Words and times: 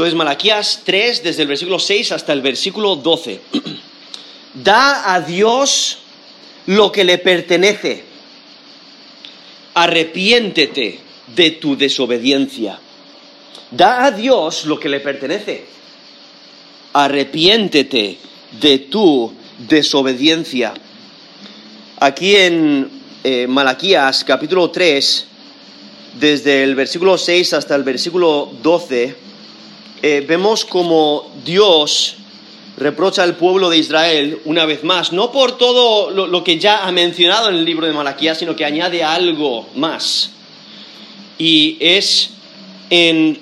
Entonces, 0.00 0.16
Malaquías 0.16 0.80
3, 0.82 1.22
desde 1.22 1.42
el 1.42 1.48
versículo 1.48 1.78
6 1.78 2.12
hasta 2.12 2.32
el 2.32 2.40
versículo 2.40 2.96
12. 2.96 3.38
da 4.54 5.12
a 5.12 5.20
Dios 5.20 5.98
lo 6.64 6.90
que 6.90 7.04
le 7.04 7.18
pertenece. 7.18 8.02
Arrepiéntete 9.74 11.00
de 11.36 11.50
tu 11.50 11.76
desobediencia. 11.76 12.78
Da 13.70 14.06
a 14.06 14.10
Dios 14.10 14.64
lo 14.64 14.80
que 14.80 14.88
le 14.88 15.00
pertenece. 15.00 15.66
Arrepiéntete 16.94 18.16
de 18.58 18.78
tu 18.78 19.34
desobediencia. 19.68 20.72
Aquí 21.98 22.36
en 22.36 22.88
eh, 23.22 23.46
Malaquías 23.46 24.24
capítulo 24.24 24.70
3, 24.70 25.26
desde 26.18 26.62
el 26.62 26.74
versículo 26.74 27.18
6 27.18 27.52
hasta 27.52 27.74
el 27.74 27.82
versículo 27.82 28.50
12, 28.62 29.28
eh, 30.02 30.24
vemos 30.26 30.64
como 30.64 31.30
Dios 31.44 32.16
reprocha 32.76 33.22
al 33.22 33.36
pueblo 33.36 33.68
de 33.68 33.76
Israel 33.76 34.40
una 34.46 34.64
vez 34.64 34.82
más, 34.82 35.12
no 35.12 35.30
por 35.30 35.58
todo 35.58 36.10
lo, 36.10 36.42
que 36.42 36.58
ya 36.58 36.86
ha 36.86 36.92
mencionado 36.92 37.50
en 37.50 37.56
el 37.56 37.64
libro 37.64 37.86
de 37.86 37.92
Malaquías, 37.92 38.38
sino 38.38 38.56
que 38.56 38.64
añade 38.64 39.04
algo 39.04 39.68
más. 39.74 40.30
Y 41.36 41.76
es 41.80 42.30
en 42.88 43.38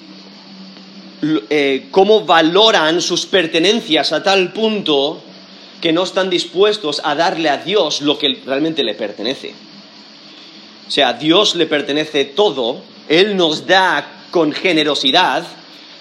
eh, 1.51 1.87
cómo 1.93 2.25
valoran 2.25 3.01
sus 3.01 3.27
pertenencias 3.27 4.13
a 4.13 4.23
tal 4.23 4.53
punto 4.53 5.23
que 5.81 5.93
no 5.93 6.03
están 6.03 6.29
dispuestos 6.31 7.01
a 7.05 7.15
darle 7.15 7.49
a 7.49 7.59
Dios 7.59 8.01
lo 8.01 8.19
que 8.19 8.41
realmente 8.45 8.83
le 8.83 8.95
pertenece. 8.95 9.55
O 10.89 10.91
sea, 10.91 11.11
a 11.11 11.13
Dios 11.13 11.55
le 11.55 11.67
pertenece 11.67 12.25
todo, 12.25 12.81
Él 13.09 13.37
nos 13.37 13.67
da 13.67 14.25
con 14.31 14.53
generosidad, 14.53 15.47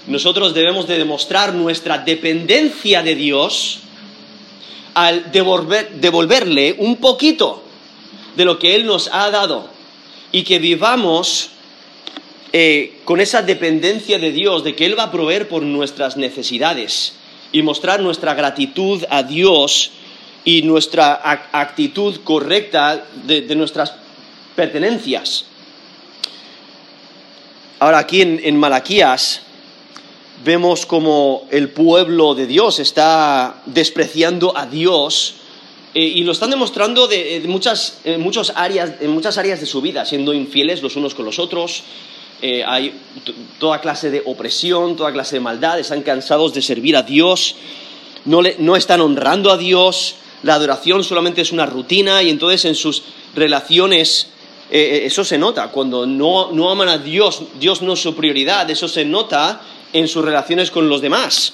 nosotros 0.08 0.54
debemos 0.54 0.88
de 0.88 0.98
demostrar 0.98 1.54
nuestra 1.54 1.98
dependencia 2.00 3.04
de 3.04 3.16
Dios 3.16 3.80
al 4.94 5.32
devolverle 5.32 6.76
un 6.80 6.96
poquito 6.98 7.62
de 8.36 8.46
lo 8.46 8.58
que 8.58 8.76
Él 8.76 8.86
nos 8.86 9.10
ha 9.12 9.30
dado 9.30 9.70
y 10.32 10.44
que 10.44 10.60
vivamos 10.60 11.50
eh, 12.54 13.00
con 13.04 13.20
esa 13.20 13.42
dependencia 13.42 14.18
de 14.18 14.32
Dios, 14.32 14.64
de 14.64 14.76
que 14.76 14.86
Él 14.86 14.98
va 14.98 15.04
a 15.04 15.12
proveer 15.12 15.50
por 15.50 15.64
nuestras 15.64 16.16
necesidades 16.16 17.14
y 17.52 17.62
mostrar 17.62 18.00
nuestra 18.00 18.34
gratitud 18.34 19.04
a 19.10 19.24
Dios 19.24 19.92
y 20.46 20.62
nuestra 20.62 21.20
actitud 21.52 22.22
correcta 22.24 23.06
de, 23.26 23.54
nuestras 23.56 23.94
pertenencias. 24.56 25.46
Ahora 27.80 28.00
aquí 28.00 28.22
en 28.22 28.58
Malaquías 28.58 29.42
vemos 30.44 30.86
como 30.86 31.48
el 31.52 31.70
pueblo 31.70 32.36
de 32.36 32.48
Dios 32.48 32.80
está 32.80 33.62
despreciando 33.66 34.58
a 34.58 34.66
Dios 34.66 35.36
eh, 35.94 36.02
y 36.02 36.24
lo 36.24 36.32
están 36.32 36.50
demostrando 36.50 37.08
de, 37.08 37.42
muchas, 37.48 38.00
en 38.04 38.22
muchas 38.22 38.54
áreas, 38.56 38.94
en 39.00 39.12
muchas 39.12 39.38
áreas 39.38 39.60
de 39.60 39.66
su 39.66 39.82
vida, 39.82 40.06
siendo 40.06 40.34
infieles 40.34 40.82
los 40.82 40.96
unos 40.96 41.16
con 41.16 41.26
los 41.26 41.40
otros. 41.40 41.84
Eh, 42.42 42.64
hay 42.64 42.94
toda 43.58 43.82
clase 43.82 44.12
de 44.12 44.22
opresión, 44.26 44.96
toda 44.96 45.12
clase 45.12 45.38
de 45.38 45.40
maldad, 45.40 45.80
están 45.80 46.04
cansados 46.04 46.54
de 46.54 46.62
servir 46.62 46.96
a 46.96 47.02
Dios, 47.02 47.56
no, 48.26 48.42
no 48.60 48.76
están 48.76 49.02
honrando 49.02 49.52
a 49.52 49.58
Dios, 49.58 50.16
la 50.44 50.54
adoración 50.54 51.04
solamente 51.04 51.42
es 51.42 51.52
una 51.52 51.66
rutina 51.66 52.22
y 52.22 52.30
entonces 52.30 52.66
en 52.66 52.76
sus 52.76 53.02
relaciones 53.34 54.28
eh, 54.70 55.02
eso 55.06 55.24
se 55.24 55.38
nota, 55.38 55.70
cuando 55.70 56.06
no, 56.06 56.52
no 56.52 56.70
aman 56.70 56.90
a 56.90 56.98
Dios, 56.98 57.42
Dios 57.60 57.82
no 57.82 57.94
es 57.94 58.02
su 58.02 58.16
prioridad, 58.16 58.70
eso 58.70 58.88
se 58.88 59.06
nota 59.06 59.62
en 59.98 60.08
sus 60.08 60.24
relaciones 60.24 60.70
con 60.70 60.90
los 60.90 61.02
demás. 61.02 61.54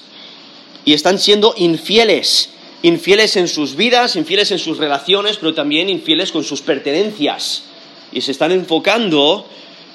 Y 0.84 0.92
están 0.92 1.18
siendo 1.18 1.54
infieles, 1.56 2.50
infieles 2.82 3.36
en 3.36 3.48
sus 3.48 3.74
vidas, 3.74 4.16
infieles 4.16 4.50
en 4.50 4.58
sus 4.58 4.76
relaciones, 4.76 5.38
pero 5.38 5.54
también 5.54 5.88
infieles 5.88 6.30
con 6.30 6.44
sus 6.44 6.60
pertenencias. 6.60 7.64
Y 8.12 8.20
se 8.20 8.32
están 8.32 8.52
enfocando 8.52 9.48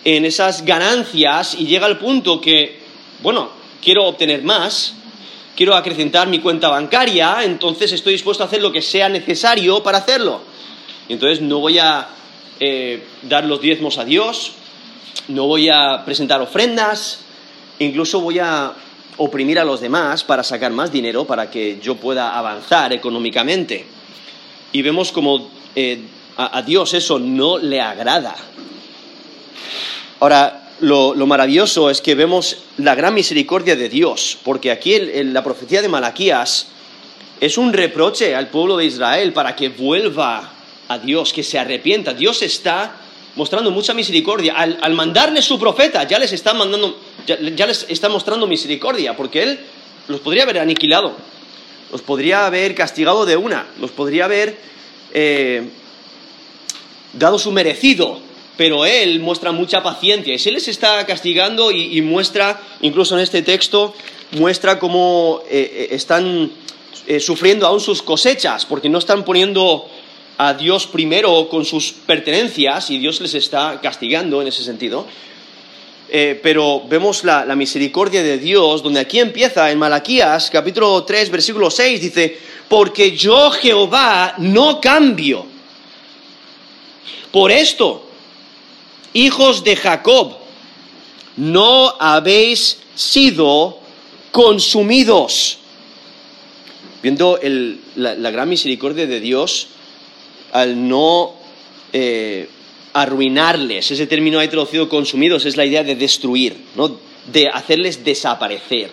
en 0.04 0.26
esas 0.26 0.66
ganancias 0.66 1.56
y 1.60 1.68
llega 1.68 1.86
al 1.86 2.00
punto 2.00 2.42
que, 2.42 2.80
bueno, 3.22 3.52
quiero 3.84 4.06
obtener 4.06 4.42
más, 4.42 4.96
quiero 5.56 5.76
acrecentar 5.76 6.28
mi 6.28 6.40
cuenta 6.40 6.70
bancaria, 6.70 7.44
entonces 7.44 7.92
estoy 7.92 8.14
dispuesto 8.14 8.44
a 8.44 8.48
hacer 8.48 8.62
lo 8.62 8.72
que 8.72 8.82
sea 8.82 9.10
necesario 9.10 9.84
para 9.84 10.00
hacerlo. 10.00 10.42
entonces 11.08 11.42
no 11.42 11.60
voy 11.60 11.78
a 11.78 12.08
eh, 12.60 13.04
dar 13.24 13.46
los 13.46 13.62
diezmos 13.62 14.00
a 14.00 14.06
Dios, 14.06 14.54
no 15.28 15.46
voy 15.46 15.70
a 15.70 16.04
presentar 16.04 16.42
ofrendas, 16.42 17.20
incluso 17.80 18.22
voy 18.22 18.40
a 18.40 18.74
oprimir 19.18 19.60
a 19.60 19.66
los 19.66 19.82
demás 19.82 20.24
para 20.24 20.44
sacar 20.44 20.72
más 20.72 20.92
dinero 20.92 21.26
para 21.26 21.50
que 21.50 21.80
yo 21.82 21.96
pueda 21.96 22.38
avanzar 22.38 22.94
económicamente. 22.94 23.86
Y 24.72 24.82
vemos 24.82 25.12
como 25.12 25.50
eh, 25.76 26.00
a, 26.38 26.62
Dios 26.62 26.94
eso 26.94 27.20
no 27.20 27.58
le 27.58 27.82
agrada. 27.82 28.36
Ahora, 30.22 30.70
lo, 30.80 31.16
maravilloso 31.26 31.90
es 31.90 32.02
que 32.02 32.16
vemos 32.16 32.58
la 32.78 32.96
gran 32.96 33.14
misericordia 33.14 33.76
de 33.76 33.90
Dios, 33.90 34.38
porque 34.44 34.72
aquí 34.72 34.98
la 35.00 35.44
profecía 35.44 35.82
de 35.82 35.90
Malaquías 35.90 36.68
es 37.42 37.58
un 37.58 37.74
reproche 37.74 38.36
al 38.36 38.48
pueblo 38.50 38.78
de 38.78 38.86
Israel 38.86 39.34
para 39.34 39.56
que 39.56 39.70
vuelva 39.70 40.52
a 40.88 40.98
Dios, 40.98 41.34
que 41.34 41.44
se 41.44 41.60
arrepienta. 41.60 42.14
Dios 42.14 42.42
está 42.42 42.96
mostrando 43.36 43.72
mucha 43.72 43.94
misericordia. 43.94 44.56
Al, 44.56 44.94
mandarle 44.94 45.42
su 45.42 45.60
profeta, 45.60 46.04
ya 46.08 46.20
les 46.20 46.34
está 46.34 46.54
mandando, 46.54 46.98
ya, 47.26 47.68
les 47.68 47.86
está 47.90 48.10
mostrando 48.10 48.48
misericordia, 48.48 49.16
porque 49.16 49.44
él 49.44 49.60
los 50.08 50.20
podría 50.22 50.44
haber 50.44 50.60
aniquilado, 50.60 51.16
los 51.92 52.02
podría 52.02 52.46
haber 52.46 52.76
castigado 52.76 53.26
de 53.26 53.38
una, 53.38 53.68
los 53.80 53.92
podría 53.92 54.26
haber 54.26 54.58
eh, 55.14 55.70
dado 57.14 57.40
su 57.40 57.52
merecido, 57.52 58.20
pero 58.58 58.86
él 58.86 59.20
muestra 59.20 59.52
mucha 59.52 59.82
paciencia. 59.82 60.34
Y 60.34 60.40
si 60.40 60.52
les 60.52 60.68
está 60.68 61.06
castigando 61.06 61.72
y, 61.72 62.02
muestra, 62.02 62.62
incluso 62.82 63.16
en 63.16 63.22
este 63.22 63.42
texto, 63.42 63.94
muestra 64.32 64.80
cómo 64.80 65.42
eh, 65.50 65.88
eh, 65.92 65.96
están 65.96 66.52
sufriendo 67.20 67.66
aún 67.66 67.80
sus 67.80 68.04
cosechas, 68.04 68.66
porque 68.66 68.90
no 68.90 69.00
están 69.00 69.26
poniendo 69.26 69.90
a 70.40 70.54
Dios 70.54 70.88
primero 70.88 71.50
con 71.50 71.66
sus 71.66 71.92
pertenencias 71.92 72.90
y 72.90 72.98
Dios 72.98 73.20
les 73.20 73.34
está 73.34 73.82
castigando 73.82 74.42
en 74.42 74.48
ese 74.48 74.64
sentido. 74.64 75.06
Eh, 76.12 76.40
pero 76.42 76.84
vemos 76.88 77.24
la, 77.24 77.46
misericordia 77.56 78.24
de 78.24 78.40
Dios, 78.40 78.82
donde 78.82 79.00
aquí 79.00 79.20
empieza 79.20 79.70
en 79.70 79.78
Malaquías 79.78 80.50
capítulo 80.50 81.04
3, 81.04 81.30
versículo 81.30 81.70
6, 81.70 82.02
dice, 82.02 82.38
porque 82.68 83.16
yo 83.16 83.52
Jehová 83.52 84.34
no 84.40 84.82
cambio. 84.82 85.46
Por 87.32 87.52
esto, 87.52 88.10
hijos 89.14 89.64
de 89.64 89.76
Jacob, 89.76 90.36
no 91.38 91.94
habéis 92.00 92.80
sido 92.96 93.80
consumidos. 94.32 95.60
Viendo 97.04 97.40
la 97.96 98.32
gran 98.32 98.50
misericordia 98.50 99.06
de 99.06 99.20
Dios, 99.20 99.68
al 100.52 100.88
no 100.88 101.36
eh, 101.94 102.50
arruinarles. 102.94 103.92
Ese 103.92 104.08
término 104.08 104.40
ahí 104.40 104.48
traducido 104.48 104.90
consumidos 104.90 105.46
es 105.46 105.58
la 105.58 105.66
idea 105.66 105.84
de 105.84 105.96
destruir, 105.96 106.56
¿no? 106.76 106.98
de 107.32 107.48
hacerles 107.48 108.04
desaparecer, 108.04 108.90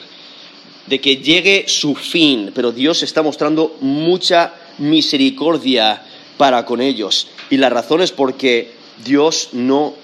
de 0.87 1.01
que 1.01 1.17
llegue 1.17 1.65
su 1.69 1.95
fin. 1.95 2.53
Pero 2.55 2.73
Dios 2.73 3.03
está 3.03 3.23
mostrando 3.23 3.77
mucha 3.81 4.55
misericordia 4.79 6.03
para 6.37 6.65
con 6.65 6.81
ellos. 6.81 7.29
Y 7.51 7.57
la 7.57 7.71
razón 7.71 8.03
es 8.03 8.12
porque 8.12 8.73
Dios 9.05 9.51
no 9.53 9.95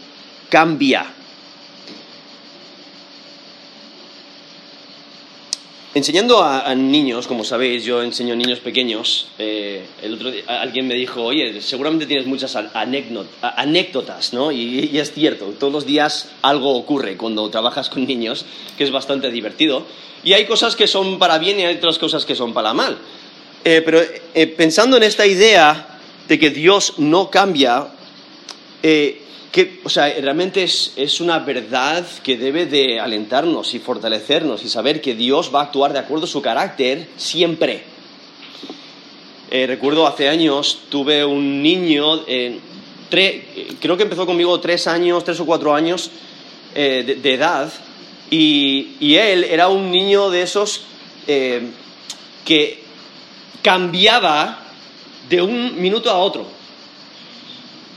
cambia. 0.48 1.14
Enseñando 5.94 6.42
a, 6.42 6.74
niños, 6.74 7.26
como 7.26 7.44
sabéis, 7.44 7.84
yo 7.84 8.02
enseño 8.02 8.32
a 8.32 8.36
niños 8.36 8.60
pequeños. 8.60 9.28
Eh, 9.38 9.84
el 10.00 10.14
otro 10.14 10.30
día, 10.30 10.42
alguien 10.46 10.88
me 10.88 10.94
dijo, 10.94 11.22
oye, 11.22 11.60
seguramente 11.60 12.06
tienes 12.06 12.24
muchas 12.24 12.56
anécdotas, 12.56 14.32
¿no? 14.32 14.50
Y, 14.52 14.98
es 14.98 15.12
cierto, 15.12 15.52
todos 15.60 15.70
los 15.70 15.84
días 15.84 16.30
algo 16.40 16.74
ocurre 16.74 17.18
cuando 17.18 17.50
trabajas 17.50 17.90
con 17.90 18.06
niños, 18.06 18.46
que 18.78 18.84
es 18.84 18.90
bastante 18.90 19.30
divertido. 19.30 19.84
Y 20.24 20.32
hay 20.32 20.46
cosas 20.46 20.76
que 20.76 20.86
son 20.86 21.18
para 21.18 21.36
bien 21.36 21.60
y 21.60 21.64
hay 21.64 21.76
otras 21.76 21.98
cosas 21.98 22.24
que 22.24 22.34
son 22.34 22.54
para 22.54 22.72
mal. 22.72 22.96
Eh, 23.62 23.82
pero 23.84 24.00
eh, 24.34 24.46
pensando 24.46 24.96
en 24.96 25.02
esta 25.02 25.26
idea 25.26 25.98
de 26.26 26.38
que 26.38 26.48
Dios 26.48 26.94
no 27.00 27.28
cambia, 27.28 27.88
que, 29.52 29.80
o 29.84 29.90
sea, 29.90 30.08
realmente 30.08 30.64
es, 30.64 31.20
una 31.20 31.38
verdad 31.38 32.06
que 32.22 32.38
debe 32.38 32.64
de 32.64 32.98
alentarnos 32.98 33.74
y 33.74 33.78
fortalecernos 33.78 34.64
y 34.64 34.68
saber 34.70 35.02
que 35.02 35.14
Dios 35.14 35.50
va 35.54 35.60
a 35.60 35.64
actuar 35.64 35.92
de 35.92 35.98
acuerdo 35.98 36.24
a 36.24 36.28
su 36.28 36.40
carácter 36.40 37.06
siempre. 37.18 37.84
Eh, 39.50 39.66
recuerdo 39.66 40.06
hace 40.06 40.30
años 40.30 40.78
tuve 40.88 41.22
un 41.22 41.62
niño, 41.62 42.24
creo 42.24 43.96
que 43.98 44.02
empezó 44.02 44.24
conmigo 44.24 44.58
tres 44.58 44.86
años, 44.86 45.22
tres 45.22 45.38
o 45.40 45.44
cuatro 45.44 45.74
años 45.74 46.10
eh, 46.74 47.18
de, 47.22 47.34
edad, 47.34 47.70
Y, 48.30 49.14
él 49.16 49.44
era 49.44 49.68
un 49.68 49.90
niño 49.90 50.30
de 50.30 50.40
esos 50.40 50.84
eh, 51.26 51.68
que 52.46 52.82
cambiaba 53.60 54.60
de 55.28 55.42
un 55.42 55.78
minuto 55.78 56.08
a 56.08 56.16
otro. 56.16 56.61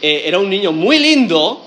Eh, 0.02 0.24
era 0.26 0.40
un 0.40 0.50
niño 0.50 0.72
muy 0.72 1.00
lindo, 1.00 1.66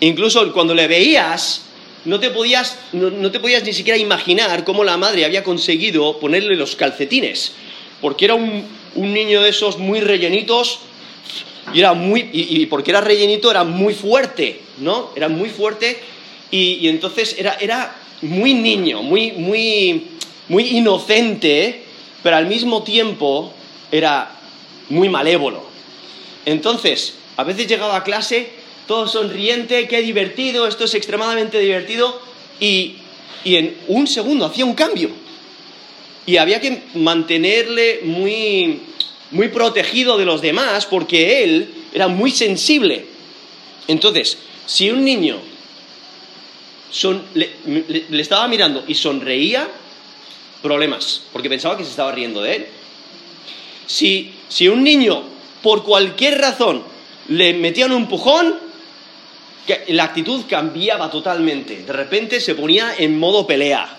incluso 0.00 0.52
cuando 0.52 0.74
le 0.74 0.86
veías, 0.86 1.62
no 2.04 2.20
te, 2.20 2.30
podías, 2.30 2.78
no 2.92 3.30
te 3.30 3.40
podías 3.40 3.64
ni 3.64 3.72
siquiera 3.72 3.98
imaginar 3.98 4.64
cómo 4.64 4.84
la 4.84 4.96
madre 4.96 5.24
había 5.24 5.42
conseguido 5.42 6.18
ponerle 6.18 6.54
los 6.54 6.76
calcetines, 6.76 7.52
porque 8.00 8.26
era 8.26 8.34
un, 8.34 8.64
un 8.94 9.12
niño 9.12 9.42
de 9.42 9.50
esos 9.50 9.78
muy 9.78 10.00
rellenitos, 10.00 10.80
y 11.72 11.80
era 11.80 11.94
muy, 11.94 12.28
y, 12.32 12.66
porque 12.66 12.90
era 12.90 13.00
rellenito 13.00 13.50
era 13.50 13.64
muy 13.64 13.94
fuerte, 13.94 14.60
¿no? 14.78 15.10
Era 15.16 15.28
muy 15.28 15.48
fuerte 15.48 15.98
y, 16.50 16.88
entonces 16.88 17.36
era, 17.38 17.56
era, 17.60 17.96
muy 18.22 18.54
niño, 18.54 19.02
muy, 19.02 19.32
muy, 19.32 20.06
muy 20.48 20.64
inocente, 20.78 21.82
pero 22.22 22.36
al 22.36 22.46
mismo 22.46 22.82
tiempo 22.82 23.52
era 23.92 24.30
muy 24.88 25.10
malévolo. 25.10 25.62
Entonces, 26.46 27.14
a 27.36 27.44
veces 27.44 27.66
llegaba 27.66 27.96
a 27.96 28.04
clase 28.04 28.50
todo 28.86 29.08
sonriente, 29.08 29.88
qué 29.88 30.00
divertido, 30.00 30.66
esto 30.66 30.84
es 30.84 30.94
extremadamente 30.94 31.58
divertido, 31.58 32.20
y, 32.60 32.96
y 33.44 33.56
en 33.56 33.76
un 33.88 34.06
segundo 34.06 34.46
hacía 34.46 34.64
un 34.64 34.74
cambio. 34.74 35.10
Y 36.24 36.36
había 36.36 36.60
que 36.60 36.82
mantenerle 36.94 38.00
muy, 38.04 38.80
muy 39.30 39.48
protegido 39.48 40.16
de 40.18 40.24
los 40.24 40.40
demás 40.40 40.86
porque 40.86 41.44
él 41.44 41.68
era 41.92 42.08
muy 42.08 42.30
sensible. 42.30 43.06
Entonces, 43.88 44.38
si 44.66 44.90
un 44.90 45.04
niño 45.04 45.40
le, 47.34 48.20
estaba 48.20 48.48
mirando 48.48 48.84
y 48.86 48.94
sonreía, 48.94 49.68
problemas, 50.62 51.22
porque 51.32 51.48
pensaba 51.48 51.76
que 51.76 51.84
se 51.84 51.90
estaba 51.90 52.12
riendo 52.12 52.42
de 52.42 52.56
él. 52.56 52.66
Si, 53.86 54.32
si 54.48 54.68
un 54.68 54.82
niño, 54.82 55.22
por 55.62 55.84
cualquier 55.84 56.40
razón, 56.40 56.82
le 57.28 57.54
metía 57.54 57.86
un 57.86 57.92
empujón, 57.92 58.56
la 59.88 60.04
actitud 60.04 60.44
cambiaba 60.48 61.10
totalmente. 61.10 61.82
De 61.82 61.92
repente 61.92 62.40
se 62.40 62.54
ponía 62.54 62.94
en 62.98 63.18
modo 63.18 63.46
pelea. 63.46 63.96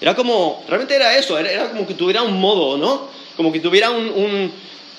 Era 0.00 0.14
como, 0.14 0.64
realmente 0.68 0.94
era 0.94 1.16
eso, 1.16 1.38
era 1.38 1.70
como 1.70 1.86
que 1.86 1.94
tuviera 1.94 2.22
un 2.22 2.38
modo, 2.38 2.76
¿no? 2.76 3.16
como 3.36 3.52
que 3.52 3.60
tuviera 3.60 3.90
un, 3.90 4.52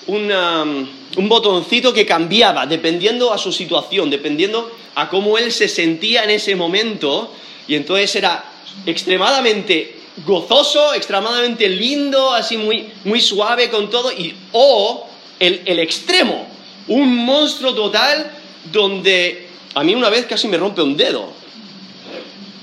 un, 0.06 1.28
botoncito 1.28 1.92
que 1.92 2.06
cambiaba 2.06 2.66
dependiendo 2.66 3.32
a 3.32 3.38
su 3.38 3.52
situación, 3.52 4.08
dependiendo 4.08 4.70
a 4.94 5.08
cómo 5.08 5.36
él 5.36 5.52
se 5.52 5.68
sentía 5.68 6.24
en 6.24 6.30
ese 6.30 6.54
momento, 6.54 7.32
y 7.66 7.74
entonces 7.74 8.14
era 8.16 8.44
extremadamente 8.86 9.96
gozoso, 10.24 10.94
extremadamente 10.94 11.68
lindo, 11.68 12.32
así 12.32 12.56
muy, 12.56 12.88
muy 13.04 13.20
suave 13.20 13.68
con 13.68 13.90
todo, 13.90 14.12
y 14.12 14.34
o 14.52 15.06
el, 15.40 15.62
el 15.64 15.80
extremo, 15.80 16.46
un 16.88 17.16
monstruo 17.16 17.74
total 17.74 18.30
donde 18.72 19.48
a 19.74 19.84
mí 19.84 19.94
una 19.94 20.10
vez 20.10 20.26
casi 20.26 20.48
me 20.48 20.56
rompe 20.56 20.82
un 20.82 20.96
dedo. 20.96 21.32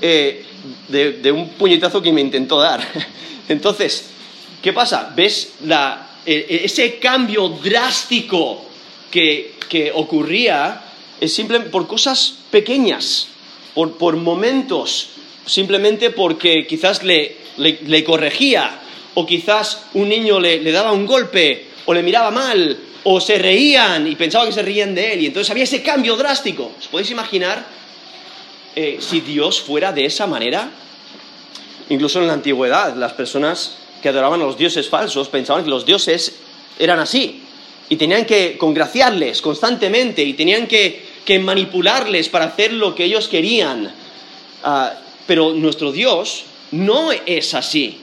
Eh, 0.00 0.44
de, 0.88 1.32
un 1.32 1.48
puñetazo 1.50 2.02
que 2.02 2.12
me 2.12 2.20
intentó 2.20 2.58
dar. 2.58 2.80
Entonces, 3.48 4.10
¿Qué 4.66 4.72
pasa? 4.72 5.12
¿Ves 5.14 5.52
e, 5.62 6.02
e, 6.26 6.64
ese 6.64 6.98
cambio 6.98 7.48
drástico 7.62 8.64
que, 9.12 9.54
ocurría 9.94 10.82
es 11.20 11.32
simplemente 11.32 11.70
por 11.70 11.86
cosas 11.86 12.38
pequeñas, 12.50 13.28
por, 13.74 14.16
momentos, 14.16 15.10
simplemente 15.46 16.10
porque 16.10 16.66
quizás 16.66 17.04
le, 17.04 17.36
corregía, 18.04 18.80
o 19.14 19.24
quizás 19.24 19.84
un 19.94 20.08
niño 20.08 20.40
le, 20.40 20.72
daba 20.72 20.90
un 20.90 21.06
golpe, 21.06 21.66
o 21.84 21.94
le 21.94 22.02
miraba 22.02 22.32
mal, 22.32 22.76
o 23.08 23.20
se 23.20 23.38
reían 23.38 24.08
y 24.08 24.16
pensaba 24.16 24.46
que 24.46 24.52
se 24.52 24.62
reían 24.62 24.92
de 24.92 25.12
él, 25.12 25.20
y 25.20 25.26
entonces 25.26 25.48
había 25.52 25.62
ese 25.62 25.80
cambio 25.80 26.16
drástico. 26.16 26.72
¿Os 26.76 26.88
podéis 26.88 27.12
imaginar 27.12 27.64
eh, 28.74 28.96
si 28.98 29.20
Dios 29.20 29.60
fuera 29.60 29.92
de 29.92 30.06
esa 30.06 30.26
manera? 30.26 30.68
Incluso 31.88 32.20
en 32.20 32.26
la 32.26 32.32
antigüedad, 32.32 32.96
las 32.96 33.12
personas 33.12 33.76
que 34.02 34.08
adoraban 34.08 34.40
a 34.40 34.44
los 34.44 34.58
dioses 34.58 34.88
falsos 34.88 35.28
pensaban 35.28 35.62
que 35.62 35.70
los 35.70 35.86
dioses 35.86 36.34
eran 36.80 36.98
así 36.98 37.44
y 37.88 37.94
tenían 37.94 38.24
que 38.24 38.58
congraciarles 38.58 39.40
constantemente 39.40 40.24
y 40.24 40.32
tenían 40.32 40.66
que, 40.66 41.14
manipularles 41.40 42.28
para 42.28 42.46
hacer 42.46 42.72
lo 42.72 42.96
que 42.96 43.04
ellos 43.04 43.28
querían. 43.28 43.92
Ah, 44.64 44.94
pero 45.28 45.52
nuestro 45.52 45.92
Dios 45.92 46.44
no 46.72 47.12
es 47.12 47.54
así. 47.54 48.00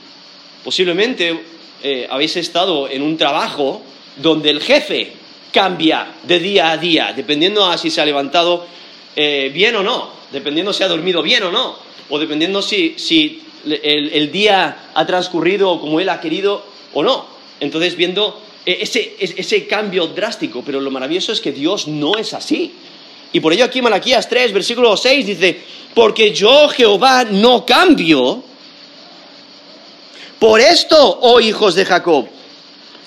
Posiblemente 0.64 1.38
eh, 1.82 2.06
habéis 2.10 2.38
estado 2.38 2.88
en 2.88 3.02
un 3.02 3.18
trabajo 3.18 3.82
donde 4.16 4.50
el 4.50 4.60
jefe 4.60 5.12
cambia 5.52 6.08
de 6.24 6.38
día 6.40 6.72
a 6.72 6.76
día, 6.76 7.12
dependiendo 7.14 7.64
a 7.64 7.78
si 7.78 7.90
se 7.90 8.00
ha 8.00 8.06
levantado 8.06 8.66
eh, 9.16 9.50
bien 9.54 9.76
o 9.76 9.82
no, 9.82 10.10
dependiendo 10.32 10.72
si 10.72 10.82
ha 10.82 10.88
dormido 10.88 11.22
bien 11.22 11.44
o 11.44 11.52
no, 11.52 11.76
o 12.10 12.18
dependiendo 12.18 12.60
si, 12.60 12.94
si 12.96 13.42
el, 13.64 14.30
día 14.32 14.90
ha 14.94 15.06
transcurrido 15.06 15.80
como 15.80 16.00
él 16.00 16.08
ha 16.08 16.20
querido 16.20 16.64
o 16.92 17.02
no. 17.02 17.26
Entonces, 17.60 17.96
viendo 17.96 18.40
e, 18.66 18.78
ese, 18.82 19.16
ese 19.18 19.66
cambio 19.66 20.08
drástico, 20.08 20.62
pero 20.64 20.80
lo 20.80 20.90
maravilloso 20.90 21.32
es 21.32 21.40
que 21.40 21.52
Dios 21.52 21.86
no 21.86 22.16
es 22.16 22.34
así. 22.34 22.74
Y 23.32 23.40
por 23.40 23.52
ello 23.52 23.64
aquí 23.64 23.80
Malaquías 23.82 24.28
3, 24.28 24.52
versículo 24.52 24.96
6 24.96 25.26
dice, 25.26 25.60
porque 25.94 26.32
yo 26.32 26.68
Jehová 26.68 27.24
no 27.24 27.64
cambio. 27.64 28.42
Por 30.38 30.60
esto, 30.60 31.18
oh 31.22 31.40
hijos 31.40 31.74
de 31.74 31.84
Jacob, 31.84 32.28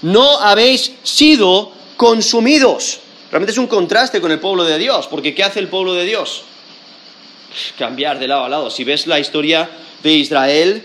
no 0.01 0.39
habéis 0.39 0.91
sido 1.03 1.71
consumidos. 1.95 2.99
Realmente 3.31 3.51
es 3.51 3.57
un 3.57 3.67
contraste 3.67 4.21
con 4.21 4.31
el 4.31 4.39
pueblo 4.39 4.63
de 4.63 4.77
Dios, 4.77 5.07
porque 5.07 5.35
¿qué 5.35 5.44
hace 5.44 5.59
el 5.59 5.67
pueblo 5.67 5.94
de 5.94 6.05
Dios? 6.05 6.44
Cambiar 7.77 8.19
de 8.19 8.27
lado 8.27 8.45
a 8.45 8.49
lado. 8.49 8.69
Si 8.69 8.83
ves 8.83 9.07
la 9.07 9.19
historia 9.19 9.69
de 10.03 10.11
Israel 10.13 10.83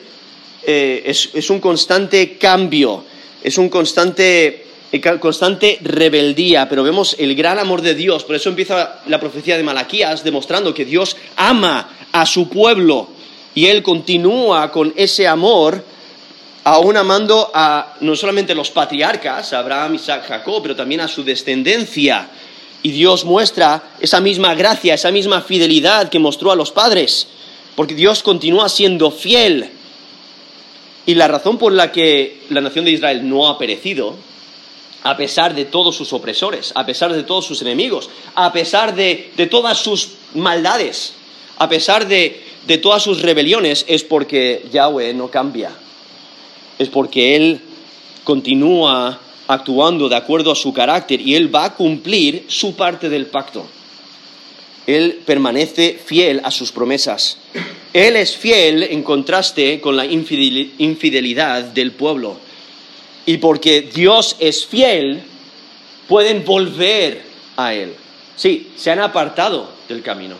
eh, 0.65 1.03
es, 1.05 1.51
un 1.51 1.61
constante 1.61 2.37
cambio, 2.39 3.05
es 3.43 3.59
un 3.59 3.69
constante, 3.69 4.67
eh, 4.91 5.01
constante 5.21 5.79
rebeldía, 5.83 6.69
pero 6.69 6.83
vemos 6.83 7.17
el 7.19 7.35
gran 7.35 7.59
amor 7.59 7.83
de 7.83 7.95
Dios. 7.95 8.25
Por 8.25 8.37
eso 8.37 8.49
empieza 8.49 9.03
la 9.07 9.21
profecía 9.21 9.57
de 9.57 9.63
Malaquías 9.63 10.25
demostrando 10.25 10.75
que 10.75 10.85
Dios 10.85 11.17
ama 11.37 11.91
a 12.13 12.27
su 12.27 12.49
pueblo 12.49 13.09
y 13.55 13.67
Él 13.67 13.83
continúa 13.83 14.71
con 14.73 14.93
ese 14.97 15.27
amor 15.27 15.85
aún 16.65 16.97
amando 16.97 17.51
a 17.53 17.95
no 18.01 18.15
solamente 18.17 18.55
los 18.55 18.71
patriarcas, 18.71 19.53
Abraham, 19.53 19.97
Isaac, 19.97 20.27
Jacob, 20.29 20.63
pero 20.63 20.77
también 20.77 21.01
a 21.01 21.09
su 21.09 21.25
descendencia. 21.25 22.29
Y 22.83 22.91
Dios 22.91 23.25
muestra 23.25 23.95
esa 24.01 24.21
misma 24.21 24.55
gracia, 24.55 24.95
esa 24.95 25.11
misma 25.11 25.41
fidelidad 25.41 26.09
que 26.09 26.19
mostró 26.19 26.51
a 26.51 26.57
los 26.57 26.73
padres 26.73 27.29
porque 27.75 27.95
Dios 27.95 28.23
continúa 28.23 28.69
siendo 28.69 29.11
fiel. 29.11 29.71
Y 31.07 31.15
la 31.15 31.29
razón 31.29 31.59
por 31.59 31.73
la 31.73 31.91
que 31.91 32.43
la 32.51 32.61
nación 32.61 32.85
de 32.85 32.93
Israel 32.93 33.29
no 33.29 33.49
ha 33.49 33.59
perecido, 33.59 34.15
a 35.03 35.17
pesar 35.17 35.55
de 35.55 35.65
todos 35.65 35.97
sus 35.97 36.13
opresores, 36.13 36.73
a 36.77 36.87
pesar 36.87 37.13
de 37.13 37.25
todos 37.25 37.45
sus 37.45 37.61
enemigos, 37.63 38.09
a 38.35 38.53
pesar 38.53 38.95
de, 38.95 39.33
todas 39.51 39.79
sus 39.79 40.11
maldades, 40.35 41.15
a 41.59 41.69
pesar 41.69 42.07
de, 42.07 42.45
de 42.67 42.79
todas 42.79 43.03
sus 43.03 43.23
rebeliones, 43.23 43.85
es 43.89 44.05
porque 44.05 44.65
Yahweh 44.71 45.13
no 45.15 45.29
cambia. 45.29 45.73
Es 46.79 46.89
porque 46.89 47.37
Él 47.37 47.61
continúa 48.25 49.19
actuando 49.47 50.09
de 50.09 50.17
acuerdo 50.17 50.53
a 50.53 50.57
su 50.57 50.73
carácter 50.73 51.21
y 51.21 51.35
Él 51.35 51.55
va 51.55 51.65
a 51.67 51.75
cumplir 51.75 52.45
su 52.49 52.75
parte 52.75 53.09
del 53.09 53.27
pacto. 53.27 53.67
Él 54.87 55.21
permanece 55.25 55.99
fiel 56.05 56.41
a 56.45 56.51
sus 56.51 56.73
promesas. 56.73 57.39
Él 57.93 58.17
es 58.17 58.37
fiel 58.37 58.83
en 58.83 59.03
contraste 59.03 59.81
con 59.81 59.97
la 59.97 60.05
infidelidad 60.07 61.63
del 61.63 61.93
pueblo. 61.93 62.37
Y 63.27 63.37
porque 63.37 63.83
Dios 63.83 64.37
es 64.41 64.67
fiel, 64.67 65.23
pueden 66.09 66.45
volver 66.45 67.23
a 67.57 67.75
Él. 67.75 67.95
Sí, 68.35 68.73
se 68.77 68.91
han 68.91 68.99
apartado 68.99 69.71
del 69.89 70.03
camino, 70.03 70.35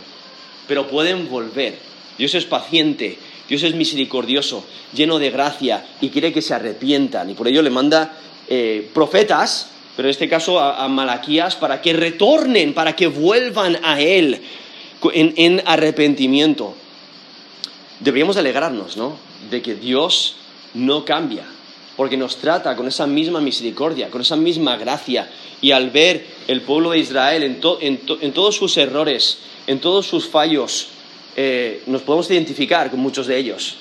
pero 0.67 0.89
pueden 0.89 1.29
volver. 1.29 1.79
Dios 2.19 2.35
es 2.35 2.45
paciente, 2.45 3.19
Dios 3.49 3.63
es 3.63 3.75
misericordioso, 3.75 4.65
lleno 4.95 5.19
de 5.19 5.31
gracia 5.31 5.85
y 6.01 6.11
quiere 6.11 6.33
que 6.33 6.43
se 6.43 6.55
arrepientan. 6.55 7.31
Y 7.31 7.35
por 7.35 7.49
ello 7.49 7.63
le 7.63 7.71
manda 7.71 8.17
eh, 8.49 8.89
profetas 8.95 9.73
pero 9.97 10.09
en 10.09 10.11
este 10.11 10.29
caso 10.29 10.59
a, 10.59 10.89
Malaquías, 10.89 11.57
para 11.57 11.83
que 11.83 11.93
retornen, 11.93 12.73
para 12.73 12.97
que 12.97 13.07
vuelvan 13.07 13.79
a 13.83 14.01
Él 14.01 14.41
en, 15.13 15.63
arrepentimiento. 15.67 16.75
Deberíamos 18.01 18.37
alegrarnos, 18.37 18.97
¿no? 18.97 19.19
De 19.51 19.61
que 19.61 19.75
Dios 19.75 20.37
no 20.73 21.05
cambia, 21.05 21.45
porque 21.97 22.17
nos 22.17 22.37
trata 22.37 22.75
con 22.75 22.89
esa 22.89 23.07
misma 23.07 23.41
misericordia, 23.41 24.11
con 24.11 24.23
esa 24.23 24.37
misma 24.37 24.77
gracia. 24.77 25.31
Y 25.61 25.73
al 25.73 25.91
ver 25.91 26.27
el 26.49 26.63
pueblo 26.63 26.91
de 26.91 26.99
Israel 26.99 27.43
en, 27.43 28.33
todos 28.33 28.57
sus 28.57 28.77
errores, 28.79 29.39
en 29.67 29.79
todos 29.79 30.07
sus 30.07 30.27
fallos, 30.27 30.89
eh, 31.37 31.83
nos 31.87 32.03
podemos 32.03 32.31
identificar 32.31 32.91
con 32.91 33.01
muchos 33.01 33.27
de 33.27 33.39
ellos, 33.39 33.77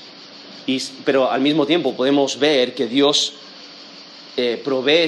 pero 1.03 1.29
al 1.29 1.41
mismo 1.41 1.65
tiempo 1.65 1.93
podemos 1.95 2.39
ver 2.39 2.73
que 2.73 2.87
Dios 2.87 3.33
eh, 4.37 4.61
provee 4.63 5.07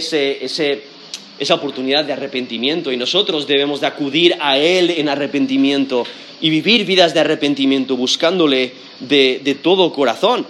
esa 1.40 1.54
oportunidad 1.54 2.04
de 2.04 2.14
arrepentimiento 2.14 2.92
y 2.92 2.98
nosotros 2.98 3.48
debemos 3.48 3.80
de 3.80 3.88
acudir 3.88 4.36
a 4.40 4.58
Él 4.58 4.90
en 4.92 5.08
arrepentimiento 5.08 6.06
y 6.42 6.50
vivir 6.50 6.86
vidas 6.86 7.14
de 7.14 7.22
arrepentimiento 7.22 7.96
buscándole 7.96 8.74
de, 9.00 9.40
de 9.44 9.56
todo 9.56 9.94
corazón. 9.94 10.46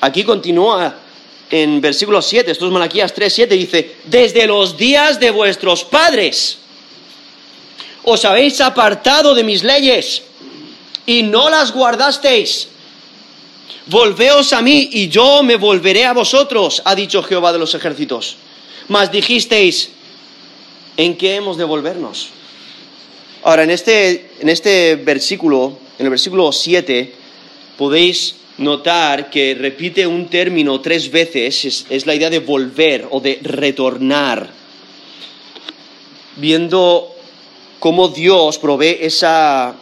Aquí 0.00 0.24
continúa 0.24 0.96
en 1.50 1.80
versículo 1.80 2.20
7, 2.20 2.50
esto 2.50 2.66
es 2.66 2.72
Malaquías 2.72 3.14
3, 3.14 3.32
7, 3.32 3.54
dice, 3.56 3.90
desde 4.04 4.46
los 4.46 4.76
días 4.76 5.18
de 5.18 5.30
vuestros 5.30 5.84
padres 5.84 6.58
os 8.04 8.24
habéis 8.24 8.60
apartado 8.60 9.34
de 9.34 9.44
mis 9.44 9.62
leyes 9.62 10.22
y 11.06 11.22
no 11.22 11.50
las 11.50 11.72
guardasteis. 11.72 12.68
Volveos 13.86 14.52
a 14.52 14.62
mí 14.62 14.90
y 14.92 15.08
yo 15.08 15.42
me 15.42 15.56
volveré 15.56 16.04
a 16.04 16.12
vosotros, 16.12 16.82
ha 16.84 16.94
dicho 16.94 17.22
Jehová 17.22 17.52
de 17.52 17.58
los 17.58 17.74
ejércitos. 17.74 18.36
Mas 18.88 19.10
dijisteis, 19.10 19.90
¿en 20.96 21.16
qué 21.16 21.36
hemos 21.36 21.56
de 21.56 21.64
volvernos? 21.64 22.28
Ahora, 23.42 23.64
en 23.64 23.70
este, 23.70 24.30
en 24.38 24.48
este 24.48 24.96
versículo, 24.96 25.78
en 25.98 26.06
el 26.06 26.10
versículo 26.10 26.52
7, 26.52 27.12
podéis 27.76 28.36
notar 28.58 29.30
que 29.30 29.54
repite 29.54 30.06
un 30.06 30.28
término 30.28 30.80
tres 30.80 31.10
veces, 31.10 31.64
es, 31.64 31.86
es 31.90 32.06
la 32.06 32.14
idea 32.14 32.30
de 32.30 32.38
volver 32.38 33.08
o 33.10 33.20
de 33.20 33.40
retornar, 33.42 34.48
viendo 36.36 37.16
cómo 37.80 38.08
Dios 38.08 38.58
provee 38.58 38.98
esa, 39.00 39.74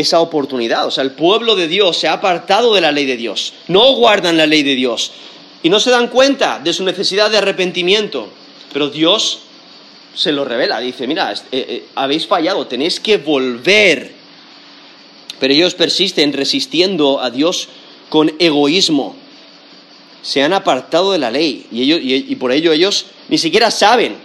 esa 0.00 0.20
oportunidad. 0.20 0.86
O 0.86 0.90
sea, 0.90 1.04
el 1.04 1.12
pueblo 1.12 1.56
de 1.56 1.68
Dios 1.68 1.96
se 1.96 2.08
ha 2.08 2.14
apartado 2.14 2.74
de 2.74 2.80
la 2.80 2.92
ley 2.92 3.06
de 3.06 3.16
Dios, 3.16 3.54
no 3.66 3.94
guardan 3.94 4.36
la 4.36 4.46
ley 4.46 4.62
de 4.62 4.74
Dios 4.74 5.12
y 5.62 5.70
no 5.70 5.80
se 5.80 5.90
dan 5.90 6.08
cuenta 6.08 6.60
de 6.62 6.72
su 6.72 6.84
necesidad 6.84 7.30
de 7.30 7.38
arrepentimiento. 7.38 8.28
Pero 8.72 8.90
Dios 8.90 9.40
se 10.14 10.32
lo 10.32 10.44
revela, 10.44 10.80
dice, 10.80 11.06
mira, 11.06 11.32
eh, 11.32 11.38
eh, 11.52 11.84
habéis 11.94 12.26
fallado, 12.26 12.66
tenéis 12.66 13.00
que 13.00 13.18
volver. 13.18 14.12
Pero 15.40 15.54
ellos 15.54 15.74
persisten 15.74 16.32
resistiendo 16.32 17.20
a 17.20 17.30
Dios 17.30 17.68
con 18.08 18.32
egoísmo. 18.38 19.16
Se 20.22 20.42
han 20.42 20.52
apartado 20.52 21.12
de 21.12 21.18
la 21.18 21.30
ley 21.30 21.66
y, 21.70 21.82
ellos, 21.82 22.00
y, 22.02 22.34
por 22.36 22.52
ello 22.52 22.72
ellos 22.72 23.06
ni 23.28 23.38
siquiera 23.38 23.70
saben. 23.70 24.16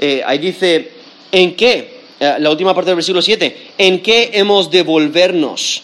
Eh, 0.00 0.22
ahí 0.26 0.38
dice, 0.38 0.92
¿en 1.30 1.54
qué? 1.54 1.93
Eh, 2.20 2.36
la 2.38 2.50
última 2.50 2.74
parte 2.74 2.90
del 2.90 2.96
versículo 2.96 3.22
7, 3.22 3.72
¿en 3.78 4.00
qué 4.00 4.30
hemos 4.34 4.70
de 4.70 4.82
volvernos? 4.82 5.82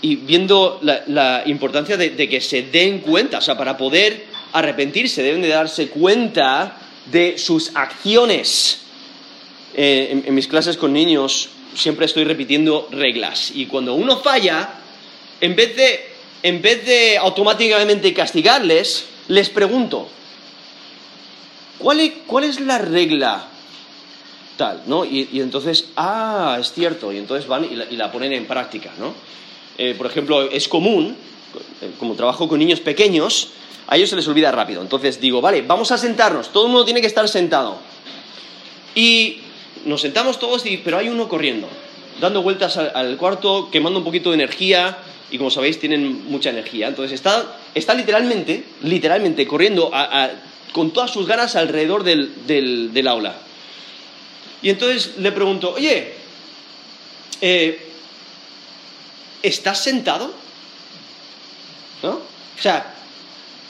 Y 0.00 0.16
viendo 0.16 0.80
la, 0.82 1.42
importancia 1.46 1.96
de, 1.96 2.28
que 2.28 2.40
se 2.40 2.62
den 2.62 3.00
cuenta, 3.00 3.38
o 3.38 3.40
sea, 3.42 3.58
para 3.58 3.76
poder 3.76 4.26
arrepentirse 4.52 5.22
deben 5.22 5.42
de 5.42 5.48
darse 5.48 5.88
cuenta 5.88 6.78
de 7.10 7.36
sus 7.36 7.72
acciones. 7.74 8.80
Eh, 9.74 10.22
en, 10.24 10.34
mis 10.34 10.48
clases 10.48 10.76
con 10.76 10.92
niños 10.92 11.50
siempre 11.74 12.06
estoy 12.06 12.24
repitiendo 12.24 12.88
reglas 12.90 13.52
y 13.54 13.66
cuando 13.66 13.94
uno 13.94 14.18
falla, 14.18 14.70
en 15.40 15.54
vez 15.54 15.76
de, 15.76 16.00
en 16.42 16.62
vez 16.62 16.86
de 16.86 17.18
automáticamente 17.18 18.14
castigarles, 18.14 19.04
les 19.28 19.50
pregunto, 19.50 20.08
¿cuál 21.78 22.14
cuál 22.26 22.44
es 22.44 22.60
la 22.60 22.78
regla 22.78 23.48
Y, 25.10 25.40
entonces, 25.40 25.90
ah, 25.96 26.56
es 26.60 26.72
cierto, 26.72 27.12
y 27.12 27.18
entonces 27.18 27.46
van 27.46 27.64
y 27.64 27.96
la, 27.96 28.10
ponen 28.10 28.32
en 28.32 28.46
práctica, 28.46 28.90
¿no? 28.98 29.14
Eh, 29.76 29.94
por 29.96 30.06
ejemplo, 30.06 30.50
es 30.50 30.66
común, 30.66 31.14
eh, 31.80 31.90
como 31.98 32.14
trabajo 32.14 32.48
con 32.48 32.58
niños 32.58 32.80
pequeños, 32.80 33.50
a 33.86 33.96
ellos 33.96 34.10
se 34.10 34.16
les 34.16 34.26
olvida 34.26 34.50
rápido. 34.50 34.82
Entonces 34.82 35.20
digo, 35.20 35.40
vale, 35.40 35.62
vamos 35.62 35.92
a 35.92 35.98
sentarnos, 35.98 36.52
todo 36.52 36.66
el 36.66 36.72
mundo 36.72 36.84
tiene 36.84 37.00
que 37.00 37.06
estar 37.06 37.28
sentado. 37.28 37.78
Y 38.96 39.38
nos 39.84 40.00
sentamos 40.00 40.40
todos, 40.40 40.64
pero 40.82 40.98
hay 40.98 41.08
uno 41.08 41.28
corriendo, 41.28 41.68
dando 42.20 42.42
vueltas 42.42 42.76
al, 42.76 43.16
cuarto, 43.16 43.68
quemando 43.70 44.00
un 44.00 44.04
poquito 44.04 44.30
de 44.30 44.34
energía, 44.34 44.98
y 45.30 45.38
como 45.38 45.50
sabéis, 45.50 45.78
tienen 45.78 46.28
mucha 46.28 46.50
energía. 46.50 46.88
Entonces 46.88 47.12
está, 47.12 47.58
está 47.76 47.94
literalmente, 47.94 48.64
literalmente 48.82 49.46
corriendo 49.46 49.92
con 50.72 50.90
todas 50.90 51.12
sus 51.12 51.28
ganas 51.28 51.54
alrededor 51.54 52.02
del 52.02 53.06
aula. 53.08 53.36
Y 54.62 54.70
entonces 54.70 55.16
le 55.18 55.32
pregunto, 55.32 55.74
oye, 55.74 56.12
eh, 57.40 57.86
¿estás 59.42 59.82
sentado? 59.82 60.32
¿No? 62.02 62.10
O 62.10 62.60
sea, 62.60 62.94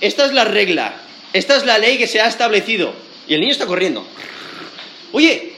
esta 0.01 0.25
es 0.27 0.33
la 0.33 0.45
regla, 0.45 0.95
esta 1.33 1.57
es 1.57 1.67
la 1.67 1.79
ley 1.79 1.99
que 1.99 2.07
se 2.07 2.21
ha 2.21 2.29
establecido. 2.29 2.93
Y 3.27 3.35
el 3.35 3.41
niño 3.41 3.53
está 3.53 3.67
corriendo. 3.67 4.07
Oye, 5.13 5.53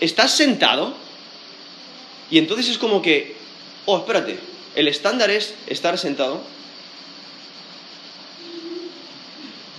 ¿estás 0.00 0.32
sentado? 0.32 0.94
Y 2.30 2.38
entonces 2.38 2.68
es 2.68 2.78
como 2.78 3.02
que, 3.02 3.34
oh, 3.86 3.98
espérate, 3.98 4.38
el 4.76 4.86
estándar 4.86 5.30
es 5.30 5.54
estar 5.66 5.98
sentado. 5.98 6.40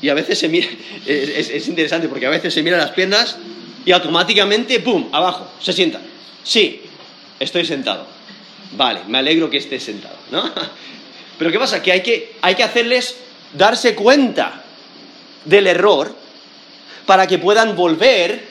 Y 0.01 0.09
a 0.09 0.13
veces 0.13 0.38
se 0.38 0.50
mira, 0.50 0.67
es, 1.05 1.50
es 1.50 1.67
interesante 1.69 2.09
porque 2.09 2.25
a 2.25 2.29
veces 2.29 2.53
se 2.53 2.62
mira 2.62 2.77
las 2.77 2.91
piernas 2.91 3.38
y 3.85 3.91
automáticamente, 3.91 4.79
¡pum!, 4.79 5.09
abajo, 5.11 5.47
se 5.59 5.73
sienta. 5.73 5.99
Sí, 6.43 6.81
estoy 7.39 7.65
sentado. 7.65 8.05
Vale, 8.75 9.01
me 9.07 9.17
alegro 9.17 9.49
que 9.49 9.57
esté 9.57 9.79
sentado, 9.79 10.15
¿no? 10.31 10.51
Pero 11.37 11.51
¿qué 11.51 11.59
pasa? 11.59 11.81
Que 11.81 11.91
hay 11.91 12.01
que, 12.01 12.35
hay 12.41 12.55
que 12.55 12.63
hacerles 12.63 13.17
darse 13.53 13.95
cuenta 13.95 14.63
del 15.45 15.67
error 15.67 16.15
para 17.05 17.27
que 17.27 17.37
puedan 17.37 17.75
volver 17.75 18.43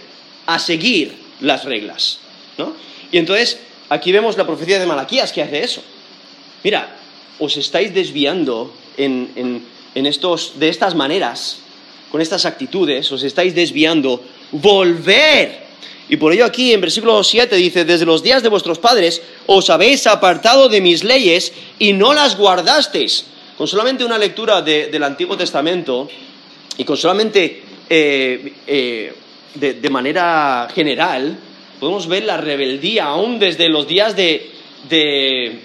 a 0.47 0.59
seguir 0.59 1.17
las 1.41 1.65
reglas, 1.65 2.19
¿no? 2.59 2.75
Y 3.11 3.19
entonces, 3.19 3.59
aquí 3.89 4.13
vemos 4.13 4.37
la 4.37 4.47
profecía 4.47 4.79
de 4.79 4.87
Malaquías 4.87 5.33
que 5.33 5.43
hace 5.43 5.63
eso. 5.63 5.83
Mira, 6.63 6.97
os 7.39 7.57
estáis 7.57 7.95
desviando 7.95 8.73
en, 8.97 9.63
en 9.95 10.07
estos, 10.07 10.59
de 10.59 10.69
estas 10.69 10.95
maneras, 10.95 11.59
con 12.11 12.21
estas 12.21 12.45
actitudes, 12.45 13.11
os 13.11 13.23
estáis 13.23 13.55
desviando 13.55 14.23
volver. 14.53 15.63
Y 16.09 16.17
por 16.17 16.33
ello 16.33 16.45
aquí 16.45 16.73
en 16.73 16.81
versículo 16.81 17.25
7 17.25 17.57
dice, 17.57 17.85
desde 17.85 18.05
los 18.05 18.23
días 18.23 18.43
de 18.43 18.49
vuestros 18.49 18.79
padres 18.79 19.23
os 19.47 19.71
habéis 19.71 20.07
apartado 20.07 20.69
de 20.69 20.81
mis 20.81 21.05
leyes 21.05 21.53
y 21.79 21.95
no 21.95 22.13
las 22.13 22.37
guardasteis. 22.37 23.25
Con 23.57 23.67
solamente 23.67 24.05
una 24.05 24.19
lectura 24.19 24.63
del 24.63 25.03
Antiguo 25.03 25.37
Testamento 25.37 26.09
y 26.77 26.85
con 26.85 26.97
solamente 26.97 27.63
eh, 27.89 28.53
eh, 28.67 29.15
de, 29.55 29.91
manera 29.91 30.69
general, 30.75 31.39
podemos 31.79 32.07
ver 32.07 32.25
la 32.25 32.37
rebeldía 32.37 33.05
aún 33.05 33.39
desde 33.39 33.69
los 33.69 33.87
días 33.87 34.17
de, 34.17 34.51
de, 34.89 35.61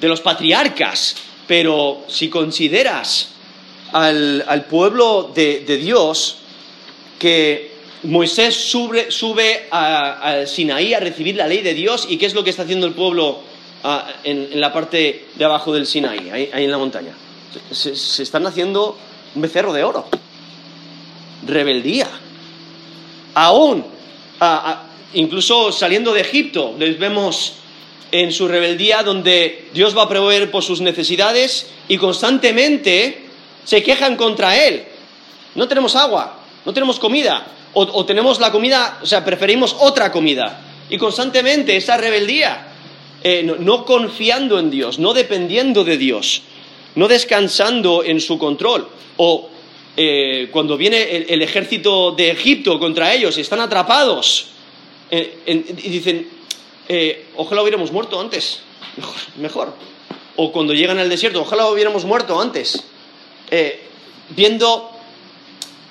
los 0.00 0.20
patriarcas. 0.20 1.16
Pero 1.46 2.04
si 2.08 2.28
consideras 2.28 3.30
al, 3.92 4.44
al 4.46 4.64
pueblo 4.66 5.30
de 5.34 5.76
Dios 5.78 6.38
que 7.18 7.71
Moisés 8.04 8.54
sube, 8.54 9.68
al 9.70 10.48
Sinaí 10.48 10.92
a 10.92 11.00
recibir 11.00 11.36
la 11.36 11.46
ley 11.46 11.62
de 11.62 11.72
Dios 11.72 12.06
y 12.08 12.16
¿qué 12.16 12.26
es 12.26 12.34
lo 12.34 12.42
que 12.42 12.50
está 12.50 12.62
haciendo 12.62 12.86
el 12.86 12.94
pueblo 12.94 13.40
ah, 13.84 14.08
en, 14.24 14.60
la 14.60 14.72
parte 14.72 15.26
de 15.36 15.44
abajo 15.44 15.72
del 15.72 15.86
Sinaí, 15.86 16.30
ahí, 16.30 16.50
en 16.52 16.70
la 16.70 16.78
montaña? 16.78 17.14
Se, 17.70 17.92
están 18.22 18.46
haciendo 18.46 18.98
un 19.34 19.42
becerro 19.42 19.72
de 19.72 19.84
oro. 19.84 20.08
Rebeldía. 21.46 22.08
Aún, 23.34 23.84
incluso 25.14 25.70
saliendo 25.70 26.12
de 26.12 26.22
Egipto, 26.22 26.74
les 26.78 26.98
vemos 26.98 27.54
en 28.10 28.32
su 28.32 28.48
rebeldía 28.48 29.02
donde 29.02 29.68
Dios 29.72 29.96
va 29.96 30.02
a 30.02 30.08
proveer 30.08 30.50
por 30.50 30.62
sus 30.62 30.80
necesidades 30.80 31.68
y 31.88 31.98
constantemente 31.98 33.26
se 33.64 33.82
quejan 33.82 34.16
contra 34.16 34.56
Él. 34.56 34.84
No 35.54 35.68
tenemos 35.68 35.96
agua, 35.96 36.38
no 36.64 36.74
tenemos 36.74 36.98
comida, 36.98 37.46
o, 37.74 38.04
tenemos 38.04 38.38
la 38.38 38.52
comida, 38.52 38.98
o 39.02 39.06
sea, 39.06 39.24
preferimos 39.24 39.76
otra 39.78 40.12
comida. 40.12 40.60
Y 40.90 40.98
constantemente 40.98 41.76
esa 41.76 41.96
rebeldía, 41.96 42.68
eh, 43.22 43.42
no, 43.42 43.84
confiando 43.84 44.58
en 44.58 44.70
Dios, 44.70 44.98
no 44.98 45.14
dependiendo 45.14 45.84
de 45.84 45.96
Dios, 45.96 46.42
no 46.96 47.08
descansando 47.08 48.04
en 48.04 48.20
su 48.20 48.38
control. 48.38 48.88
O 49.16 49.48
eh, 49.96 50.48
cuando 50.50 50.76
viene 50.76 51.24
el, 51.28 51.40
ejército 51.40 52.12
de 52.12 52.30
Egipto 52.30 52.78
contra 52.78 53.14
ellos, 53.14 53.38
están 53.38 53.60
atrapados 53.60 54.48
eh, 55.10 55.38
y 55.46 55.88
dicen, 55.88 56.28
ojalá 57.36 57.62
hubiéramos 57.62 57.90
muerto 57.90 58.20
antes, 58.20 58.60
mejor, 58.96 59.16
mejor. 59.36 59.74
O 60.36 60.52
cuando 60.52 60.74
llegan 60.74 60.98
al 60.98 61.08
desierto, 61.08 61.40
ojalá 61.40 61.68
hubiéramos 61.68 62.04
muerto 62.04 62.38
antes. 62.38 62.84
viendo 64.30 64.91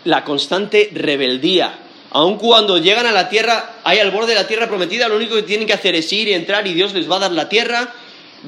la 0.05 0.23
constante 0.23 0.89
rebeldía 0.93 1.77
Aun 2.13 2.37
cuando 2.37 2.77
llegan 2.77 3.05
a 3.05 3.11
la 3.13 3.29
tierra, 3.29 3.75
hay 3.85 3.99
al 3.99 4.11
borde 4.11 4.33
de 4.33 4.35
la 4.35 4.47
tierra 4.47 4.67
prometida, 4.67 5.07
lo 5.07 5.15
único 5.15 5.35
que 5.35 5.43
tienen 5.43 5.65
que 5.65 5.73
hacer 5.73 5.95
es 5.95 6.11
ir 6.11 6.27
y 6.27 6.33
entrar 6.33 6.67
y 6.67 6.73
Dios 6.73 6.93
les 6.93 7.09
va 7.09 7.15
a 7.15 7.19
dar 7.19 7.31
la 7.31 7.47
tierra, 7.47 7.93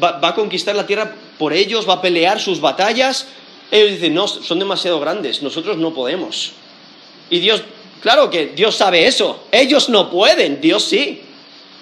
va, 0.02 0.20
a 0.22 0.36
conquistar 0.36 0.76
la 0.76 0.86
tierra 0.86 1.16
por 1.40 1.54
ellos, 1.54 1.88
va 1.88 1.94
a 1.94 2.02
pelear 2.02 2.42
sus 2.42 2.60
batallas. 2.60 3.28
Ellos 3.72 3.92
dicen, 3.92 4.14
no, 4.14 4.28
son 4.28 4.60
demasiado 4.60 5.00
grandes, 5.00 5.42
nosotros 5.42 5.78
no 5.78 5.94
podemos. 5.94 6.52
Y 7.30 7.40
Dios, 7.40 7.64
claro 8.02 8.30
que 8.30 8.48
Dios 8.48 8.76
sabe 8.76 9.08
eso, 9.08 9.48
ellos 9.50 9.88
no 9.88 10.10
pueden, 10.10 10.60
Dios 10.60 10.84
sí. 10.84 11.22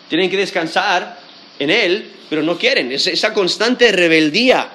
Tienen 0.07 0.29
que 0.29 0.37
descansar 0.37 1.17
en 1.57 1.71
Él, 1.71 2.11
pero 2.29 2.43
no 2.43 2.59
quieren, 2.59 2.91
es 2.91 3.07
esa 3.07 3.33
constante 3.33 3.91
rebeldía. 3.91 4.69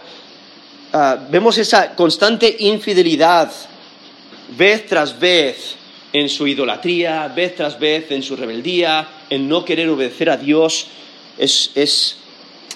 Ah, 0.92 1.16
vemos 1.30 1.56
esa 1.58 1.94
constante 1.94 2.56
infidelidad, 2.58 3.52
vez 4.56 4.86
tras 4.86 5.18
vez, 5.18 5.76
en 6.12 6.28
su 6.28 6.46
idolatría, 6.46 7.28
vez 7.28 7.54
tras 7.56 7.78
vez 7.78 8.10
en 8.10 8.22
su 8.22 8.36
rebeldía, 8.36 9.08
en 9.28 9.48
no 9.48 9.64
querer 9.64 9.88
obedecer 9.88 10.30
a 10.30 10.36
Dios, 10.36 10.86
es, 11.38 12.16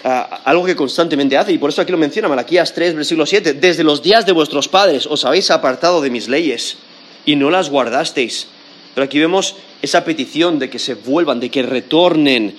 ah, 0.04 0.42
algo 0.44 0.64
que 0.64 0.76
constantemente 0.76 1.36
hace. 1.36 1.52
Y 1.52 1.58
por 1.58 1.70
eso 1.70 1.80
aquí 1.80 1.92
lo 1.92 1.98
menciona 1.98 2.28
Malaquías 2.28 2.74
3, 2.74 2.94
versículo 2.94 3.26
7. 3.26 3.54
Desde 3.54 3.84
los 3.84 4.02
días 4.02 4.26
de 4.26 4.32
vuestros 4.32 4.68
padres 4.68 5.06
os 5.06 5.24
habéis 5.24 5.50
apartado 5.50 6.00
de 6.00 6.10
mis 6.10 6.28
leyes 6.28 6.76
y 7.24 7.36
no 7.36 7.50
las 7.50 7.70
guardasteis. 7.70 8.48
Pero 8.94 9.04
aquí 9.04 9.18
vemos 9.18 9.54
esa 9.82 10.04
petición 10.04 10.58
de 10.58 10.68
que 10.68 10.78
se 10.78 10.94
vuelvan, 10.94 11.40
de 11.40 11.50
que 11.50 11.62
retornen. 11.62 12.56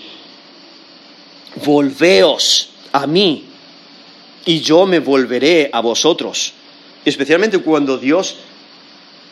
Volveos 1.66 2.70
a 2.94 3.06
mí 3.06 3.46
y 4.46 4.62
yo 4.62 4.86
me 4.86 5.00
volveré 5.00 5.70
a 5.72 5.82
vosotros. 5.82 6.54
Especialmente 7.04 7.60
cuando 7.60 7.98
Dios 7.98 8.38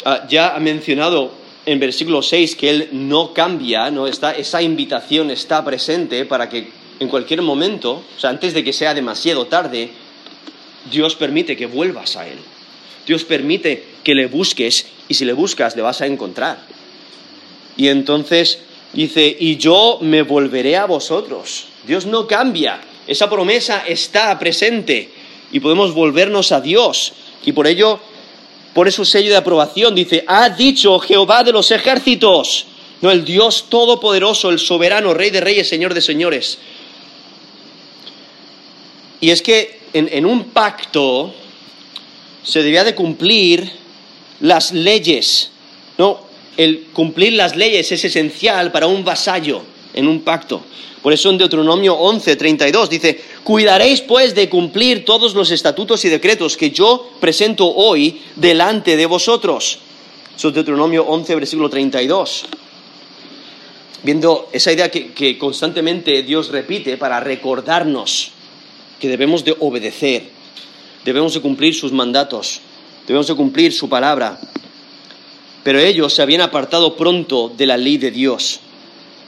ah, 0.05 0.25
ya 0.29 0.55
ha 0.55 0.59
mencionado 0.59 1.31
en 1.65 1.79
versículo 1.79 2.21
6 2.21 2.55
que 2.55 2.69
Él 2.69 2.89
no 2.91 3.33
cambia, 3.33 3.91
¿no? 3.91 4.07
Está, 4.07 4.31
esa 4.31 4.61
invitación 4.61 5.31
está 5.31 5.63
presente 5.63 6.25
para 6.25 6.49
que 6.49 6.69
en 6.99 7.07
cualquier 7.07 7.41
momento, 7.41 8.03
o 8.15 8.19
sea, 8.19 8.29
antes 8.29 8.53
de 8.53 8.63
que 8.63 8.73
sea 8.73 8.93
demasiado 8.93 9.47
tarde, 9.47 9.89
Dios 10.91 11.15
permite 11.15 11.55
que 11.55 11.65
vuelvas 11.65 12.15
a 12.15 12.27
Él. 12.27 12.39
Dios 13.05 13.23
permite 13.23 13.83
que 14.03 14.15
le 14.15 14.27
busques 14.27 14.87
y 15.07 15.13
si 15.13 15.25
le 15.25 15.33
buscas 15.33 15.75
le 15.75 15.81
vas 15.81 16.01
a 16.01 16.05
encontrar. 16.05 16.59
Y 17.77 17.87
entonces 17.87 18.59
dice, 18.93 19.35
y 19.39 19.57
yo 19.57 19.99
me 20.01 20.21
volveré 20.23 20.75
a 20.75 20.85
vosotros. 20.85 21.67
Dios 21.87 22.05
no 22.05 22.27
cambia, 22.27 22.81
esa 23.07 23.29
promesa 23.29 23.83
está 23.87 24.37
presente 24.37 25.09
y 25.51 25.59
podemos 25.59 25.93
volvernos 25.93 26.51
a 26.51 26.61
Dios. 26.61 27.13
Y 27.45 27.53
por 27.53 27.67
ello 27.67 27.99
pone 28.73 28.91
su 28.91 29.05
sello 29.05 29.29
de 29.29 29.37
aprobación, 29.37 29.95
dice, 29.95 30.23
ha 30.27 30.49
dicho 30.49 30.99
Jehová 30.99 31.43
de 31.43 31.51
los 31.51 31.71
ejércitos, 31.71 32.67
no 33.01 33.11
el 33.11 33.25
Dios 33.25 33.65
todopoderoso, 33.69 34.49
el 34.49 34.59
soberano, 34.59 35.13
rey 35.13 35.29
de 35.29 35.41
reyes, 35.41 35.67
señor 35.67 35.93
de 35.93 36.01
señores. 36.01 36.57
Y 39.21 39.31
es 39.31 39.41
que 39.41 39.79
en, 39.93 40.25
un 40.25 40.45
pacto 40.45 41.33
se 42.43 42.63
debía 42.63 42.83
de 42.83 42.95
cumplir 42.95 43.69
las 44.39 44.71
leyes, 44.71 45.51
¿no? 45.97 46.27
El 46.57 46.87
cumplir 46.93 47.33
las 47.33 47.55
leyes 47.55 47.91
es 47.91 48.03
esencial 48.03 48.71
para 48.71 48.87
un 48.87 49.03
vasallo 49.03 49.63
en 49.93 50.07
un 50.07 50.21
pacto. 50.21 50.61
Por 51.01 51.13
eso 51.13 51.29
en 51.29 51.37
Deuteronomio 51.37 51.95
11, 51.95 52.35
32 52.35 52.89
dice, 52.89 53.21
cuidaréis 53.43 54.01
pues 54.01 54.35
de 54.35 54.49
cumplir 54.49 55.05
todos 55.05 55.33
los 55.33 55.49
estatutos 55.51 56.03
y 56.03 56.09
decretos 56.09 56.57
que 56.57 56.71
yo 56.71 57.11
presento 57.19 57.67
hoy 57.67 58.21
delante 58.35 58.97
de 58.97 59.05
vosotros. 59.05 59.79
Eso 60.35 60.49
es 60.49 60.53
Deuteronomio 60.53 61.05
11, 61.05 61.35
versículo 61.35 61.69
32. 61.69 62.45
Viendo 64.03 64.49
esa 64.51 64.71
idea 64.71 64.91
que, 64.91 65.11
que 65.13 65.37
constantemente 65.37 66.23
Dios 66.23 66.49
repite 66.49 66.97
para 66.97 67.19
recordarnos 67.19 68.31
que 68.99 69.07
debemos 69.07 69.45
de 69.45 69.55
obedecer, 69.59 70.23
debemos 71.05 71.33
de 71.33 71.41
cumplir 71.41 71.75
sus 71.75 71.93
mandatos, 71.93 72.59
debemos 73.07 73.27
de 73.27 73.35
cumplir 73.35 73.71
su 73.71 73.87
palabra. 73.87 74.39
Pero 75.63 75.79
ellos 75.79 76.13
se 76.13 76.21
habían 76.21 76.41
apartado 76.41 76.95
pronto 76.95 77.51
de 77.55 77.67
la 77.67 77.77
ley 77.77 77.97
de 77.97 78.11
Dios 78.11 78.61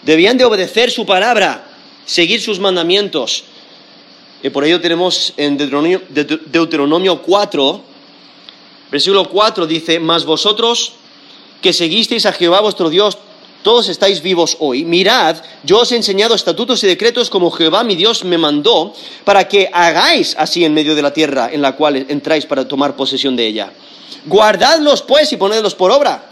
Debían 0.04 0.38
de 0.38 0.46
obedecer 0.46 0.90
su 0.90 1.06
palabra, 1.06 1.64
seguir 2.06 2.42
sus 2.42 2.60
mandamientos. 2.60 3.44
Y 4.42 4.50
por 4.50 4.66
ello 4.66 4.82
tenemos 4.82 5.34
en 5.38 5.58
Deuteronomio, 5.58 6.02
Deuteronomio 6.10 7.22
4, 7.22 7.82
versículo 8.92 9.30
4 9.30 9.68
dice, 9.68 10.00
mas 10.00 10.26
vosotros 10.26 10.94
que 11.62 11.74
seguisteis 11.74 12.26
a 12.26 12.34
Jehová 12.34 12.62
vuestro 12.62 12.90
Dios, 12.90 13.20
todos 13.62 13.90
estáis 13.90 14.24
vivos 14.24 14.58
hoy. 14.60 14.84
Mirad, 14.84 15.38
yo 15.64 15.82
os 15.82 15.92
he 15.92 15.96
enseñado 15.96 16.34
estatutos 16.34 16.84
y 16.84 16.88
decretos 16.88 17.30
como 17.30 17.52
Jehová 17.52 17.84
mi 17.84 17.96
Dios 17.96 18.24
me 18.24 18.40
mandó, 18.40 18.96
para 19.24 19.48
que 19.48 19.70
hagáis 19.72 20.36
así 20.40 20.66
en 20.66 20.74
medio 20.74 20.96
de 20.96 21.04
la 21.04 21.14
tierra 21.14 21.52
en 21.52 21.62
la 21.62 21.76
cual 21.76 21.98
entráis 22.10 22.48
para 22.48 22.68
tomar 22.68 22.96
posesión 22.96 23.36
de 23.36 23.46
ella. 23.46 23.72
Guardadlos 24.26 25.04
pues 25.04 25.32
y 25.32 25.38
ponedlos 25.38 25.76
por 25.76 25.92
obra 25.92 26.31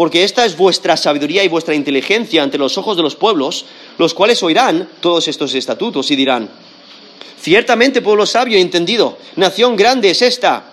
porque 0.00 0.24
esta 0.24 0.46
es 0.46 0.56
vuestra 0.56 0.96
sabiduría 0.96 1.44
y 1.44 1.48
vuestra 1.48 1.74
inteligencia 1.74 2.42
ante 2.42 2.56
los 2.56 2.78
ojos 2.78 2.96
de 2.96 3.02
los 3.02 3.16
pueblos, 3.16 3.66
los 3.98 4.14
cuales 4.14 4.42
oirán 4.42 4.88
todos 5.02 5.28
estos 5.28 5.54
estatutos 5.54 6.10
y 6.10 6.16
dirán, 6.16 6.48
ciertamente 7.38 8.00
pueblo 8.00 8.24
sabio 8.24 8.56
y 8.56 8.62
entendido, 8.62 9.18
nación 9.36 9.76
grande 9.76 10.08
es 10.08 10.22
esta. 10.22 10.72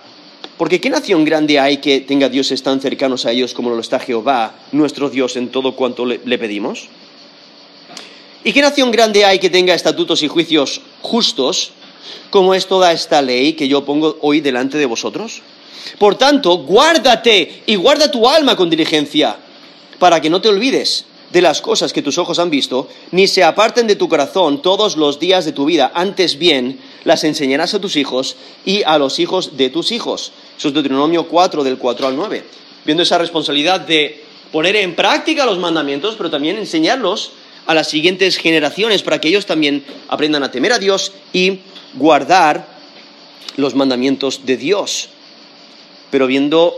Porque 0.55 0.79
¿qué 0.79 0.89
nación 0.89 1.25
grande 1.25 1.59
hay 1.59 1.79
que 1.79 1.99
tenga 1.99 2.29
dioses 2.29 2.63
tan 2.63 2.79
cercanos 2.79 3.25
a 3.25 3.33
ellos 3.33 3.53
como 3.53 3.69
lo 3.69 3.81
está 3.81 3.99
Jehová, 3.99 4.55
nuestro 4.71 5.09
Dios, 5.09 5.35
en 5.35 5.49
todo 5.49 5.75
cuanto 5.75 6.05
le, 6.05 6.21
le 6.23 6.37
pedimos? 6.37 6.87
¿Y 8.45 8.53
qué 8.53 8.61
nación 8.61 8.91
grande 8.91 9.25
hay 9.25 9.39
que 9.39 9.49
tenga 9.49 9.73
estatutos 9.73 10.23
y 10.23 10.29
juicios 10.29 10.79
justos, 11.01 11.73
como 12.29 12.53
es 12.53 12.65
toda 12.65 12.93
esta 12.93 13.21
ley 13.21 13.55
que 13.55 13.67
yo 13.67 13.83
pongo 13.83 14.17
hoy 14.21 14.39
delante 14.39 14.77
de 14.77 14.85
vosotros? 14.85 15.41
Por 15.97 16.15
tanto, 16.15 16.57
guárdate 16.59 17.63
y 17.65 17.75
guarda 17.75 18.11
tu 18.11 18.27
alma 18.27 18.55
con 18.55 18.69
diligencia, 18.69 19.37
para 19.99 20.21
que 20.21 20.29
no 20.29 20.41
te 20.41 20.49
olvides 20.49 21.05
de 21.31 21.41
las 21.41 21.61
cosas 21.61 21.91
que 21.91 22.01
tus 22.01 22.17
ojos 22.17 22.39
han 22.39 22.49
visto, 22.49 22.87
ni 23.11 23.27
se 23.27 23.43
aparten 23.43 23.87
de 23.87 23.95
tu 23.95 24.07
corazón 24.07 24.61
todos 24.61 24.95
los 24.95 25.19
días 25.19 25.45
de 25.45 25.51
tu 25.51 25.65
vida. 25.65 25.91
Antes 25.93 26.37
bien, 26.37 26.79
las 27.03 27.23
enseñarás 27.23 27.73
a 27.73 27.81
tus 27.81 27.95
hijos 27.95 28.37
y 28.65 28.83
a 28.83 28.97
los 28.97 29.19
hijos 29.19 29.57
de 29.57 29.69
tus 29.69 29.91
hijos. 29.91 30.31
Eso 30.57 30.69
es 30.69 30.73
Deuteronomio 30.73 31.27
4, 31.27 31.63
del 31.63 31.77
4 31.77 32.07
al 32.07 32.15
9. 32.15 32.43
Viendo 32.85 33.03
esa 33.03 33.17
responsabilidad 33.17 33.81
de 33.81 34.23
poner 34.51 34.77
en 34.77 34.95
práctica 34.95 35.45
los 35.45 35.59
mandamientos, 35.59 36.15
pero 36.15 36.29
también 36.29 36.57
enseñarlos 36.57 37.31
a 37.65 37.73
las 37.73 37.89
siguientes 37.89 38.37
generaciones 38.37 39.03
para 39.03 39.19
que 39.19 39.27
ellos 39.27 39.45
también 39.45 39.83
aprendan 40.07 40.43
a 40.43 40.51
temer 40.51 40.71
a 40.71 40.79
Dios 40.79 41.11
y 41.33 41.59
guardar 41.95 42.65
los 43.57 43.75
mandamientos 43.75 44.45
de 44.45 44.55
Dios 44.55 45.09
pero 46.09 46.27
viendo 46.27 46.75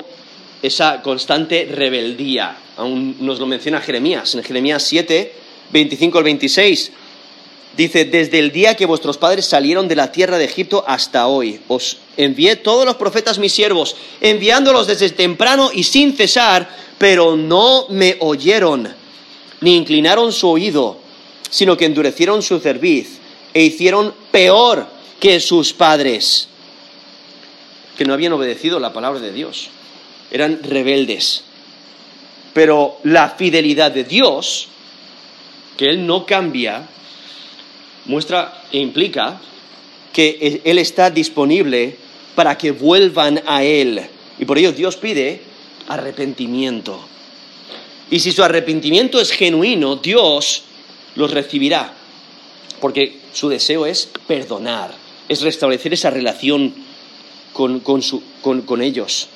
esa 0.62 1.02
constante 1.02 1.68
rebeldía. 1.72 2.58
Aún 2.78 3.18
nos 3.20 3.40
lo 3.40 3.46
menciona 3.46 3.82
Jeremías, 3.82 4.36
en 4.36 4.44
Jeremías 4.44 4.84
7, 4.84 5.34
25 5.72 6.18
al 6.18 6.24
26. 6.24 6.92
Dice, 7.78 8.06
desde 8.06 8.40
el 8.40 8.52
día 8.52 8.76
que 8.76 8.86
vuestros 8.86 9.18
padres 9.18 9.46
salieron 9.46 9.88
de 9.88 9.96
la 9.96 10.12
tierra 10.12 10.38
de 10.38 10.46
Egipto 10.46 10.84
hasta 10.86 11.28
hoy, 11.28 11.62
os 11.68 11.98
envié 12.18 12.56
todos 12.58 12.86
los 12.86 12.96
profetas 12.96 13.40
mis 13.40 13.54
siervos, 13.54 13.96
enviándolos 14.20 14.88
desde 14.88 15.10
temprano 15.12 15.70
y 15.74 15.84
sin 15.84 16.14
cesar, 16.16 16.70
pero 16.98 17.38
no 17.38 17.86
me 17.90 18.18
oyeron, 18.20 18.90
ni 19.62 19.78
inclinaron 19.78 20.34
su 20.34 20.50
oído, 20.50 20.98
sino 21.50 21.78
que 21.78 21.86
endurecieron 21.86 22.42
su 22.42 22.60
cerviz 22.60 23.20
e 23.54 23.64
hicieron 23.64 24.14
peor 24.32 24.88
que 25.20 25.40
sus 25.40 25.72
padres 25.72 26.49
que 28.00 28.06
no 28.06 28.14
habían 28.14 28.32
obedecido 28.32 28.80
la 28.80 28.94
palabra 28.94 29.20
de 29.20 29.34
Dios. 29.34 29.72
Eran 30.32 30.64
rebeldes. 30.64 31.44
Pero 32.54 32.98
la 33.04 33.32
fidelidad 33.32 33.92
de 33.92 34.06
Dios, 34.06 34.70
que 35.76 35.90
Él 35.90 36.08
no 36.08 36.26
cambia, 36.26 36.88
muestra 38.06 38.64
e 38.72 38.78
implica 38.78 39.42
que 40.14 40.62
Él 40.64 40.80
está 40.80 41.10
disponible 41.10 41.98
para 42.36 42.58
que 42.58 42.72
vuelvan 42.72 43.42
a 43.46 43.66
Él. 43.66 44.02
Y 44.40 44.46
por 44.46 44.58
ello 44.58 44.72
Dios 44.72 44.96
pide 44.96 45.42
arrepentimiento. 45.90 47.02
Y 48.10 48.22
si 48.22 48.32
su 48.32 48.46
arrepentimiento 48.46 49.20
es 49.20 49.32
genuino, 49.32 49.98
Dios 49.98 50.64
los 51.16 51.32
recibirá. 51.32 51.94
Porque 52.80 53.18
su 53.34 53.50
deseo 53.50 53.86
es 53.86 54.10
perdonar, 54.26 54.96
es 55.28 55.42
restablecer 55.42 55.92
esa 55.92 56.10
relación 56.10 56.88
con, 57.60 58.82
ellos. 58.82 59.28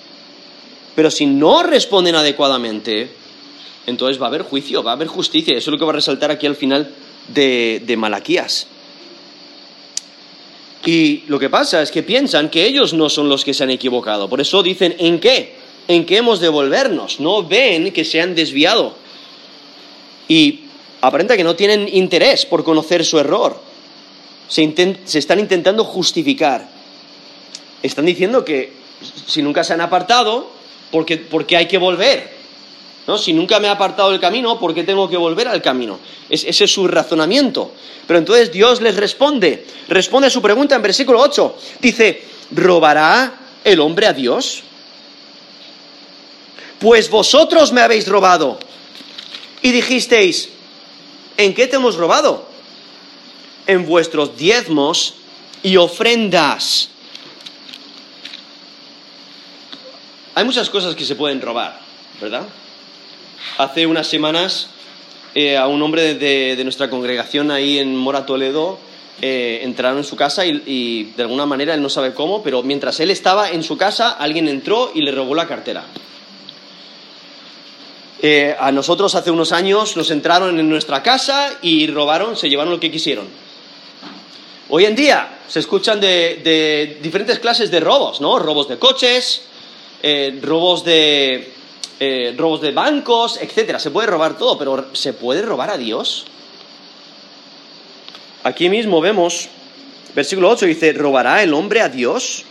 Pero 0.96 1.12
si 1.12 1.26
no 1.26 1.64
responden 1.64 2.16
adecuadamente, 2.16 3.10
entonces 3.86 4.22
va 4.22 4.28
a 4.28 4.30
haber 4.30 4.44
juicio, 4.44 4.82
va 4.82 4.92
a 4.92 4.94
haber 4.94 5.08
justicia. 5.08 5.58
Eso 5.58 5.70
es 5.70 5.72
lo 5.74 5.78
que 5.78 5.86
va 5.86 5.92
a 5.92 5.96
resaltar 5.96 6.32
aquí 6.32 6.48
al 6.48 6.56
final 6.56 6.94
de, 7.28 7.96
Malaquías. 7.98 8.68
Y 10.86 11.24
lo 11.28 11.40
que 11.40 11.50
pasa 11.50 11.82
es 11.82 11.92
que 11.92 12.04
piensan 12.04 12.50
que 12.50 12.66
ellos 12.66 12.94
no 12.94 13.10
son 13.10 13.28
los 13.28 13.44
que 13.44 13.54
se 13.54 13.64
han 13.64 13.72
equivocado. 13.72 14.30
Por 14.30 14.40
eso 14.40 14.64
dicen, 14.64 14.96
¿en 15.00 15.20
qué? 15.20 15.56
¿En 15.88 16.06
qué 16.06 16.18
hemos 16.18 16.40
de 16.40 16.50
volvernos? 16.50 17.20
No 17.20 17.44
ven 17.44 17.92
que 17.92 18.06
se 18.06 18.22
han 18.22 18.36
desviado. 18.36 18.96
y 20.30 20.62
aparenta 21.02 21.36
que 21.36 21.44
no 21.44 21.58
tienen 21.58 21.90
interés 21.94 22.46
por 22.46 22.64
conocer 22.64 23.04
su 23.04 23.20
error. 23.20 23.60
Se 24.48 25.20
están 25.20 25.40
intentando 25.40 25.84
justificar. 25.84 26.73
Están 27.84 28.06
diciendo 28.06 28.44
que 28.44 28.74
si 29.28 29.42
nunca 29.42 29.64
se 29.64 29.74
han 29.74 29.82
apartado, 29.82 30.50
¿por 30.92 31.06
qué, 31.06 31.58
hay 31.58 31.68
que 31.68 31.78
volver? 31.78 32.34
¿No? 33.06 33.18
Si 33.18 33.34
nunca 33.34 33.60
me 33.60 33.68
he 33.68 33.70
apartado 33.70 34.12
del 34.12 34.22
camino, 34.22 34.58
¿por 34.58 34.74
qué 34.74 34.84
tengo 34.84 35.10
que 35.10 35.18
volver 35.18 35.48
al 35.50 35.62
camino? 35.62 36.00
ese 36.30 36.64
es 36.64 36.72
su 36.72 36.88
razonamiento. 36.88 37.74
Pero 38.08 38.20
entonces 38.20 38.52
Dios 38.52 38.82
les 38.82 38.96
responde. 38.96 39.66
Responde 39.88 40.28
a 40.28 40.32
su 40.32 40.42
pregunta 40.42 40.76
en 40.76 40.82
versículo 40.82 41.20
8. 41.20 41.58
Dice, 41.82 42.24
¿robará 42.52 43.34
el 43.64 43.80
hombre 43.80 44.08
a 44.08 44.14
Dios? 44.14 44.64
Pues 46.80 47.10
vosotros 47.10 47.72
me 47.72 47.82
habéis 47.82 48.08
robado. 48.08 48.60
Y 49.62 49.72
dijisteis, 49.72 50.50
¿en 51.38 51.54
qué 51.54 51.68
te 51.68 51.78
hemos 51.78 51.96
robado? 51.96 52.46
En 53.68 53.86
vuestros 53.86 54.38
diezmos 54.38 55.16
y 55.62 55.78
ofrendas. 55.78 56.90
Hay 60.36 60.46
muchas 60.46 60.70
cosas 60.70 60.96
que 60.96 61.06
se 61.06 61.16
pueden 61.16 61.42
robar, 61.42 61.80
¿verdad? 62.20 62.44
Hace 63.58 63.86
unas 63.86 64.08
semanas 64.08 64.68
eh, 65.36 65.58
a 65.58 65.68
un 65.68 65.82
hombre 65.82 66.16
de, 66.16 66.64
nuestra 66.64 66.90
congregación 66.90 67.52
ahí 67.52 67.78
en 67.78 67.96
Mora 67.96 68.26
Toledo 68.26 68.80
eh, 69.22 69.60
entraron 69.64 70.00
en 70.00 70.04
su 70.04 70.16
casa 70.16 70.44
y, 70.46 71.12
de 71.16 71.24
alguna 71.24 71.46
manera 71.46 71.76
él 71.76 71.82
no 71.84 71.90
sabe 71.90 72.16
cómo, 72.16 72.42
pero 72.42 72.64
mientras 72.64 73.00
él 73.00 73.12
estaba 73.12 73.52
en 73.52 73.62
su 73.62 73.78
casa 73.78 74.10
alguien 74.12 74.48
entró 74.48 74.92
y 74.96 75.02
le 75.02 75.12
robó 75.12 75.36
la 75.36 75.48
cartera. 75.48 75.86
Eh, 78.22 78.56
a 78.60 78.72
nosotros 78.72 79.14
hace 79.16 79.30
unos 79.30 79.52
años 79.52 79.98
nos 79.98 80.10
entraron 80.10 80.60
en 80.60 80.68
nuestra 80.68 81.04
casa 81.04 81.52
y 81.62 81.88
robaron, 81.88 82.38
se 82.38 82.50
llevaron 82.50 82.74
lo 82.74 82.80
que 82.80 82.90
quisieron. 82.90 83.28
Hoy 84.70 84.86
en 84.86 84.96
día 84.96 85.40
se 85.48 85.60
escuchan 85.60 86.00
de, 86.00 86.98
diferentes 87.04 87.38
clases 87.38 87.70
de 87.70 87.80
robos, 87.80 88.22
¿no? 88.22 88.40
Robos 88.40 88.68
de 88.68 88.80
coches, 88.80 89.44
robos 90.42 90.84
de 90.84 91.54
eh, 92.06 92.34
robos 92.36 92.60
de 92.60 92.72
bancos, 92.72 93.38
etcétera. 93.40 93.80
Se 93.80 93.90
puede 93.90 94.08
robar 94.08 94.38
todo, 94.38 94.58
pero 94.58 94.88
¿se 94.94 95.14
puede 95.14 95.42
robar 95.42 95.70
a 95.70 95.78
Dios? 95.78 96.26
Aquí 98.44 98.68
mismo 98.68 99.00
vemos, 99.00 99.48
versículo 100.14 100.50
8 100.50 100.66
dice, 100.66 100.92
¿robará 100.92 101.42
el 101.44 101.54
hombre 101.54 101.80
a 101.80 101.88
Dios? 101.88 102.44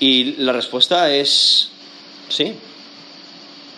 Y 0.00 0.32
la 0.38 0.52
respuesta 0.52 1.14
es 1.14 1.70
sí. 2.28 2.54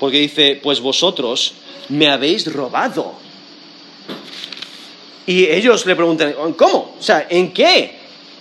Porque 0.00 0.18
dice, 0.18 0.58
pues 0.62 0.80
vosotros 0.80 1.52
me 1.90 2.08
habéis 2.08 2.50
robado. 2.50 3.16
Y 5.26 5.44
ellos 5.44 5.84
le 5.84 5.94
preguntan, 5.94 6.34
¿cómo? 6.56 6.96
O 6.98 7.02
sea, 7.02 7.26
¿en 7.28 7.52
qué? 7.52 7.98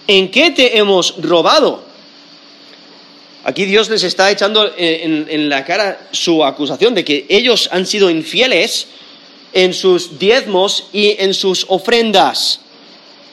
¿En 0.08 0.32
qué 0.32 0.52
te 0.52 0.78
hemos 0.78 1.22
robado? 1.22 1.85
Aquí 3.46 3.66
Dios 3.66 3.90
les 3.92 4.02
está 4.02 4.32
echando 4.32 4.74
en, 4.76 5.50
la 5.50 5.64
cara 5.64 6.08
su 6.10 6.44
acusación 6.44 6.96
de 6.96 7.06
que 7.06 7.28
ellos 7.30 7.70
han 7.72 7.86
sido 7.86 8.10
infieles 8.10 8.88
en 9.54 9.72
sus 9.72 10.18
diezmos 10.18 10.88
y 10.92 11.16
en 11.20 11.36
sus 11.36 11.68
ofrendas. 11.70 12.60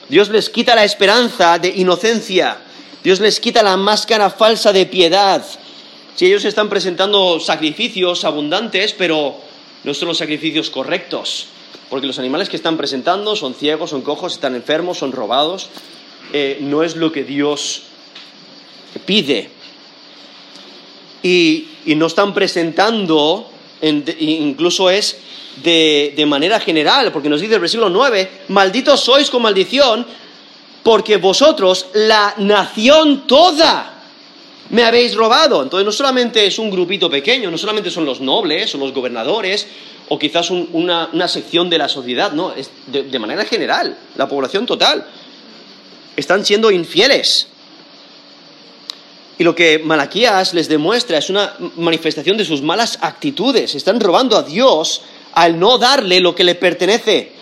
Dios 0.09 0.29
les 0.29 0.51
quita 0.51 0.75
la 0.75 0.83
esperanza 0.83 1.57
de 1.57 1.69
inocencia. 1.69 2.57
Dios 3.03 3.19
les 3.21 3.39
quita 3.39 3.63
la 3.63 3.75
máscara 3.75 4.29
falsa 4.29 4.71
de 4.71 4.85
piedad. 4.85 5.43
Si 6.15 6.27
ellos 6.27 6.45
están 6.45 6.69
presentando 6.69 7.39
sacrificios 7.39 8.23
abundantes, 8.23 8.93
pero 8.93 9.35
no 9.83 9.95
son 9.95 10.09
los 10.09 10.19
sacrificios 10.19 10.69
correctos, 10.69 11.47
porque 11.89 12.05
los 12.05 12.19
animales 12.19 12.49
que 12.49 12.55
están 12.55 12.77
presentando 12.77 13.35
son 13.35 13.55
ciegos, 13.55 13.89
son 13.89 14.03
cojos, 14.03 14.33
están 14.33 14.53
enfermos, 14.53 14.99
son 14.99 15.11
robados, 15.11 15.69
eh, 16.33 16.59
no 16.61 16.83
es 16.83 16.95
lo 16.97 17.11
que 17.11 17.23
Dios 17.23 17.81
pide. 19.07 19.49
Y, 21.23 21.67
no 21.85 22.07
están 22.07 22.33
presentando, 22.33 23.49
incluso 23.81 24.89
es 24.89 25.17
de, 25.63 26.23
manera 26.27 26.59
general, 26.59 27.11
porque 27.11 27.29
nos 27.29 27.41
dice 27.41 27.55
el 27.55 27.61
versículo 27.61 27.89
9, 27.89 28.45
malditos 28.49 29.01
sois 29.01 29.29
con 29.29 29.41
maldición, 29.41 30.05
porque 30.83 31.17
vosotros, 31.17 31.87
la 31.93 32.35
nación 32.37 33.25
toda, 33.25 33.93
me 34.69 34.83
habéis 34.83 35.15
robado. 35.15 35.63
Entonces 35.63 35.85
no 35.85 35.91
solamente 35.91 36.45
es 36.45 36.59
un 36.59 36.69
grupito 36.69 37.09
pequeño, 37.09 37.49
no 37.49 37.57
solamente 37.57 37.89
son 37.89 38.05
los 38.05 38.21
nobles 38.21 38.73
o 38.75 38.77
los 38.77 38.93
gobernadores 38.93 39.67
o 40.09 40.19
quizás 40.19 40.51
una, 40.51 41.27
sección 41.27 41.69
de 41.69 41.77
la 41.77 41.87
sociedad, 41.87 42.33
no, 42.33 42.53
es 42.53 42.69
de, 42.87 43.19
manera 43.19 43.45
general, 43.45 43.97
la 44.15 44.27
población 44.27 44.65
total. 44.65 45.05
Están 46.15 46.45
siendo 46.45 46.69
infieles. 46.71 47.47
Y 49.43 49.45
lo 49.45 49.55
que 49.55 49.77
Malaquías 49.77 50.53
les 50.53 50.69
demuestra 50.69 51.17
es 51.17 51.29
una 51.29 51.53
manifestación 51.75 52.37
de 52.37 52.45
sus 52.45 52.61
malas 52.61 52.97
actitudes. 53.01 53.75
Están 53.75 53.99
robando 53.99 54.37
a 54.37 54.43
Dios 54.43 55.01
al 55.33 55.59
no 55.59 55.77
darle 55.77 56.21
lo 56.21 56.33
que 56.33 56.45
le 56.45 56.55
pertenece. 56.55 57.33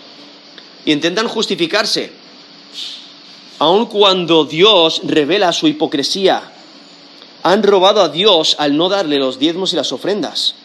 Y 0.84 0.90
intentan 0.90 1.28
justificarse. 1.28 2.10
Aun 3.60 3.86
cuando 3.86 4.44
Dios 4.44 5.02
revela 5.04 5.52
su 5.52 5.68
hipocresía 5.68 6.42
han 7.44 7.62
robado 7.62 8.02
a 8.02 8.08
Dios 8.08 8.56
al 8.58 8.76
no 8.76 8.88
darle 8.88 9.18
los 9.18 9.38
diezmos 9.38 9.72
y 9.72 9.76
las 9.76 9.92
ofrendas. 9.92 10.56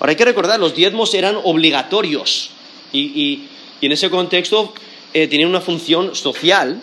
Ahora 0.00 0.10
hay 0.10 0.16
que 0.16 0.26
recordar, 0.26 0.60
los 0.60 0.74
diezmos 0.74 1.14
eran 1.14 1.38
obligatorios 1.42 2.50
y, 2.92 3.44
en 3.80 3.90
ese 3.90 4.10
contexto 4.10 4.74
eh, 5.14 5.28
tenían 5.28 5.48
una 5.48 5.62
función 5.62 6.14
social. 6.14 6.82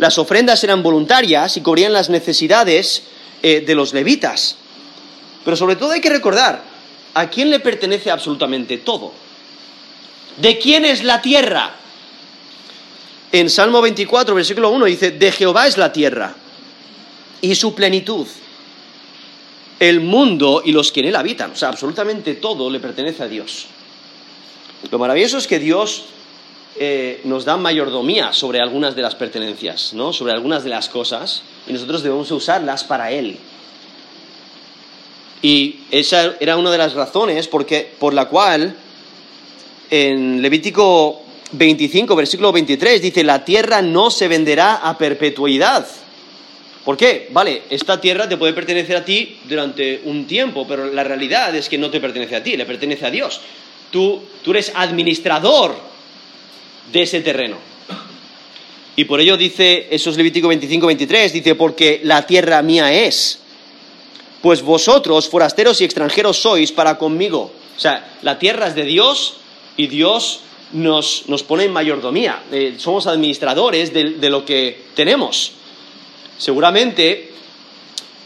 Las 0.00 0.16
ofrendas 0.16 0.64
eran 0.64 0.82
voluntarias 0.82 1.58
y 1.58 1.60
cubrían 1.60 1.92
las 1.92 2.08
necesidades 2.08 3.02
eh, 3.42 3.60
de 3.60 3.74
los 3.74 3.92
levitas. 3.92 4.56
Pero 5.44 5.58
sobre 5.58 5.76
todo 5.76 5.90
hay 5.90 6.00
que 6.00 6.08
recordar, 6.08 6.62
¿a 7.12 7.28
quién 7.28 7.50
le 7.50 7.60
pertenece 7.60 8.10
absolutamente 8.10 8.78
todo? 8.78 9.12
¿De 10.38 10.58
quién 10.58 10.86
es 10.86 11.04
la 11.04 11.20
tierra? 11.20 11.74
En 13.30 13.50
Salmo 13.50 13.82
24, 13.82 14.34
versículo 14.34 14.70
1 14.70 14.86
dice, 14.86 15.10
de 15.10 15.32
Jehová 15.32 15.66
es 15.66 15.76
la 15.76 15.92
tierra 15.92 16.34
y 17.42 17.54
su 17.54 17.74
plenitud, 17.74 18.26
el 19.80 20.00
mundo 20.00 20.62
y 20.64 20.72
los 20.72 20.92
que 20.92 21.00
en 21.00 21.08
él 21.08 21.16
habitan. 21.16 21.50
O 21.50 21.56
sea, 21.56 21.68
absolutamente 21.68 22.36
todo 22.36 22.70
le 22.70 22.80
pertenece 22.80 23.22
a 23.22 23.28
Dios. 23.28 23.66
Lo 24.90 24.98
maravilloso 24.98 25.36
es 25.36 25.46
que 25.46 25.58
Dios 25.58 26.06
eh, 26.78 27.20
nos 27.24 27.44
da 27.44 27.56
mayordomía 27.56 28.32
sobre 28.32 28.60
algunas 28.60 28.94
de 28.96 29.02
las 29.02 29.14
pertenencias, 29.14 29.92
¿no? 29.94 30.12
sobre 30.12 30.32
algunas 30.32 30.64
de 30.64 30.70
las 30.70 30.88
cosas, 30.88 31.42
y 31.66 31.72
nosotros 31.72 32.02
debemos 32.02 32.30
usarlas 32.30 32.84
para 32.84 33.10
Él. 33.10 33.36
Y 35.42 35.80
esa 35.90 36.34
era 36.40 36.56
una 36.56 36.70
de 36.70 36.78
las 36.78 36.94
razones 36.94 37.48
porque, 37.48 37.90
por 37.98 38.12
la 38.14 38.26
cual 38.26 38.76
en 39.90 40.42
Levítico 40.42 41.22
25, 41.52 42.14
versículo 42.14 42.52
23, 42.52 43.02
dice, 43.02 43.24
la 43.24 43.44
tierra 43.44 43.82
no 43.82 44.10
se 44.10 44.28
venderá 44.28 44.76
a 44.76 44.96
perpetuidad 44.98 45.86
¿Por 46.84 46.96
qué? 46.96 47.28
Vale, 47.30 47.62
esta 47.68 48.00
tierra 48.00 48.28
te 48.28 48.38
puede 48.38 48.54
pertenecer 48.54 48.96
a 48.96 49.04
ti 49.04 49.38
durante 49.44 50.00
un 50.04 50.26
tiempo, 50.26 50.66
pero 50.66 50.86
la 50.86 51.04
realidad 51.04 51.54
es 51.54 51.68
que 51.68 51.76
no 51.76 51.90
te 51.90 52.00
pertenece 52.00 52.36
a 52.36 52.42
ti, 52.42 52.56
le 52.56 52.64
pertenece 52.64 53.04
a 53.06 53.10
Dios. 53.10 53.40
Tú, 53.90 54.22
tú 54.42 54.52
eres 54.52 54.72
administrador 54.74 55.76
de 56.92 57.02
ese 57.02 57.20
terreno. 57.20 57.56
Y 58.96 59.04
por 59.04 59.20
ello 59.20 59.36
dice, 59.36 59.88
eso 59.90 60.10
es 60.10 60.16
Levítico 60.16 60.48
25, 60.48 60.86
23, 60.86 61.32
dice, 61.32 61.54
porque 61.54 62.00
la 62.04 62.26
tierra 62.26 62.60
mía 62.62 62.92
es, 62.92 63.38
pues 64.42 64.62
vosotros, 64.62 65.28
forasteros 65.28 65.80
y 65.80 65.84
extranjeros, 65.84 66.36
sois 66.36 66.72
para 66.72 66.98
conmigo. 66.98 67.52
O 67.76 67.80
sea, 67.80 68.16
la 68.22 68.38
tierra 68.38 68.66
es 68.66 68.74
de 68.74 68.84
Dios 68.84 69.36
y 69.76 69.86
Dios 69.86 70.40
nos, 70.72 71.24
pone 71.46 71.64
en 71.64 71.72
mayordomía. 71.72 72.42
Eh, 72.52 72.74
somos 72.78 73.06
administradores 73.06 73.92
de 73.92 74.30
lo 74.30 74.44
que 74.44 74.82
tenemos. 74.94 75.52
Seguramente 76.36 77.30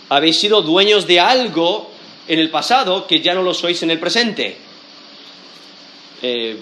habéis 0.09 0.38
sido 0.38 0.62
dueños 0.62 1.07
de 1.07 1.20
algo 1.20 1.90
en 2.29 2.38
el 2.38 2.50
pasado 2.50 3.07
que 3.07 3.20
ya 3.20 3.35
no 3.35 3.42
lo 3.42 3.55
sois 3.55 3.83
en 3.83 3.90
el 3.90 3.98
presente. 3.98 4.57
Eh, 6.22 6.57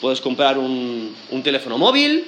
puedes 0.00 0.20
comprar 0.20 0.58
un, 0.58 1.14
teléfono 1.42 1.78
móvil 1.78 2.26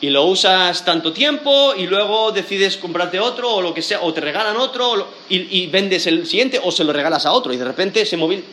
y 0.00 0.10
lo 0.10 0.24
usas 0.24 0.84
tanto 0.84 1.12
tiempo 1.12 1.74
y 1.76 1.86
luego 1.86 2.32
decides 2.32 2.76
comprarte 2.76 3.18
otro 3.18 3.54
o 3.54 3.62
lo 3.62 3.72
que 3.72 3.82
sea, 3.82 4.02
o 4.02 4.12
te 4.12 4.20
regalan 4.20 4.56
otro 4.56 5.08
y, 5.28 5.66
vendes 5.68 6.06
el 6.06 6.26
siguiente 6.26 6.60
o 6.62 6.70
se 6.70 6.84
lo 6.84 6.92
regalas 6.92 7.26
a 7.26 7.32
otro 7.32 7.52
y 7.52 7.56
de 7.56 7.64
repente 7.64 8.02
ese 8.02 8.16
móvil 8.16 8.44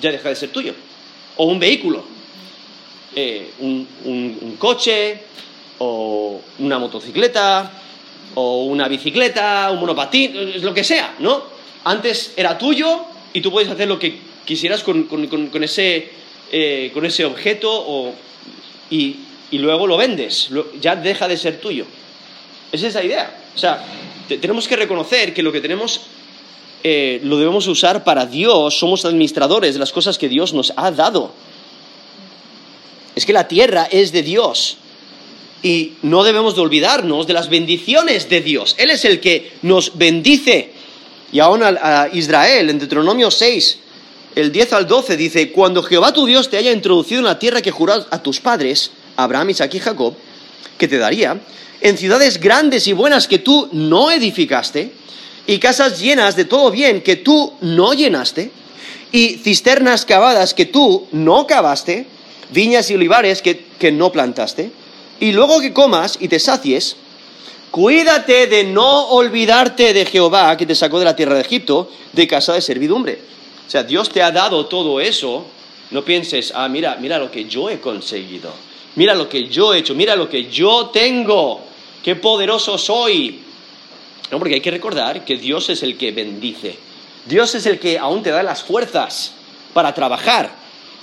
ya 0.00 0.10
deja 0.10 0.28
de 0.28 0.36
ser 0.36 0.50
tuyo. 0.50 0.74
O 1.36 1.44
un 1.44 1.58
vehículo, 1.58 2.04
eh, 3.16 3.50
un 3.60 4.56
coche 4.58 5.22
o 5.78 6.40
una 6.58 6.78
motocicleta 6.78 7.72
o 8.34 8.64
una 8.64 8.88
bicicleta, 8.88 9.70
un 9.72 9.80
monopatín, 9.80 10.62
lo 10.62 10.72
que 10.74 10.84
sea, 10.84 11.14
¿no? 11.18 11.42
Antes 11.84 12.34
era 12.36 12.56
tuyo 12.56 13.04
y 13.32 13.40
tú 13.40 13.50
puedes 13.50 13.70
hacer 13.70 13.88
lo 13.88 13.98
que 13.98 14.18
quisieras 14.44 14.82
con, 14.82 15.06
ese, 15.62 16.10
eh, 16.52 16.90
con 16.92 17.04
ese 17.04 17.24
objeto 17.24 18.14
y, 18.90 19.16
luego 19.52 19.86
lo 19.86 19.96
vendes, 19.96 20.50
ya 20.80 20.96
deja 20.96 21.28
de 21.28 21.36
ser 21.36 21.60
tuyo. 21.60 21.86
Es 22.72 22.82
esa 22.82 23.02
idea. 23.02 23.36
O 23.54 23.58
sea, 23.58 23.84
tenemos 24.28 24.68
que 24.68 24.76
reconocer 24.76 25.34
que 25.34 25.42
lo 25.42 25.52
que 25.52 25.60
tenemos 25.60 26.02
eh, 26.82 27.20
lo 27.24 27.36
debemos 27.38 27.66
usar 27.66 28.04
para 28.04 28.26
Dios, 28.26 28.78
somos 28.78 29.04
administradores 29.04 29.74
de 29.74 29.80
las 29.80 29.92
cosas 29.92 30.18
que 30.18 30.28
Dios 30.28 30.54
nos 30.54 30.72
ha 30.76 30.90
dado. 30.90 31.32
Es 33.14 33.26
que 33.26 33.32
la 33.32 33.48
tierra 33.48 33.88
es 33.90 34.12
de 34.12 34.22
Dios 34.22 34.78
y 35.62 35.94
no 36.02 36.24
debemos 36.24 36.54
de 36.54 36.62
olvidarnos 36.62 37.26
de 37.26 37.34
las 37.34 37.50
bendiciones 37.50 38.28
de 38.30 38.40
Dios. 38.40 38.74
Él 38.78 38.90
es 38.90 39.04
el 39.04 39.20
que 39.20 39.52
nos 39.62 39.98
bendice. 39.98 40.72
Y 41.32 41.38
aún 41.40 41.62
a, 41.62 42.08
Israel, 42.12 42.70
en 42.70 42.78
Deuteronomio 42.78 43.30
6, 43.30 43.78
el 44.40 44.52
10 44.52 44.72
al 44.72 44.86
12 44.86 45.16
dice, 45.16 45.52
cuando 45.52 45.82
Jehová 45.82 46.12
tu 46.12 46.26
Dios 46.26 46.50
te 46.50 46.56
haya 46.56 46.72
introducido 46.72 47.20
en 47.20 47.26
la 47.26 47.38
tierra 47.38 47.62
que 47.62 47.70
juró 47.70 48.06
a 48.10 48.22
tus 48.22 48.40
padres, 48.40 48.90
Abraham, 49.16 49.50
Isaac 49.50 49.74
y 49.74 49.80
Jacob, 49.80 50.14
que 50.78 50.88
te 50.88 50.98
daría, 50.98 51.40
en 51.80 51.96
ciudades 51.96 52.40
grandes 52.40 52.86
y 52.86 52.92
buenas 52.92 53.28
que 53.28 53.38
tú 53.38 53.68
no 53.72 54.10
edificaste, 54.10 54.92
y 55.46 55.58
casas 55.58 56.00
llenas 56.00 56.36
de 56.36 56.44
todo 56.44 56.70
bien 56.70 57.02
que 57.02 57.16
tú 57.16 57.54
no 57.60 57.92
llenaste, 57.94 58.50
y 59.12 59.38
cisternas 59.42 60.04
cavadas 60.04 60.54
que 60.54 60.66
tú 60.66 61.06
no 61.12 61.46
cavaste, 61.46 62.06
viñas 62.50 62.90
y 62.90 62.94
olivares 62.94 63.42
que, 63.42 63.64
que 63.78 63.92
no 63.92 64.12
plantaste, 64.12 64.70
y 65.18 65.32
luego 65.32 65.60
que 65.60 65.72
comas 65.72 66.16
y 66.20 66.28
te 66.28 66.38
sacies, 66.38 66.96
cuídate 67.70 68.46
de 68.46 68.64
no 68.64 69.08
olvidarte 69.08 69.92
de 69.92 70.06
Jehová 70.06 70.56
que 70.56 70.66
te 70.66 70.74
sacó 70.74 70.98
de 70.98 71.04
la 71.04 71.16
tierra 71.16 71.34
de 71.34 71.42
Egipto, 71.42 71.90
de 72.12 72.26
casa 72.26 72.54
de 72.54 72.62
servidumbre. 72.62 73.30
O 73.70 73.72
sea, 73.72 73.84
Dios 73.84 74.08
te 74.10 74.20
ha 74.20 74.32
dado 74.32 74.66
todo 74.66 75.00
eso, 75.00 75.46
no 75.92 76.04
pienses, 76.04 76.52
ah, 76.56 76.66
mira, 76.66 76.96
mira 76.96 77.20
lo 77.20 77.30
que 77.30 77.44
yo 77.44 77.70
he 77.70 77.78
conseguido, 77.78 78.52
mira 78.96 79.14
lo 79.14 79.28
que 79.28 79.46
yo 79.46 79.72
he 79.72 79.78
hecho, 79.78 79.94
mira 79.94 80.16
lo 80.16 80.28
que 80.28 80.50
yo 80.50 80.90
tengo, 80.92 81.60
qué 82.02 82.16
poderoso 82.16 82.76
soy. 82.76 83.38
No, 84.28 84.40
porque 84.40 84.54
hay 84.54 84.60
que 84.60 84.72
recordar 84.72 85.24
que 85.24 85.36
Dios 85.36 85.68
es 85.68 85.84
el 85.84 85.96
que 85.96 86.10
bendice. 86.10 86.76
Dios 87.26 87.54
es 87.54 87.64
el 87.64 87.78
que 87.78 87.96
aún 87.96 88.24
te 88.24 88.30
da 88.30 88.42
las 88.42 88.64
fuerzas 88.64 89.34
para 89.72 89.94
trabajar. 89.94 90.50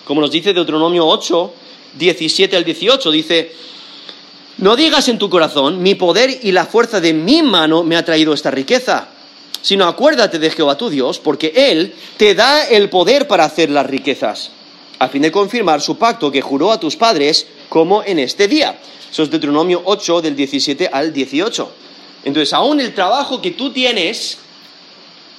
Como 0.04 0.20
nos 0.20 0.32
dice 0.32 0.52
Deuteronomio 0.52 1.08
8, 1.08 1.54
17 1.98 2.58
al 2.58 2.66
18, 2.66 3.12
dice, 3.12 3.56
no 4.58 4.76
digas 4.76 5.08
en 5.08 5.18
tu 5.18 5.30
corazón, 5.30 5.82
mi 5.82 5.96
poder 5.96 6.38
y 6.44 6.52
la 6.52 6.66
fuerza 6.66 7.00
de 7.00 7.14
mi 7.14 7.42
mano 7.44 7.84
me 7.84 7.96
ha 7.96 8.04
traído 8.04 8.34
esta 8.34 8.52
riqueza, 8.52 9.08
sino 9.62 9.86
acuérdate 9.86 10.40
de 10.40 10.50
Jehová 10.50 10.78
tu 10.78 10.90
Dios, 10.90 11.20
porque 11.20 11.54
Él 11.56 11.94
te 12.18 12.36
da 12.36 12.68
el 12.68 12.90
poder 12.90 13.28
para 13.28 13.46
hacer 13.46 13.70
las 13.70 13.86
riquezas, 13.86 14.52
a 15.00 15.08
fin 15.08 15.22
de 15.22 15.32
confirmar 15.32 15.82
su 15.82 15.98
pacto 15.98 16.32
que 16.32 16.42
juró 16.42 16.72
a 16.72 16.80
tus 16.80 16.96
padres 16.96 17.48
como 17.70 18.04
en 18.04 18.20
este 18.20 18.48
día. 18.48 18.80
Eso 19.12 19.24
es 19.24 19.30
Deuteronomio 19.30 19.82
8 19.86 20.22
del 20.22 20.36
17 20.36 20.90
al 20.92 21.14
18. 21.14 21.72
Entonces, 22.26 22.54
aún 22.54 22.80
el 22.82 22.94
trabajo 22.94 23.42
que 23.42 23.52
tú 23.52 23.72
tienes, 23.72 24.38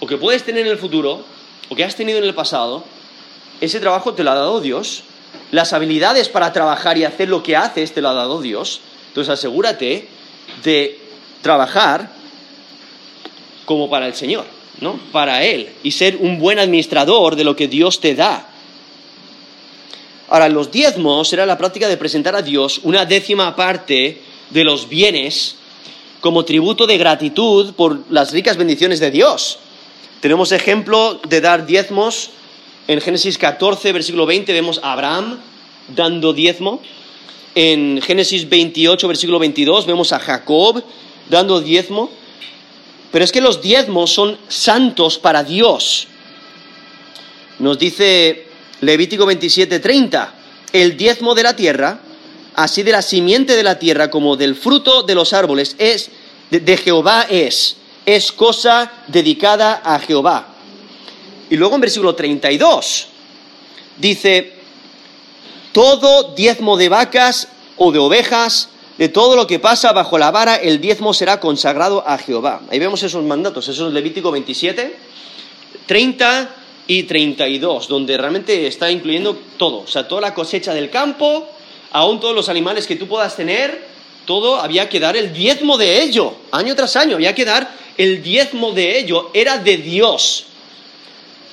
o 0.00 0.06
que 0.06 0.16
puedes 0.16 0.44
tener 0.44 0.66
en 0.66 0.72
el 0.72 0.78
futuro, 0.78 1.22
o 1.68 1.76
que 1.76 1.84
has 1.84 1.96
tenido 1.96 2.18
en 2.18 2.24
el 2.24 2.34
pasado, 2.34 2.84
ese 3.60 3.80
trabajo 3.80 4.14
te 4.14 4.24
lo 4.24 4.30
ha 4.30 4.34
dado 4.34 4.60
Dios. 4.60 5.02
Las 5.50 5.72
habilidades 5.72 6.28
para 6.28 6.52
trabajar 6.52 6.96
y 6.96 7.04
hacer 7.04 7.28
lo 7.28 7.42
que 7.42 7.56
haces 7.56 7.92
te 7.92 8.00
lo 8.00 8.08
ha 8.08 8.14
dado 8.14 8.40
Dios. 8.40 8.80
Entonces 9.08 9.32
asegúrate 9.32 10.08
de 10.62 10.98
trabajar 11.42 12.10
como 13.68 13.90
para 13.90 14.06
el 14.06 14.14
Señor, 14.14 14.46
¿no? 14.80 14.98
Para 15.12 15.44
Él 15.44 15.68
y 15.82 15.90
ser 15.90 16.16
un 16.16 16.38
buen 16.38 16.58
administrador 16.58 17.36
de 17.36 17.44
lo 17.44 17.54
que 17.54 17.68
Dios 17.68 18.00
te 18.00 18.14
da. 18.14 18.48
Ahora, 20.30 20.48
los 20.48 20.72
diezmos 20.72 21.30
era 21.34 21.44
la 21.44 21.58
práctica 21.58 21.86
de 21.86 21.98
presentar 21.98 22.34
a 22.34 22.40
Dios 22.40 22.80
una 22.82 23.04
décima 23.04 23.54
parte 23.54 24.22
de 24.48 24.64
los 24.64 24.88
bienes 24.88 25.56
como 26.22 26.46
tributo 26.46 26.86
de 26.86 26.96
gratitud 26.96 27.74
por 27.74 28.10
las 28.10 28.32
ricas 28.32 28.56
bendiciones 28.56 29.00
de 29.00 29.10
Dios. 29.10 29.58
Tenemos 30.20 30.50
ejemplo 30.52 31.20
de 31.28 31.42
dar 31.42 31.66
diezmos 31.66 32.30
en 32.86 33.02
Génesis 33.02 33.36
14, 33.36 33.92
versículo 33.92 34.24
20, 34.24 34.50
vemos 34.54 34.80
a 34.82 34.92
Abraham 34.94 35.40
dando 35.94 36.32
diezmo. 36.32 36.80
En 37.54 38.00
Génesis 38.00 38.48
28, 38.48 39.06
versículo 39.08 39.38
22, 39.38 39.84
vemos 39.84 40.14
a 40.14 40.18
Jacob 40.18 40.82
dando 41.28 41.60
diezmo. 41.60 42.08
Pero 43.10 43.24
es 43.24 43.32
que 43.32 43.40
los 43.40 43.62
diezmos 43.62 44.12
son 44.12 44.38
santos 44.48 45.18
para 45.18 45.42
Dios. 45.42 46.08
Nos 47.58 47.78
dice 47.78 48.46
Levítico 48.80 49.26
27, 49.26 49.80
30, 49.80 50.34
el 50.72 50.96
diezmo 50.96 51.34
de 51.34 51.42
la 51.42 51.56
tierra, 51.56 52.00
así 52.54 52.82
de 52.82 52.92
la 52.92 53.02
simiente 53.02 53.56
de 53.56 53.62
la 53.62 53.78
tierra 53.78 54.10
como 54.10 54.36
del 54.36 54.54
fruto 54.54 55.02
de 55.02 55.14
los 55.14 55.32
árboles, 55.32 55.74
es 55.78 56.10
de 56.50 56.76
Jehová 56.76 57.26
es, 57.28 57.76
es 58.06 58.32
cosa 58.32 58.92
dedicada 59.06 59.82
a 59.84 59.98
Jehová. 59.98 60.54
Y 61.50 61.56
luego 61.56 61.74
en 61.74 61.80
versículo 61.80 62.14
32 62.14 63.08
dice, 63.98 64.52
todo 65.72 66.34
diezmo 66.34 66.76
de 66.76 66.88
vacas 66.88 67.48
o 67.76 67.92
de 67.92 67.98
ovejas, 67.98 68.68
de 68.98 69.08
todo 69.08 69.36
lo 69.36 69.46
que 69.46 69.60
pasa 69.60 69.92
bajo 69.92 70.18
la 70.18 70.32
vara, 70.32 70.56
el 70.56 70.80
diezmo 70.80 71.14
será 71.14 71.38
consagrado 71.38 72.02
a 72.06 72.18
Jehová. 72.18 72.62
Ahí 72.68 72.80
vemos 72.80 73.02
esos 73.04 73.22
mandatos, 73.24 73.68
eso 73.68 73.86
es 73.86 73.94
Levítico 73.94 74.32
27, 74.32 74.96
30 75.86 76.54
y 76.88 77.04
32, 77.04 77.86
donde 77.86 78.16
realmente 78.16 78.66
está 78.66 78.90
incluyendo 78.90 79.38
todo, 79.56 79.78
o 79.78 79.86
sea, 79.86 80.08
toda 80.08 80.20
la 80.20 80.34
cosecha 80.34 80.74
del 80.74 80.90
campo, 80.90 81.48
aún 81.92 82.18
todos 82.18 82.34
los 82.34 82.48
animales 82.48 82.88
que 82.88 82.96
tú 82.96 83.06
puedas 83.06 83.36
tener, 83.36 83.86
todo 84.26 84.56
había 84.56 84.88
que 84.88 84.98
dar 84.98 85.16
el 85.16 85.32
diezmo 85.32 85.78
de 85.78 86.02
ello, 86.02 86.34
año 86.50 86.74
tras 86.74 86.96
año, 86.96 87.14
había 87.14 87.36
que 87.36 87.44
dar 87.44 87.70
el 87.96 88.20
diezmo 88.20 88.72
de 88.72 88.98
ello, 88.98 89.30
era 89.32 89.58
de 89.58 89.76
Dios. 89.76 90.46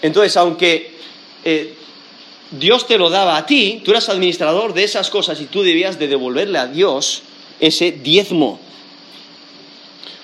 Entonces, 0.01 0.36
aunque 0.36 0.95
eh, 1.43 1.75
Dios 2.51 2.88
te 2.88 2.97
lo 2.97 3.10
daba 3.12 3.38
a 3.38 3.45
ti, 3.45 3.81
tú 3.86 3.91
eras 3.91 4.10
administrador 4.10 4.73
de 4.73 4.84
esas 4.84 5.10
cosas 5.12 5.39
y 5.41 5.45
tú 5.45 5.62
debías 5.62 5.99
de 5.99 6.08
devolverle 6.08 6.58
a 6.58 6.67
Dios 6.67 7.21
ese 7.65 7.91
diezmo. 7.91 8.60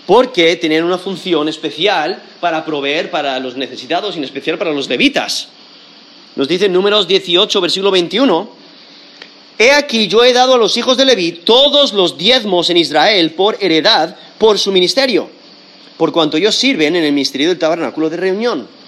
Porque 0.06 0.56
tenían 0.56 0.84
una 0.84 0.98
función 0.98 1.48
especial 1.48 2.22
para 2.40 2.66
proveer 2.66 3.12
para 3.12 3.40
los 3.40 3.56
necesitados 3.56 4.16
y 4.16 4.20
en 4.20 4.24
especial 4.24 4.58
para 4.58 4.72
los 4.72 4.90
levitas. 4.90 5.50
Nos 6.36 6.48
dice 6.48 6.70
Números 6.70 7.08
18, 7.08 7.62
versículo 7.62 7.92
21, 7.92 8.50
He 9.58 9.72
aquí 9.72 10.08
yo 10.08 10.24
he 10.24 10.34
dado 10.34 10.56
a 10.56 10.58
los 10.58 10.76
hijos 10.78 10.98
de 10.98 11.06
Leví 11.06 11.32
todos 11.44 11.94
los 11.94 12.18
diezmos 12.18 12.70
en 12.70 12.78
Israel 12.78 13.32
por 13.32 13.58
heredad, 13.62 14.16
por 14.38 14.58
su 14.58 14.72
ministerio, 14.72 15.30
por 15.98 16.12
cuanto 16.12 16.38
ellos 16.38 16.56
sirven 16.56 16.96
en 16.96 17.04
el 17.04 17.14
ministerio 17.14 17.50
del 17.50 17.60
tabernáculo 17.60 18.10
de 18.10 18.18
reunión 18.18 18.81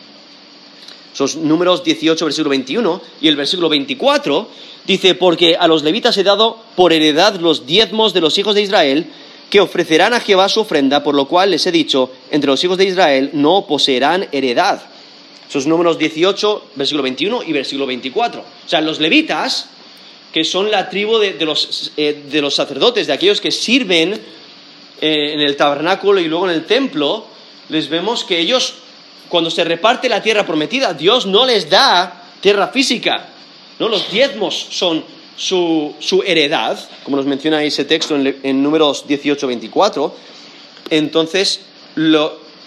son 1.13 1.47
números 1.47 1.84
18, 1.84 2.26
versículo 2.26 2.49
21, 2.49 3.02
y 3.21 3.28
el 3.28 3.36
versículo 3.36 3.69
24 3.69 4.49
dice, 4.86 5.15
porque 5.15 5.56
a 5.56 5.67
los 5.67 5.84
levitas 5.84 6.17
he 6.17 6.23
dado 6.23 6.58
por 6.76 6.91
heredad 6.91 7.39
los 7.39 7.65
diezmos 7.65 8.13
de 8.13 8.21
los 8.21 8.38
hijos 8.38 8.56
de 8.56 8.63
Israel, 8.63 9.08
que 9.49 9.62
ofrecerán 9.62 10.13
a 10.13 10.19
Jehová 10.19 10.49
su 10.49 10.62
ofrenda, 10.62 11.04
por 11.04 11.13
lo 11.13 11.28
cual 11.28 11.52
les 11.52 11.65
he 11.67 11.71
dicho, 11.71 12.12
entre 12.32 12.49
los 12.49 12.63
hijos 12.63 12.78
de 12.78 12.86
Israel 12.86 13.30
no 13.34 13.67
poseerán 13.67 14.28
heredad. 14.32 14.82
Esos 15.47 15.67
números 15.67 15.99
18, 15.99 16.69
versículo 16.73 17.04
21 17.04 17.43
y 17.43 17.54
versículo 17.54 17.86
24. 17.86 18.41
O 18.41 18.69
sea, 18.69 18.82
los 18.82 18.99
levitas, 18.99 19.69
que 20.32 20.43
son 20.43 20.71
la 20.71 20.89
tribu 20.89 21.19
de, 21.19 21.38
los, 21.45 21.91
eh, 21.95 22.23
de 22.32 22.41
los, 22.41 22.56
sacerdotes, 22.56 23.06
de 23.06 23.13
aquellos 23.13 23.39
que 23.39 23.52
sirven 23.52 24.13
eh, 24.13 25.34
en 25.34 25.39
el 25.41 25.56
tabernáculo 25.56 26.19
y 26.19 26.28
luego 26.28 26.49
en 26.49 26.56
el 26.56 26.65
templo, 26.65 27.28
les 27.69 27.89
vemos 27.89 28.23
que 28.23 28.39
ellos 28.39 28.73
cuando 29.34 29.50
se 29.50 29.63
reparte 29.63 30.08
la 30.08 30.22
tierra 30.22 30.46
prometida, 30.46 30.93
Dios 30.93 31.26
no 31.26 31.43
les 31.43 31.67
da 31.67 32.22
tierra 32.39 32.67
física, 32.67 33.30
¿no? 33.80 33.89
Los 33.89 34.12
diezmos 34.12 34.67
son 34.69 35.04
su, 35.36 36.24
heredad, 36.24 36.78
como 37.04 37.17
nos 37.17 37.26
menciona 37.26 37.63
ese 37.63 37.84
texto 37.84 38.15
en, 38.15 38.62
números 38.62 39.08
18-24. 39.08 40.12
Entonces, 40.91 41.62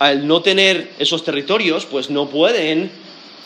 al 0.00 0.26
no 0.26 0.42
tener 0.42 0.90
esos 0.98 1.22
territorios, 1.22 1.87
pues 1.87 2.11
no 2.11 2.29
pueden 2.29 2.90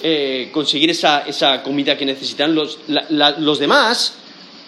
eh, 0.02 0.48
conseguir 0.50 0.88
esa, 0.88 1.62
comida 1.62 1.98
que 1.98 2.06
necesitan. 2.06 2.54
Los, 2.54 2.78
los 2.88 3.58
demás 3.58 4.14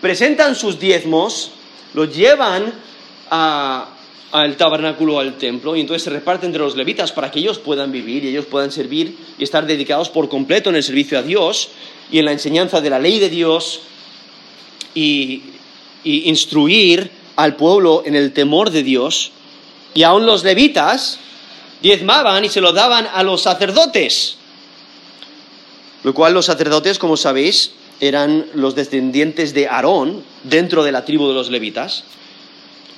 presentan 0.02 0.56
sus 0.56 0.78
diezmos, 0.78 1.52
los 1.94 2.14
llevan 2.14 2.70
a, 3.30 3.88
al 4.32 4.56
tabernáculo, 4.56 5.20
al 5.20 5.36
templo, 5.36 5.76
y 5.76 5.80
entonces 5.80 6.04
se 6.04 6.10
reparte 6.10 6.46
entre 6.46 6.62
los 6.62 6.74
levitas 6.74 7.12
para 7.12 7.30
que 7.30 7.38
ellos 7.38 7.58
puedan 7.58 7.92
vivir 7.92 8.24
y 8.24 8.28
ellos 8.28 8.46
puedan 8.46 8.72
servir 8.72 9.14
y 9.38 9.44
estar 9.44 9.66
dedicados 9.66 10.08
por 10.08 10.30
completo 10.30 10.70
en 10.70 10.76
el 10.76 10.82
servicio 10.82 11.18
a 11.18 11.22
Dios 11.22 11.68
y 12.10 12.18
en 12.18 12.24
la 12.24 12.32
enseñanza 12.32 12.80
de 12.80 12.88
la 12.88 12.98
ley 12.98 13.18
de 13.18 13.28
Dios 13.28 13.82
y, 14.94 15.42
instruir 16.04 17.10
al 17.36 17.54
pueblo 17.54 18.02
en 18.04 18.16
el 18.16 18.32
temor 18.32 18.70
de 18.70 18.82
Dios. 18.82 19.30
Y 19.94 20.02
aún 20.02 20.26
los 20.26 20.42
levitas 20.42 21.20
diezmaban 21.80 22.44
y 22.44 22.48
se 22.48 22.60
lo 22.60 22.72
daban 22.72 23.06
a 23.12 23.22
los 23.22 23.42
sacerdotes. 23.42 24.38
lo 26.02 26.12
cual 26.14 26.34
los 26.34 26.46
sacerdotes, 26.46 26.98
como 26.98 27.16
sabéis, 27.16 27.72
eran 28.00 28.46
los 28.54 28.74
descendientes 28.74 29.54
de 29.54 29.68
Aarón 29.68 30.24
dentro 30.42 30.82
de 30.82 30.90
la 30.90 31.04
tribu 31.04 31.28
de 31.28 31.34
los 31.34 31.50
levitas. 31.50 32.02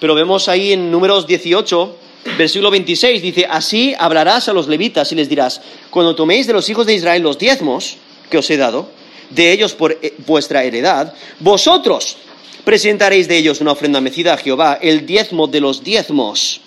Pero 0.00 0.14
vemos 0.14 0.48
ahí 0.48 0.72
en 0.72 0.90
números 0.90 1.26
18, 1.26 1.96
versículo 2.38 2.70
26, 2.70 3.22
dice, 3.22 3.46
así 3.48 3.94
hablarás 3.98 4.48
a 4.48 4.52
los 4.52 4.68
levitas 4.68 5.11
y 5.12 5.14
les 5.14 5.28
dirás, 5.28 5.61
cuando 5.90 6.14
toméis 6.14 6.46
de 6.46 6.52
los 6.52 6.68
hijos 6.68 6.87
de 6.87 6.94
Israel 6.94 7.22
los 7.22 7.38
diezmos 7.38 7.96
que 8.30 8.38
os 8.38 8.50
he 8.50 8.57
dado, 8.57 8.88
de 9.30 9.52
ellos 9.52 9.74
por 9.74 9.98
eh, 10.02 10.14
vuestra 10.26 10.64
heredad, 10.64 11.14
vosotros 11.40 12.16
presentaréis 12.64 13.28
de 13.28 13.37
ellos 13.37 13.61
una 13.61 13.72
ofrenda 13.72 14.00
mecida 14.00 14.35
a 14.35 14.38
Jehová, 14.38 14.78
el 14.80 15.07
diezmo 15.07 15.46
de 15.46 15.61
los 15.61 15.85
diezmos. 15.85 16.61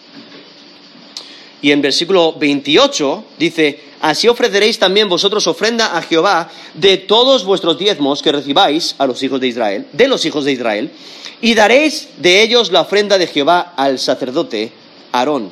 Y 1.61 1.71
en 1.71 1.81
versículo 1.81 2.33
28 2.33 3.23
dice, 3.39 3.79
así 3.99 4.27
ofreceréis 4.27 4.77
también 4.77 5.09
vosotros 5.09 5.47
ofrenda 5.47 5.97
a 5.97 6.03
Jehová 6.03 6.51
de 6.75 6.97
todos 6.97 7.45
vuestros 7.45 7.79
diezmos 7.79 8.21
que 8.21 8.31
recibáis 8.31 8.95
a 8.99 9.07
los 9.07 9.23
hijos 9.23 9.41
de 9.41 9.47
Israel, 9.47 9.87
de 9.91 10.07
los 10.07 10.23
hijos 10.25 10.45
de 10.45 10.51
Israel, 10.51 10.91
y 11.41 11.53
daréis 11.53 12.09
de 12.17 12.41
ellos 12.41 12.71
la 12.71 12.81
ofrenda 12.81 13.17
de 13.17 13.27
Jehová 13.27 13.73
al 13.75 13.99
sacerdote 13.99 14.71
Aarón. 15.11 15.51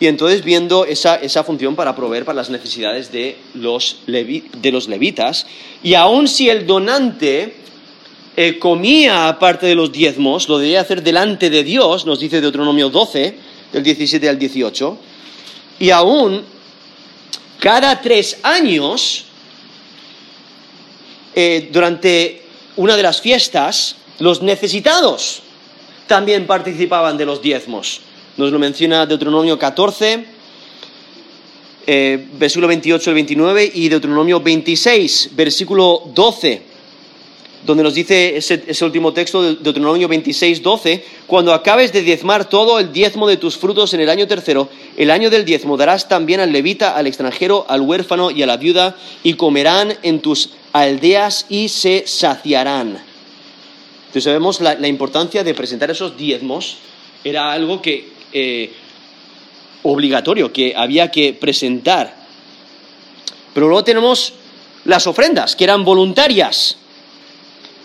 Y 0.00 0.06
entonces 0.06 0.42
viendo 0.42 0.86
esa, 0.86 1.16
esa, 1.16 1.44
función 1.44 1.76
para 1.76 1.94
proveer 1.94 2.24
para 2.24 2.36
las 2.36 2.48
necesidades 2.48 3.12
de 3.12 3.36
los, 3.54 3.98
de 4.06 4.72
los 4.72 4.88
levitas, 4.88 5.46
y 5.82 5.92
aun 5.94 6.26
si 6.26 6.48
el 6.48 6.66
donante 6.66 7.54
eh, 8.36 8.58
comía 8.58 9.28
aparte 9.28 9.66
de 9.66 9.74
los 9.74 9.92
diezmos, 9.92 10.48
lo 10.48 10.58
debía 10.58 10.80
hacer 10.80 11.02
delante 11.02 11.50
de 11.50 11.62
Dios, 11.62 12.06
nos 12.06 12.18
dice 12.18 12.40
Deuteronomio 12.40 12.88
12, 12.88 13.34
del 13.72 13.82
17 13.82 14.26
al 14.26 14.38
18, 14.38 14.98
y 15.80 15.90
aún 15.90 16.42
cada 17.58 18.00
tres 18.00 18.38
años, 18.42 19.26
eh, 21.34 21.68
durante 21.70 22.39
una 22.76 22.96
de 22.96 23.02
las 23.02 23.20
fiestas, 23.20 23.96
los 24.18 24.42
necesitados 24.42 25.42
también 26.06 26.46
participaban 26.46 27.16
de 27.16 27.26
los 27.26 27.42
diezmos. 27.42 28.00
Nos 28.36 28.50
lo 28.50 28.58
menciona 28.58 29.06
Deuteronomio 29.06 29.58
14, 29.58 30.24
eh, 31.86 32.26
versículo 32.34 32.68
28 32.68 33.10
al 33.10 33.14
29, 33.14 33.70
y 33.74 33.88
Deuteronomio 33.88 34.40
26, 34.40 35.30
versículo 35.32 36.02
12 36.14 36.70
donde 37.64 37.82
nos 37.82 37.94
dice 37.94 38.36
ese, 38.36 38.84
último 38.84 39.12
texto 39.12 39.42
de 39.42 39.56
Deuteronomio 39.56 40.08
26, 40.08 40.62
12, 40.62 41.04
cuando 41.26 41.52
acabes 41.52 41.92
de 41.92 42.02
diezmar 42.02 42.48
todo 42.48 42.78
el 42.78 42.92
diezmo 42.92 43.28
de 43.28 43.36
tus 43.36 43.56
frutos 43.56 43.92
en 43.92 44.00
el 44.00 44.08
año 44.08 44.26
tercero, 44.26 44.68
el 44.96 45.10
año 45.10 45.30
del 45.30 45.44
diezmo 45.44 45.76
darás 45.76 46.08
también 46.08 46.40
al 46.40 46.52
levita, 46.52 46.96
al 46.96 47.06
extranjero, 47.06 47.66
al 47.68 47.82
huérfano 47.82 48.30
y 48.30 48.42
a 48.42 48.46
la 48.46 48.56
viuda, 48.56 48.96
y 49.22 49.34
comerán 49.34 49.94
en 50.02 50.20
tus 50.20 50.50
aldeas 50.72 51.46
y 51.48 51.68
se 51.68 52.04
saciarán. 52.06 53.02
Entonces 54.00 54.24
sabemos 54.24 54.60
la, 54.60 54.88
importancia 54.88 55.44
de 55.44 55.54
presentar 55.54 55.90
esos 55.90 56.16
diezmos, 56.16 56.78
era 57.22 57.52
algo 57.52 57.80
que 57.80 58.08
eh, 58.32 58.72
obligatorio, 59.82 60.52
que 60.52 60.74
había 60.76 61.10
que 61.10 61.32
presentar. 61.32 62.14
Pero 63.54 63.68
luego 63.68 63.84
tenemos 63.84 64.34
las 64.84 65.06
ofrendas, 65.06 65.56
que 65.56 65.64
eran 65.64 65.84
voluntarias. 65.84 66.76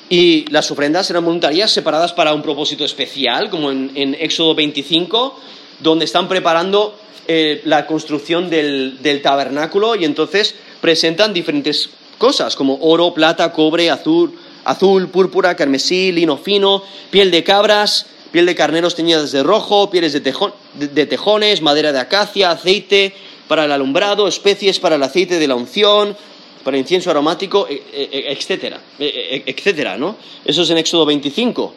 Y 0.10 0.46
las 0.52 0.70
ofrendas 0.70 1.10
eran 1.10 1.26
voluntarias 1.26 1.72
separadas 1.72 2.14
para 2.14 2.34
un 2.34 2.42
propósito 2.42 2.86
especial, 2.86 3.50
como 3.50 3.72
en, 3.72 4.16
Éxodo 4.20 4.54
25, 4.54 5.40
donde 5.80 6.06
están 6.06 6.28
preparando 6.28 6.98
eh, 7.28 7.62
la 7.66 7.88
construcción 7.88 8.50
del, 8.50 9.00
tabernáculo 9.24 9.96
y 9.96 10.06
entonces 10.06 10.54
presentan 10.80 11.34
diferentes 11.34 11.90
cosas, 12.18 12.56
como 12.56 12.78
oro, 12.82 13.14
plata, 13.14 13.52
cobre, 13.52 13.90
azul, 13.90 14.34
azul, 14.64 15.10
púrpura, 15.10 15.56
carmesí, 15.56 16.12
lino 16.12 16.38
fino, 16.38 16.84
piel 17.12 17.32
de 17.32 17.44
cabras, 17.44 18.08
piel 18.32 18.46
de 18.46 18.56
carneros 18.56 18.96
teñidas 18.96 19.32
de 19.32 19.44
rojo, 19.44 19.90
pieles 19.90 20.14
de, 20.14 21.06
tejones, 21.06 21.62
madera 21.62 21.94
de 21.94 22.00
acacia, 22.00 22.52
aceite 22.52 23.14
para 23.48 23.66
el 23.66 23.72
alumbrado, 23.72 24.28
especies 24.28 24.80
para 24.80 24.96
el 24.96 25.04
aceite 25.04 25.40
de 25.40 25.48
la 25.48 25.56
unción, 25.56 26.18
para 26.64 26.78
incienso 26.78 27.12
aromático, 27.12 27.68
e, 27.70 27.76
e, 27.94 28.10
e, 28.12 28.32
etcétera, 28.34 28.82
etcétera, 29.00 29.98
¿no? 29.98 30.18
Eso 30.44 30.64
es 30.64 30.70
en 30.72 30.80
Éxodo 30.80 31.06
25, 31.06 31.74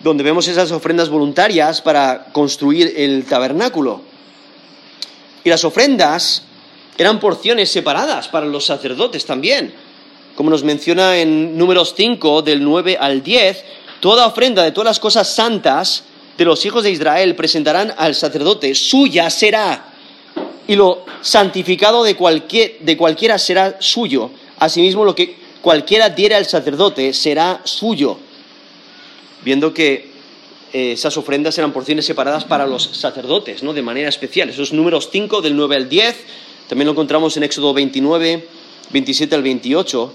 donde 0.00 0.22
vemos 0.22 0.46
esas 0.48 0.70
ofrendas 0.70 1.08
voluntarias 1.08 1.80
para 1.80 2.26
construir 2.32 2.92
el 2.96 3.24
tabernáculo. 3.24 4.02
Y 5.42 5.48
las 5.48 5.64
ofrendas 5.64 6.44
eran 7.00 7.18
porciones 7.18 7.70
separadas 7.70 8.28
para 8.28 8.44
los 8.44 8.66
sacerdotes 8.66 9.24
también. 9.24 9.72
Como 10.34 10.50
nos 10.50 10.64
menciona 10.64 11.16
en 11.16 11.56
números 11.56 11.94
5, 11.96 12.42
del 12.42 12.62
9 12.62 12.98
al 13.00 13.22
10, 13.22 13.64
toda 14.00 14.26
ofrenda 14.26 14.62
de 14.62 14.72
todas 14.72 14.84
las 14.84 15.00
cosas 15.00 15.34
santas 15.34 16.04
de 16.36 16.44
los 16.44 16.62
hijos 16.66 16.82
de 16.82 16.90
Israel 16.90 17.34
presentarán 17.36 17.94
al 17.96 18.14
sacerdote, 18.14 18.74
suya 18.74 19.30
será 19.30 19.86
y 20.68 20.76
lo 20.76 21.06
santificado 21.22 22.04
de, 22.04 22.14
cualquiera 22.16 23.38
será 23.38 23.78
suyo. 23.80 24.30
Asimismo, 24.58 25.02
lo 25.02 25.14
que 25.14 25.36
cualquiera 25.62 26.10
diera 26.10 26.36
al 26.36 26.44
sacerdote 26.44 27.14
será 27.14 27.62
suyo. 27.64 28.18
Viendo 29.42 29.72
que 29.72 30.10
eh, 30.74 30.92
esas 30.92 31.16
ofrendas 31.16 31.56
eran 31.56 31.72
porciones 31.72 32.04
separadas 32.04 32.44
para 32.44 32.66
los 32.66 32.82
sacerdotes, 32.92 33.62
¿no? 33.62 33.72
De 33.72 33.80
manera 33.80 34.10
especial. 34.10 34.50
Esos 34.50 34.74
números 34.74 35.08
5 35.10 35.40
del 35.40 35.56
9 35.56 35.76
al 35.76 35.88
10, 35.88 36.16
también 36.70 36.86
lo 36.86 36.92
encontramos 36.92 37.36
en 37.36 37.42
Éxodo 37.42 37.74
29, 37.74 38.46
27 38.92 39.34
al 39.34 39.42
28. 39.42 40.14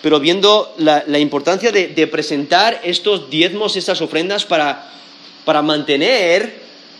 Pero 0.00 0.20
viendo 0.20 0.72
la, 0.78 1.18
importancia 1.18 1.72
de, 1.72 2.06
presentar 2.06 2.80
estos 2.84 3.28
diezmos, 3.28 3.74
estas 3.74 4.00
ofrendas 4.00 4.44
para, 4.44 4.92
mantener 5.60 6.54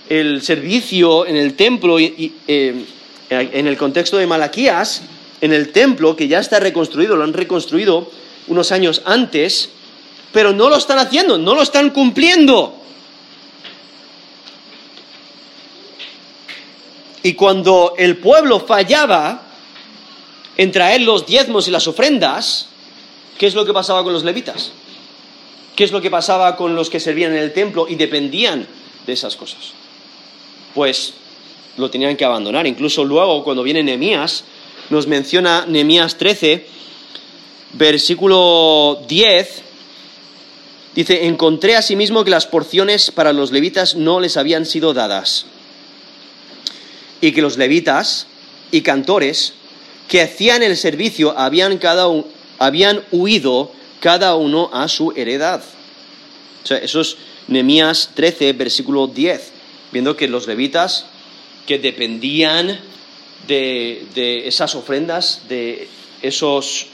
el 0.09 0.43
servicio 0.43 1.25
en 1.27 1.37
el 1.37 1.55
templo, 1.55 2.01
y, 2.01 2.35
eh, 2.49 2.85
en 3.31 3.69
el 3.69 3.77
contexto 3.77 4.17
de 4.17 4.27
Malaquías, 4.27 5.03
en 5.41 5.53
el 5.53 5.69
templo 5.69 6.17
que 6.17 6.27
ya 6.27 6.41
está 6.41 6.59
reconstruido, 6.59 7.15
lo 7.15 7.23
han 7.23 7.35
reconstruido 7.35 8.11
unos 8.49 8.73
años 8.73 9.03
antes, 9.05 9.69
pero 10.33 10.53
no 10.53 10.69
lo 10.69 10.77
están 10.77 10.99
haciendo, 10.99 11.39
no 11.39 11.55
lo 11.55 11.63
están 11.63 11.91
cumpliendo. 11.91 12.82
Y 17.23 17.35
cuando 17.35 17.95
el 17.97 18.17
pueblo 18.19 18.61
fallaba 18.61 19.43
en 20.57 20.73
traer 20.73 21.03
los 21.03 21.27
diezmos 21.27 21.69
y 21.69 21.71
las 21.71 21.87
ofrendas, 21.87 22.69
¿qué 23.39 23.47
es 23.47 23.55
lo 23.55 23.65
que 23.65 23.73
pasaba 23.73 24.03
con 24.03 24.13
los 24.13 24.25
levitas? 24.25 24.73
¿Qué 25.77 25.85
es 25.85 25.93
lo 25.93 26.01
que 26.01 26.11
pasaba 26.11 26.57
con 26.57 26.75
los 26.75 26.91
que 26.91 27.01
servían 27.01 27.33
en 27.33 27.39
el 27.39 27.53
templo 27.53 27.87
y 27.89 27.95
dependían 27.95 28.67
de 29.07 29.13
esas 29.13 29.37
cosas? 29.37 29.73
pues 30.75 31.15
lo 31.77 31.91
tenían 31.91 32.17
que 32.17 32.25
abandonar. 32.25 32.67
Incluso 32.67 33.05
luego, 33.05 33.45
cuando 33.45 33.63
viene 33.63 33.83
Nehemías, 33.83 34.45
nos 34.91 35.07
menciona 35.07 35.65
Nehemías 35.67 36.17
13, 36.19 36.67
versículo 37.75 39.03
10, 39.09 39.63
dice, 40.95 41.27
encontré 41.27 41.77
asimismo 41.77 42.25
que 42.25 42.31
las 42.31 42.47
porciones 42.47 43.11
para 43.11 43.33
los 43.33 43.53
levitas 43.53 43.95
no 43.95 44.21
les 44.21 44.37
habían 44.37 44.67
sido 44.67 44.93
dadas, 44.93 45.47
y 47.23 47.33
que 47.33 47.41
los 47.41 47.57
levitas 47.57 48.27
y 48.71 48.83
cantores 48.83 49.55
que 50.09 50.21
hacían 50.21 50.63
el 50.63 50.77
servicio 50.77 51.39
habían, 51.39 51.79
cada 51.79 52.07
habían 52.59 53.03
huido 53.11 53.73
cada 54.01 54.35
uno 54.37 54.69
a 54.75 54.89
su 54.89 55.13
heredad. 55.17 55.63
O 56.63 56.67
sea, 56.67 56.77
eso 56.77 57.01
es 57.01 57.17
Nehemías 57.49 58.11
13, 58.15 58.53
versículo 58.53 59.07
10 59.07 59.53
viendo 59.93 60.17
que 60.17 60.27
los 60.27 60.47
levitas 60.47 61.07
que 61.67 61.79
dependían 61.79 62.81
de, 63.47 64.47
esas 64.47 64.75
ofrendas, 64.75 65.43
de 65.49 65.87
esos, 66.23 66.87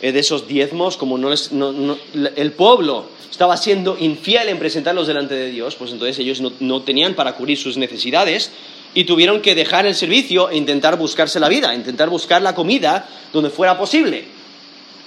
eh, 0.00 0.12
de 0.12 0.20
esos 0.20 0.48
diezmos, 0.48 0.96
como 0.96 1.18
no, 1.18 1.30
el 1.32 2.52
pueblo 2.52 3.08
estaba 3.30 3.56
siendo 3.56 3.98
infiel 3.98 4.48
en 4.48 4.58
presentarlos 4.58 5.06
delante 5.06 5.34
de 5.34 5.50
Dios, 5.50 5.74
pues 5.74 5.90
entonces 5.92 6.18
ellos 6.18 6.40
no, 6.40 6.82
tenían 6.82 7.14
para 7.14 7.34
cubrir 7.34 7.58
sus 7.58 7.76
necesidades 7.76 8.52
y 8.96 9.04
tuvieron 9.04 9.42
que 9.42 9.54
dejar 9.54 9.86
el 9.86 9.94
servicio 9.94 10.48
e 10.48 10.56
intentar 10.56 10.96
buscarse 10.96 11.38
la 11.38 11.50
vida, 11.50 11.74
intentar 11.74 12.08
buscar 12.08 12.40
la 12.40 12.54
comida 12.54 13.06
donde 13.30 13.50
fuera 13.50 13.76
posible. 13.76 14.24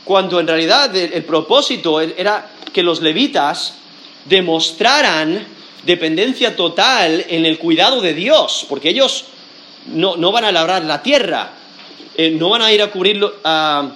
Cuando 0.05 0.39
en 0.39 0.45
realidad 0.45 0.95
el 0.95 1.23
propósito 1.23 1.99
era 1.99 2.51
que 2.71 2.83
los 2.83 3.01
levitas 3.01 3.79
demostraran 4.25 5.43
dependencia 5.83 6.55
total 6.55 7.25
en 7.29 7.47
el 7.47 7.57
cuidado 7.57 7.99
de 7.99 8.13
Dios, 8.13 8.67
porque 8.69 8.89
ellos 8.89 9.25
no, 9.87 10.31
van 10.31 10.45
a 10.45 10.51
labrar 10.51 10.85
la 10.85 11.01
tierra, 11.01 11.49
eh, 12.15 12.29
no 12.29 12.49
van 12.49 12.61
a 12.61 12.71
ir 12.71 12.83
a 12.83 12.91
cubrirlo, 12.91 13.37
a, 13.43 13.89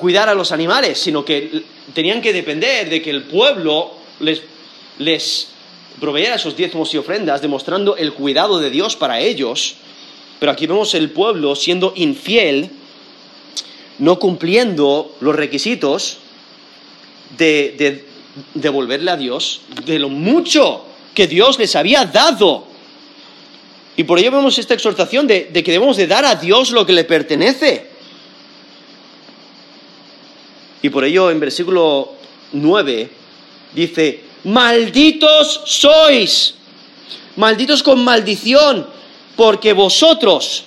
cuidar 0.00 0.30
a 0.30 0.34
los 0.34 0.50
animales, 0.50 0.98
sino 0.98 1.26
que 1.26 1.62
tenían 1.92 2.22
que 2.22 2.32
depender 2.32 2.88
de 2.88 3.02
que 3.02 3.10
el 3.10 3.24
pueblo 3.24 3.92
les, 4.20 4.40
les 4.96 5.48
proveyera 6.00 6.36
esos 6.36 6.56
diezmos 6.56 6.92
y 6.94 6.98
ofrendas, 6.98 7.42
demostrando 7.42 7.96
el 7.96 8.12
cuidado 8.12 8.58
de 8.58 8.70
Dios 8.70 8.96
para 8.96 9.20
ellos. 9.20 9.76
Pero 10.38 10.52
aquí 10.52 10.66
vemos 10.66 10.94
el 10.94 11.10
pueblo 11.10 11.56
siendo 11.56 11.92
infiel, 11.96 12.70
no 13.98 14.18
cumpliendo 14.18 15.16
los 15.20 15.34
requisitos 15.34 16.18
de, 17.36 18.04
devolverle 18.54 19.10
a 19.10 19.16
Dios 19.16 19.62
de 19.84 19.98
lo 19.98 20.08
mucho 20.08 20.84
que 21.14 21.26
Dios 21.26 21.58
les 21.58 21.74
había 21.74 22.04
dado. 22.04 22.66
Y 23.96 24.04
por 24.04 24.18
ello 24.18 24.30
vemos 24.30 24.58
esta 24.58 24.74
exhortación 24.74 25.26
de, 25.26 25.50
de 25.52 25.64
que 25.64 25.72
debemos 25.72 25.96
de 25.96 26.06
dar 26.06 26.24
a 26.24 26.36
Dios 26.36 26.70
lo 26.70 26.86
que 26.86 26.92
le 26.92 27.04
pertenece. 27.04 27.88
Y 30.82 30.90
por 30.90 31.04
ello 31.04 31.32
en 31.32 31.40
versículo 31.40 32.14
9 32.52 33.10
dice, 33.74 34.27
malditos 34.44 35.62
sois, 35.64 36.54
malditos 37.36 37.82
con 37.82 38.04
maldición, 38.04 38.86
porque 39.36 39.72
vosotros, 39.72 40.64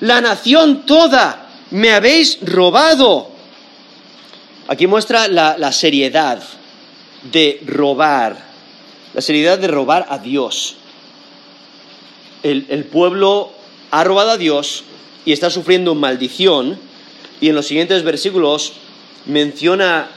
la 0.00 0.20
nación 0.20 0.86
toda, 0.86 1.48
me 1.70 1.90
habéis 1.90 2.38
robado. 2.42 3.30
Aquí 4.68 4.86
muestra 4.86 5.28
la, 5.28 5.72
seriedad 5.72 6.42
de 7.30 7.60
robar, 7.66 8.36
la 9.14 9.20
seriedad 9.20 9.58
de 9.58 9.68
robar 9.68 10.06
a 10.08 10.18
Dios. 10.18 10.76
El, 12.42 12.84
pueblo 12.84 13.52
ha 13.90 14.04
robado 14.04 14.30
a 14.30 14.36
Dios 14.36 14.84
y 15.24 15.32
está 15.32 15.50
sufriendo 15.50 15.94
maldición, 15.94 16.78
y 17.40 17.48
en 17.48 17.54
los 17.54 17.66
siguientes 17.66 18.02
versículos 18.02 18.72
menciona 19.26 20.08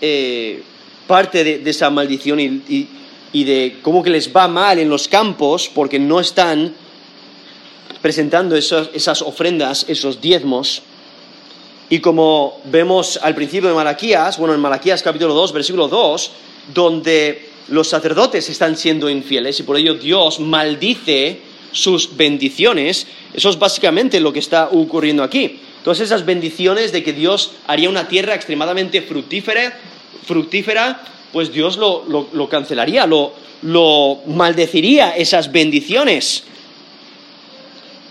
eh, 0.00 0.62
parte 1.10 1.42
de, 1.42 1.68
esa 1.68 1.90
maldición 1.90 2.38
y, 2.38 3.44
de 3.44 3.78
cómo 3.82 4.00
que 4.00 4.10
les 4.10 4.30
va 4.32 4.46
mal 4.46 4.78
en 4.78 4.88
los 4.88 5.08
campos 5.08 5.68
porque 5.74 5.98
no 5.98 6.20
están 6.20 6.72
presentando 8.00 8.54
esas, 8.54 9.20
ofrendas, 9.22 9.86
esos 9.88 10.20
diezmos. 10.20 10.82
Y 11.88 11.98
como 11.98 12.60
vemos 12.66 13.18
al 13.20 13.34
principio 13.34 13.70
de 13.70 13.74
Malaquías, 13.74 14.38
bueno, 14.38 14.54
en 14.54 14.60
Malaquías 14.60 15.02
capítulo 15.02 15.34
2, 15.34 15.52
versículo 15.52 15.88
2, 15.88 16.30
donde 16.72 17.48
los 17.66 17.88
sacerdotes 17.88 18.48
están 18.48 18.76
siendo 18.76 19.10
infieles 19.10 19.58
y 19.58 19.64
por 19.64 19.76
ello 19.76 19.94
Dios 19.94 20.38
maldice 20.38 21.40
sus 21.72 22.16
bendiciones, 22.16 23.08
eso 23.34 23.50
es 23.50 23.58
básicamente 23.58 24.20
lo 24.20 24.32
que 24.32 24.38
está 24.38 24.68
ocurriendo 24.68 25.24
aquí. 25.24 25.58
Todas 25.82 25.98
esas 25.98 26.24
bendiciones 26.24 26.92
de 26.92 27.02
que 27.02 27.12
Dios 27.12 27.50
haría 27.66 27.88
una 27.88 28.06
tierra 28.06 28.36
extremadamente 28.36 29.02
fructífera, 29.02 29.76
fructífera 30.26 31.02
pues 31.32 31.52
Dios 31.52 31.76
lo, 31.76 32.48
cancelaría, 32.48 33.06
lo, 33.06 33.32
lo 33.62 34.20
maldeciría 34.26 35.10
esas 35.10 35.52
bendiciones. 35.52 36.44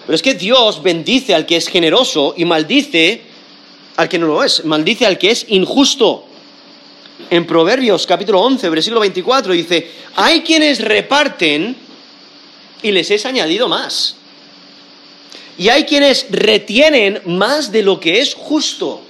Pero 0.05 0.15
es 0.15 0.21
que 0.21 0.33
Dios 0.33 0.81
bendice 0.81 1.35
al 1.35 1.45
que 1.45 1.57
es 1.57 1.67
generoso 1.67 2.33
y 2.37 2.45
maldice 2.45 3.21
al 3.97 4.07
que 4.07 4.17
no 4.17 4.27
lo 4.27 4.43
es, 4.43 4.63
maldice 4.65 5.05
al 5.05 5.17
que 5.17 5.31
es 5.31 5.45
injusto. 5.49 6.25
En 7.29 7.45
Proverbios 7.45 8.07
capítulo 8.07 8.39
11, 8.41 8.69
versículo 8.69 9.01
24 9.01 9.53
dice, 9.53 9.91
hay 10.15 10.41
quienes 10.41 10.81
reparten 10.81 11.75
y 12.81 12.91
les 12.91 13.11
es 13.11 13.25
añadido 13.25 13.67
más. 13.67 14.15
Y 15.57 15.67
hay 15.67 15.83
quienes 15.83 16.27
retienen 16.29 17.21
más 17.25 17.73
de 17.73 17.83
lo 17.83 17.99
que 17.99 18.21
es 18.21 18.33
justo, 18.33 19.01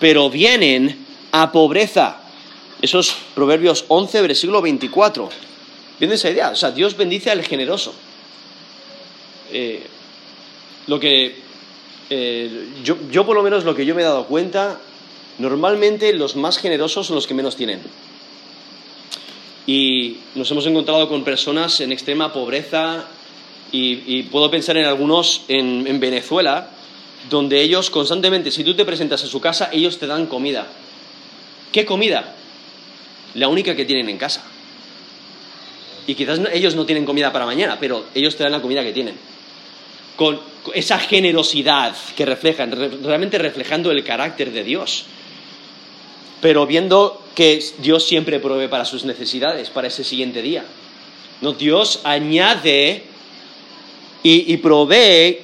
pero 0.00 0.30
vienen 0.30 1.01
a 1.32 1.50
pobreza. 1.50 2.18
Esos 2.80 3.14
Proverbios 3.34 3.84
11, 3.88 4.22
versículo 4.22 4.62
24. 4.62 5.28
¿Viene 5.98 6.14
esa 6.14 6.30
idea? 6.30 6.50
O 6.50 6.56
sea, 6.56 6.70
Dios 6.70 6.96
bendice 6.96 7.30
al 7.30 7.42
generoso. 7.42 7.94
Eh, 9.52 9.82
lo 10.86 10.98
que 10.98 11.36
eh, 12.10 12.68
yo, 12.84 12.96
yo, 13.10 13.26
por 13.26 13.36
lo 13.36 13.42
menos 13.42 13.64
lo 13.64 13.74
que 13.74 13.84
yo 13.84 13.94
me 13.94 14.02
he 14.02 14.04
dado 14.04 14.26
cuenta, 14.26 14.80
normalmente 15.38 16.12
los 16.12 16.36
más 16.36 16.58
generosos 16.58 17.06
son 17.06 17.16
los 17.16 17.26
que 17.26 17.34
menos 17.34 17.56
tienen. 17.56 17.80
Y 19.66 20.18
nos 20.34 20.50
hemos 20.50 20.66
encontrado 20.66 21.08
con 21.08 21.24
personas 21.24 21.80
en 21.80 21.92
extrema 21.92 22.32
pobreza, 22.32 23.06
y, 23.72 24.24
puedo 24.24 24.50
pensar 24.50 24.76
en 24.76 24.84
algunos 24.84 25.42
en, 25.48 25.98
Venezuela, 25.98 26.68
donde 27.30 27.62
ellos 27.62 27.90
constantemente, 27.90 28.50
si 28.50 28.64
tú 28.64 28.74
te 28.74 28.84
presentas 28.84 29.24
a 29.24 29.26
su 29.26 29.40
casa, 29.40 29.70
ellos 29.72 29.98
te 29.98 30.06
dan 30.06 30.26
comida. 30.26 30.66
¿Qué 31.72 31.84
comida? 31.86 32.34
La 33.34 33.48
única 33.48 33.74
que 33.74 33.84
tienen 33.84 34.08
en 34.08 34.18
casa. 34.18 34.44
Y 36.06 36.14
quizás 36.14 36.40
ellos 36.52 36.74
no 36.74 36.84
tienen 36.84 37.04
comida 37.04 37.32
para 37.32 37.46
mañana, 37.46 37.78
pero 37.80 38.04
ellos 38.14 38.36
te 38.36 38.42
dan 38.42 38.52
la 38.52 38.60
comida 38.60 38.82
que 38.82 38.92
tienen. 38.92 39.14
Con 40.16 40.40
esa 40.74 40.98
generosidad 40.98 41.96
que 42.16 42.26
reflejan, 42.26 42.72
realmente 43.02 43.38
reflejando 43.38 43.90
el 43.90 44.04
carácter 44.04 44.52
de 44.52 44.64
Dios. 44.64 45.06
Pero 46.40 46.66
viendo 46.66 47.24
que 47.34 47.64
Dios 47.78 48.04
siempre 48.04 48.40
provee 48.40 48.68
para 48.68 48.84
sus 48.84 49.04
necesidades, 49.04 49.70
para 49.70 49.88
ese 49.88 50.04
siguiente 50.04 50.42
día. 50.42 50.64
No, 51.40 51.52
Dios 51.52 52.00
añade 52.04 53.02
y, 54.22 54.56
provee 54.58 55.38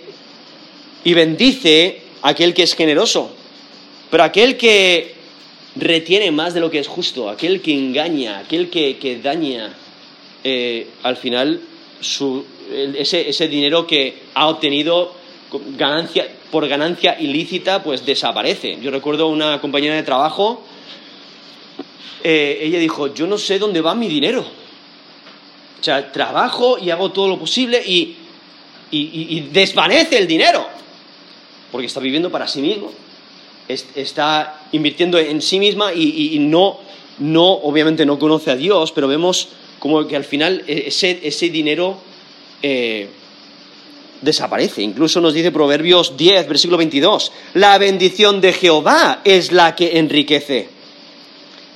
y 1.04 1.14
bendice 1.14 2.02
a 2.22 2.30
aquel 2.30 2.52
que 2.52 2.64
es 2.64 2.74
generoso. 2.74 3.32
Pero 4.10 4.22
aquel 4.22 4.56
que 4.56 5.14
retiene 5.78 6.30
más 6.30 6.54
de 6.54 6.60
lo 6.60 6.70
que 6.70 6.78
es 6.78 6.88
justo, 6.88 7.28
aquel 7.28 7.60
que 7.60 7.72
engaña, 7.72 8.38
aquel 8.38 8.70
que, 8.70 9.20
daña, 9.22 9.74
eh, 10.44 10.86
al 11.02 11.16
final 11.16 11.60
ese, 12.94 13.48
dinero 13.48 13.86
que 13.86 14.22
ha 14.34 14.48
obtenido 14.48 15.14
ganancia, 15.76 16.28
por 16.50 16.66
ganancia 16.68 17.18
ilícita, 17.20 17.82
pues 17.82 18.04
desaparece. 18.04 18.78
Yo 18.80 18.90
recuerdo 18.90 19.28
una 19.28 19.60
compañera 19.60 19.94
de 19.94 20.02
trabajo, 20.02 20.64
eh, 22.22 22.58
ella 22.62 22.78
dijo, 22.78 23.14
yo 23.14 23.26
no 23.26 23.38
sé 23.38 23.58
dónde 23.58 23.80
va 23.80 23.94
mi 23.94 24.08
dinero. 24.08 24.44
O 25.80 25.84
sea, 25.84 26.10
trabajo 26.10 26.78
y 26.78 26.90
hago 26.90 27.12
todo 27.12 27.28
lo 27.28 27.38
posible 27.38 27.82
y 27.86 28.16
y, 28.90 29.40
desvanece 29.52 30.18
el 30.18 30.26
dinero, 30.26 30.66
porque 31.70 31.86
está 31.86 32.00
viviendo 32.00 32.30
para 32.30 32.48
sí 32.48 32.60
mismo, 32.60 32.90
está 33.68 34.62
invirtiendo 34.72 35.18
en 35.18 35.42
sí 35.42 35.58
misma 35.58 35.92
y, 35.92 36.38
no, 36.40 36.78
no, 37.18 37.52
obviamente 37.52 38.06
no 38.06 38.18
conoce 38.18 38.50
a 38.50 38.56
Dios, 38.56 38.92
pero 38.92 39.08
vemos 39.08 39.48
como 39.78 40.06
que 40.06 40.16
al 40.16 40.24
final 40.24 40.64
e, 40.66 40.84
ese, 40.88 41.20
ese 41.22 41.50
dinero 41.50 41.98
eh, 42.62 43.08
desaparece. 44.20 44.82
Incluso 44.82 45.20
nos 45.20 45.34
dice 45.34 45.52
Proverbios 45.52 46.16
10, 46.16 46.48
versículo 46.48 46.78
22, 46.78 47.32
la 47.54 47.78
bendición 47.78 48.40
de 48.40 48.52
Jehová 48.52 49.20
es 49.24 49.52
la 49.52 49.74
que 49.74 49.98
enriquece 49.98 50.68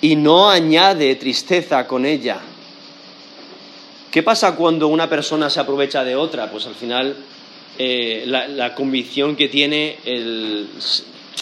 y 0.01 0.16
no 0.16 0.51
añade 0.51 1.14
tristeza 1.16 1.86
con 1.86 2.05
ella. 2.05 2.40
¿Qué 4.11 4.22
pasa 4.22 4.55
cuando 4.57 4.88
una 4.88 5.09
persona 5.09 5.49
se 5.49 5.61
aprovecha 5.61 6.05
de 6.05 6.16
otra? 6.16 6.51
Pues 6.51 6.66
al 6.66 6.74
final 6.74 7.16
eh, 7.78 8.24
la, 8.26 8.74
convicción 8.74 9.36
que 9.36 9.49
tiene 9.49 9.97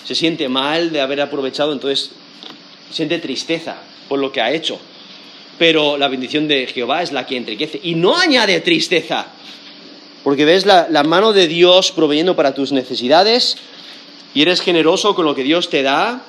se 0.05 0.14
siente 0.14 0.49
mal 0.49 0.93
de 0.93 1.01
haber 1.01 1.20
aprovechado, 1.20 1.72
entonces 1.72 2.11
siente 2.91 3.18
tristeza 3.18 3.76
por 4.09 4.18
lo 4.18 4.32
que 4.32 4.41
ha 4.41 4.53
hecho. 4.53 4.78
Pero 5.59 5.99
la 5.99 6.09
bendición 6.09 6.49
de 6.49 6.66
Jehová 6.66 7.03
es 7.03 7.12
la 7.12 7.26
que 7.26 7.36
enriquece 7.36 7.80
y 7.82 7.95
no 7.95 8.16
añade 8.16 8.61
tristeza, 8.61 9.26
porque 10.24 10.45
ves 10.45 10.66
la, 10.66 11.03
mano 11.05 11.32
de 11.32 11.47
Dios 11.49 11.93
proveyendo 11.93 12.36
para 12.36 12.55
tus 12.55 12.72
necesidades 12.72 13.57
y 14.34 14.43
eres 14.43 14.61
generoso 14.61 15.14
con 15.14 15.24
lo 15.24 15.34
que 15.34 15.43
Dios 15.43 15.70
te 15.70 15.82
da 15.82 16.22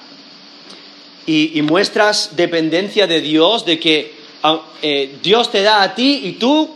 y 1.26 1.62
muestras 1.62 2.36
dependencia 2.36 3.08
de 3.08 3.22
Dios, 3.22 3.66
de 3.66 3.80
que 3.80 4.22
eh, 4.82 5.18
Dios 5.22 5.52
te 5.52 5.62
da 5.62 5.84
a 5.84 5.94
ti 5.94 6.22
y 6.24 6.32
tú 6.34 6.70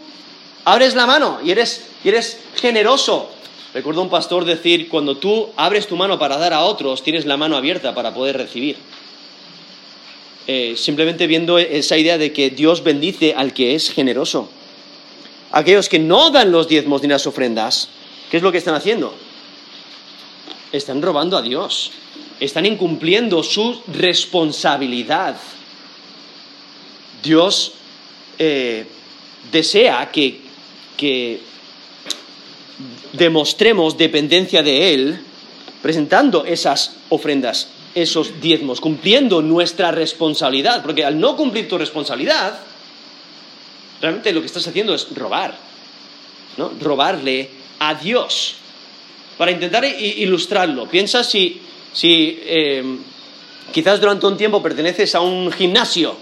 abres 0.65 0.93
la 0.93 1.07
mano 1.07 1.39
y 1.43 1.51
eres, 1.51 1.87
generoso. 2.55 3.31
Recuerdo 3.75 4.03
un 4.03 4.09
pastor 4.09 4.45
decir, 4.45 4.87
cuando 4.87 5.17
tú 5.17 5.49
abres 5.57 5.85
tu 5.85 5.97
mano 5.97 6.17
para 6.17 6.37
dar 6.37 6.53
a 6.53 6.63
otros, 6.63 7.03
tienes 7.03 7.25
la 7.25 7.35
mano 7.35 7.57
abierta 7.57 7.93
para 7.93 8.13
poder 8.13 8.37
recibir. 8.37 8.77
Eh, 10.47 10.75
simplemente 10.77 11.27
viendo 11.27 11.59
esa 11.59 11.97
idea 11.97 12.17
de 12.17 12.31
que 12.31 12.51
Dios 12.51 12.85
bendice 12.85 13.33
al 13.35 13.53
que 13.53 13.75
es 13.75 13.91
generoso. 13.91 14.47
Aquellos 15.51 15.89
que 15.89 15.99
no 15.99 16.31
dan 16.31 16.53
los 16.53 16.69
diezmos 16.69 17.01
ni 17.01 17.09
las 17.09 17.27
ofrendas, 17.27 17.89
¿qué 18.31 18.37
es 18.37 18.43
lo 18.43 18.53
que 18.53 18.59
están 18.59 18.75
haciendo? 18.75 19.13
Están 20.71 21.01
robando 21.01 21.35
a 21.35 21.41
Dios. 21.41 21.91
Están 22.39 22.65
incumpliendo 22.65 23.43
su 23.43 23.81
responsabilidad. 23.87 25.35
Dios 27.21 27.73
eh, 28.39 28.85
desea 29.51 30.09
que, 30.13 30.39
que 30.95 31.54
demostremos 33.13 33.97
dependencia 33.97 34.63
de 34.63 34.93
Él 34.93 35.19
presentando 35.81 36.45
esas 36.45 36.95
ofrendas, 37.09 37.69
esos 37.93 38.41
diezmos, 38.41 38.81
cumpliendo 38.81 39.41
nuestra 39.41 39.91
responsabilidad, 39.91 40.81
porque 40.81 41.05
al 41.05 41.19
no 41.19 41.37
cumplir 41.37 41.69
tu 41.69 41.77
responsabilidad, 41.77 42.59
realmente 44.01 44.33
lo 44.33 44.41
que 44.41 44.47
estás 44.47 44.67
haciendo 44.67 44.93
es 44.95 45.07
robar, 45.15 45.55
¿no? 46.57 46.71
Robarle 46.81 47.49
a 47.79 47.93
Dios. 47.93 48.55
Para 49.37 49.51
intentar 49.51 49.85
ilustrarlo, 49.85 50.87
piensa 50.87 51.23
si, 51.23 51.61
si 51.93 52.39
eh, 52.43 52.97
quizás 53.71 53.99
durante 53.99 54.25
un 54.25 54.37
tiempo 54.37 54.63
perteneces 54.63 55.13
a 55.13 55.21
un 55.21 55.51
gimnasio 55.51 56.15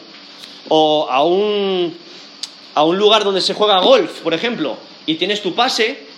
o 0.69 1.07
a 1.09 1.23
un, 1.23 1.95
a 2.75 2.83
un 2.83 2.97
lugar 2.97 3.23
donde 3.23 3.41
se 3.41 3.53
juega 3.53 3.79
golf, 3.79 4.21
por 4.21 4.33
ejemplo, 4.33 4.77
y 5.05 5.15
tienes 5.15 5.41
tu 5.41 5.53
pase, 5.53 6.12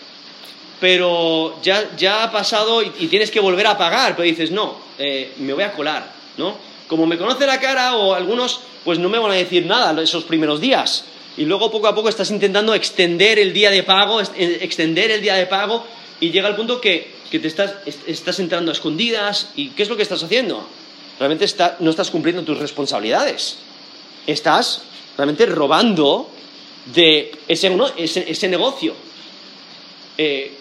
pero 0.85 1.59
ya, 1.63 1.95
ya 1.97 2.21
ha 2.21 2.31
pasado 2.31 2.83
y, 2.83 3.07
tienes 3.07 3.31
que 3.31 3.39
volver 3.39 3.65
a 3.65 3.75
pagar, 3.75 4.15
pero 4.15 4.27
dices, 4.27 4.51
no, 4.51 4.77
eh, 4.99 5.33
me 5.39 5.51
voy 5.51 5.63
a 5.63 5.71
colar, 5.71 6.13
¿no? 6.37 6.55
Como 6.87 7.07
me 7.07 7.17
conoce 7.17 7.47
la 7.47 7.59
cara 7.59 7.95
o 7.95 8.13
algunos, 8.13 8.59
pues 8.83 8.99
no 8.99 9.09
me 9.09 9.17
van 9.17 9.31
a 9.31 9.33
decir 9.33 9.65
nada 9.65 9.99
esos 9.99 10.25
primeros 10.25 10.61
días. 10.61 11.05
Y 11.37 11.45
luego 11.45 11.71
poco 11.71 11.87
a 11.87 11.95
poco 11.95 12.07
estás 12.07 12.29
intentando 12.29 12.75
extender 12.75 13.39
el 13.39 13.51
día 13.51 13.71
de 13.71 13.81
pago, 13.81 14.21
eh, 14.21 14.59
extender 14.61 15.09
el 15.09 15.23
día 15.23 15.33
de 15.33 15.47
pago 15.47 15.83
y 16.19 16.29
llega 16.29 16.49
el 16.49 16.55
punto 16.55 16.79
que, 16.79 17.15
te 17.31 17.47
estás, 17.47 18.39
entrando 18.39 18.69
a 18.69 18.73
escondidas 18.73 19.53
y 19.55 19.69
¿qué 19.69 19.81
es 19.81 19.89
lo 19.89 19.97
que 19.97 20.03
estás 20.03 20.21
haciendo? 20.21 20.69
Realmente 21.17 21.47
no 21.79 21.89
estás 21.89 22.11
cumpliendo 22.11 22.43
tus 22.43 22.59
responsabilidades. 22.59 23.57
Estás 24.27 24.83
realmente 25.17 25.47
robando 25.47 26.29
de 26.93 27.31
ese, 27.47 28.49
negocio. 28.49 28.93
Eh, 30.19 30.59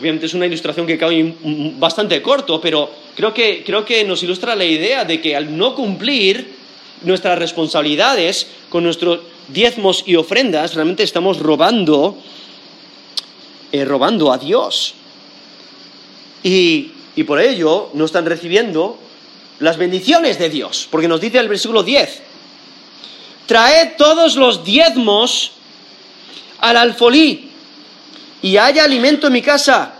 obviamente 0.00 0.26
es 0.26 0.34
una 0.34 0.46
ilustración 0.46 0.86
que 0.86 0.96
cae 0.96 1.34
bastante 1.78 2.22
corto, 2.22 2.58
pero 2.60 2.90
creo 3.14 3.34
que, 3.34 3.62
creo 3.64 3.84
que 3.84 4.02
nos 4.04 4.22
ilustra 4.22 4.56
la 4.56 4.64
idea 4.64 5.04
de 5.04 5.20
que 5.20 5.36
al 5.36 5.56
no 5.56 5.74
cumplir 5.74 6.54
nuestras 7.02 7.38
responsabilidades 7.38 8.46
con 8.70 8.82
nuestros 8.82 9.20
diezmos 9.48 10.02
y 10.06 10.16
ofrendas, 10.16 10.74
realmente 10.74 11.02
estamos 11.02 11.38
robando 11.38 12.16
eh, 13.72 13.84
robando 13.84 14.32
a 14.32 14.38
Dios. 14.38 14.94
Y, 16.42 16.92
y 17.14 17.24
por 17.24 17.38
ello 17.40 17.90
no 17.92 18.06
están 18.06 18.24
recibiendo 18.24 18.98
las 19.58 19.76
bendiciones 19.76 20.38
de 20.38 20.48
Dios, 20.48 20.88
porque 20.90 21.08
nos 21.08 21.20
dice 21.20 21.38
el 21.38 21.48
versículo 21.48 21.82
10, 21.82 22.22
traed 23.46 23.96
todos 23.98 24.36
los 24.36 24.64
diezmos 24.64 25.52
al 26.58 26.78
alfolí 26.78 27.49
y 28.42 28.56
haya 28.56 28.84
alimento 28.84 29.26
en 29.26 29.32
mi 29.32 29.42
casa. 29.42 29.94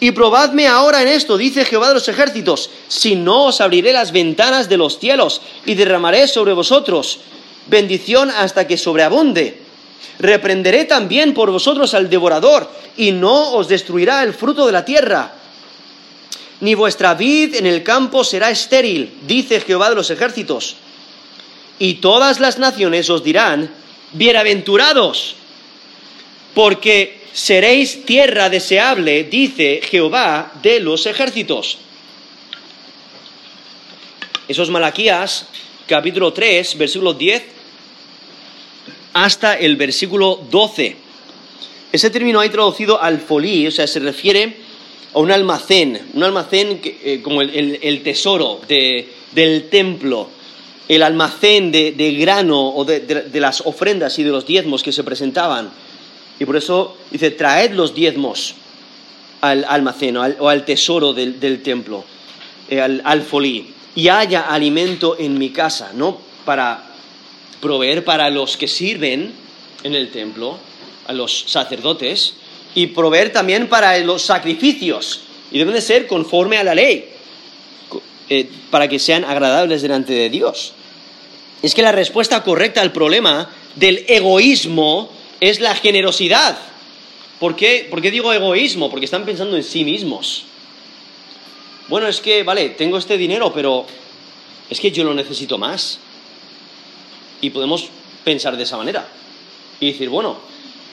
Y 0.00 0.10
probadme 0.12 0.66
ahora 0.66 1.02
en 1.02 1.08
esto, 1.08 1.36
dice 1.36 1.64
Jehová 1.64 1.88
de 1.88 1.94
los 1.94 2.08
ejércitos, 2.08 2.70
si 2.88 3.14
no 3.14 3.46
os 3.46 3.60
abriré 3.60 3.92
las 3.92 4.12
ventanas 4.12 4.68
de 4.68 4.76
los 4.76 4.98
cielos 4.98 5.40
y 5.64 5.74
derramaré 5.74 6.26
sobre 6.28 6.52
vosotros 6.52 7.20
bendición 7.66 8.30
hasta 8.30 8.66
que 8.66 8.76
sobreabunde. 8.76 9.58
Reprenderé 10.18 10.84
también 10.84 11.34
por 11.34 11.50
vosotros 11.50 11.94
al 11.94 12.08
devorador, 12.08 12.70
y 12.96 13.12
no 13.12 13.52
os 13.52 13.68
destruirá 13.68 14.22
el 14.22 14.34
fruto 14.34 14.66
de 14.66 14.72
la 14.72 14.84
tierra. 14.84 15.32
Ni 16.60 16.74
vuestra 16.74 17.14
vid 17.14 17.56
en 17.56 17.66
el 17.66 17.82
campo 17.82 18.22
será 18.22 18.50
estéril, 18.50 19.12
dice 19.26 19.60
Jehová 19.60 19.90
de 19.90 19.96
los 19.96 20.10
ejércitos. 20.10 20.76
Y 21.78 21.94
todas 21.94 22.38
las 22.38 22.58
naciones 22.58 23.10
os 23.10 23.24
dirán, 23.24 23.68
bienaventurados, 24.12 25.34
porque 26.54 27.23
seréis 27.34 28.06
tierra 28.06 28.48
deseable, 28.48 29.24
dice 29.24 29.80
Jehová 29.82 30.52
de 30.62 30.80
los 30.80 31.04
ejércitos. 31.06 31.78
Esos 34.46 34.70
Malaquías, 34.70 35.48
capítulo 35.86 36.32
3, 36.32 36.78
versículo 36.78 37.12
10 37.12 37.42
hasta 39.14 39.54
el 39.54 39.76
versículo 39.76 40.40
12. 40.50 40.96
Ese 41.92 42.10
término 42.10 42.40
hay 42.40 42.50
traducido 42.50 43.00
al 43.00 43.20
folí, 43.20 43.66
o 43.66 43.70
sea, 43.70 43.86
se 43.86 44.00
refiere 44.00 44.56
a 45.12 45.18
un 45.18 45.30
almacén, 45.30 46.10
un 46.14 46.22
almacén 46.22 46.80
eh, 46.84 47.20
como 47.22 47.40
el, 47.42 48.02
tesoro 48.02 48.60
del 48.68 49.68
templo, 49.70 50.28
el 50.88 51.02
almacén 51.02 51.72
de, 51.72 52.16
grano 52.18 52.70
o 52.70 52.84
de, 52.84 53.30
las 53.34 53.60
ofrendas 53.62 54.18
y 54.18 54.24
de 54.24 54.30
los 54.30 54.46
diezmos 54.46 54.82
que 54.82 54.92
se 54.92 55.04
presentaban. 55.04 55.70
Y 56.38 56.44
por 56.44 56.56
eso 56.56 56.96
dice, 57.10 57.30
traed 57.30 57.72
los 57.72 57.94
diezmos 57.94 58.54
al 59.40 59.64
almacén 59.68 60.16
o 60.16 60.48
al, 60.48 60.64
tesoro 60.64 61.12
del, 61.12 61.62
templo, 61.62 62.04
eh, 62.68 62.80
al, 62.80 63.02
al 63.04 63.22
folí, 63.22 63.72
y 63.94 64.08
haya 64.08 64.42
alimento 64.42 65.16
en 65.18 65.38
mi 65.38 65.50
casa, 65.50 65.92
¿no? 65.94 66.18
Para 66.44 66.84
proveer 67.60 68.04
para 68.04 68.30
los 68.30 68.56
que 68.56 68.68
sirven 68.68 69.32
en 69.82 69.94
el 69.94 70.10
templo, 70.10 70.58
a 71.06 71.12
los 71.12 71.44
sacerdotes, 71.46 72.34
y 72.74 72.88
proveer 72.88 73.32
también 73.32 73.68
para 73.68 73.96
los 73.98 74.22
sacrificios, 74.22 75.20
y 75.52 75.58
deben 75.58 75.74
de 75.74 75.80
ser 75.80 76.06
conforme 76.06 76.56
a 76.58 76.64
la 76.64 76.74
ley, 76.74 77.10
eh, 78.28 78.48
para 78.70 78.88
que 78.88 78.98
sean 78.98 79.24
agradables 79.24 79.82
delante 79.82 80.14
de 80.14 80.30
Dios. 80.30 80.72
Es 81.62 81.74
que 81.74 81.82
la 81.82 81.92
respuesta 81.92 82.42
correcta 82.42 82.80
al 82.80 82.92
problema 82.92 83.50
del 83.76 84.04
egoísmo 84.08 85.10
es 85.40 85.60
la 85.60 85.74
generosidad. 85.74 86.56
¿Por 87.40 87.56
qué, 87.56 87.86
¿Por 87.90 88.00
qué 88.00 88.10
digo 88.10 88.32
egoísmo? 88.32 88.90
Porque 88.90 89.04
están 89.04 89.24
pensando 89.24 89.56
en 89.56 89.64
sí 89.64 89.84
mismos. 89.84 90.44
Bueno, 91.88 92.08
es 92.08 92.20
que, 92.20 92.42
vale, 92.42 92.70
tengo 92.70 92.96
este 92.96 93.18
dinero, 93.18 93.52
pero 93.52 93.86
es 94.70 94.80
que 94.80 94.90
yo 94.90 95.04
lo 95.04 95.14
necesito 95.14 95.58
más. 95.58 95.98
Y 97.40 97.50
podemos 97.50 97.88
pensar 98.24 98.56
de 98.56 98.62
esa 98.62 98.76
manera. 98.76 99.06
Y 99.80 99.92
decir, 99.92 100.08
bueno, 100.08 100.38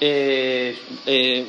eh, 0.01 0.75
eh, 1.05 1.45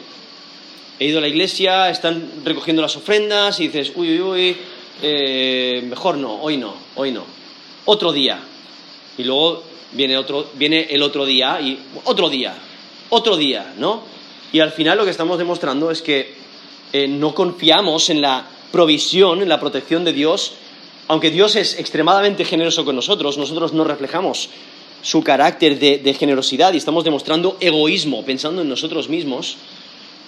he 0.98 1.04
ido 1.04 1.18
a 1.18 1.22
la 1.22 1.28
iglesia, 1.28 1.90
están 1.90 2.44
recogiendo 2.44 2.82
las 2.82 2.96
ofrendas 2.96 3.58
y 3.58 3.68
dices, 3.68 3.92
uy, 3.96 4.20
uy, 4.20 4.20
uy, 4.20 4.56
eh, 5.02 5.82
mejor 5.88 6.16
no, 6.16 6.34
hoy 6.40 6.56
no, 6.56 6.76
hoy 6.94 7.10
no. 7.10 7.24
Otro 7.86 8.12
día. 8.12 8.40
Y 9.18 9.24
luego 9.24 9.64
viene, 9.92 10.16
otro, 10.16 10.50
viene 10.54 10.86
el 10.90 11.02
otro 11.02 11.26
día 11.26 11.60
y 11.60 11.78
otro 12.04 12.28
día, 12.28 12.54
otro 13.12 13.36
día, 13.36 13.74
¿no? 13.76 14.02
Y 14.52 14.60
al 14.60 14.72
final 14.72 14.96
lo 14.96 15.04
que 15.04 15.10
estamos 15.10 15.38
demostrando 15.38 15.90
es 15.90 16.00
que 16.00 16.34
no 17.08 17.34
confiamos 17.34 18.08
en 18.10 18.22
la 18.22 18.46
provisión, 18.70 19.42
en 19.42 19.48
la 19.48 19.60
protección 19.60 20.04
de 20.04 20.14
Dios, 20.14 20.54
aunque 21.08 21.30
Dios 21.30 21.56
es 21.56 21.78
extremadamente 21.78 22.44
generoso 22.44 22.86
con 22.86 22.96
nosotros, 22.96 23.36
nosotros 23.36 23.74
no 23.74 23.84
reflejamos 23.84 24.48
su 25.02 25.22
carácter 25.22 25.78
de, 25.78 26.14
generosidad 26.14 26.72
y 26.72 26.78
estamos 26.78 27.04
demostrando 27.04 27.58
egoísmo, 27.60 28.24
pensando 28.24 28.62
en 28.62 28.68
nosotros 28.68 29.10
mismos, 29.10 29.58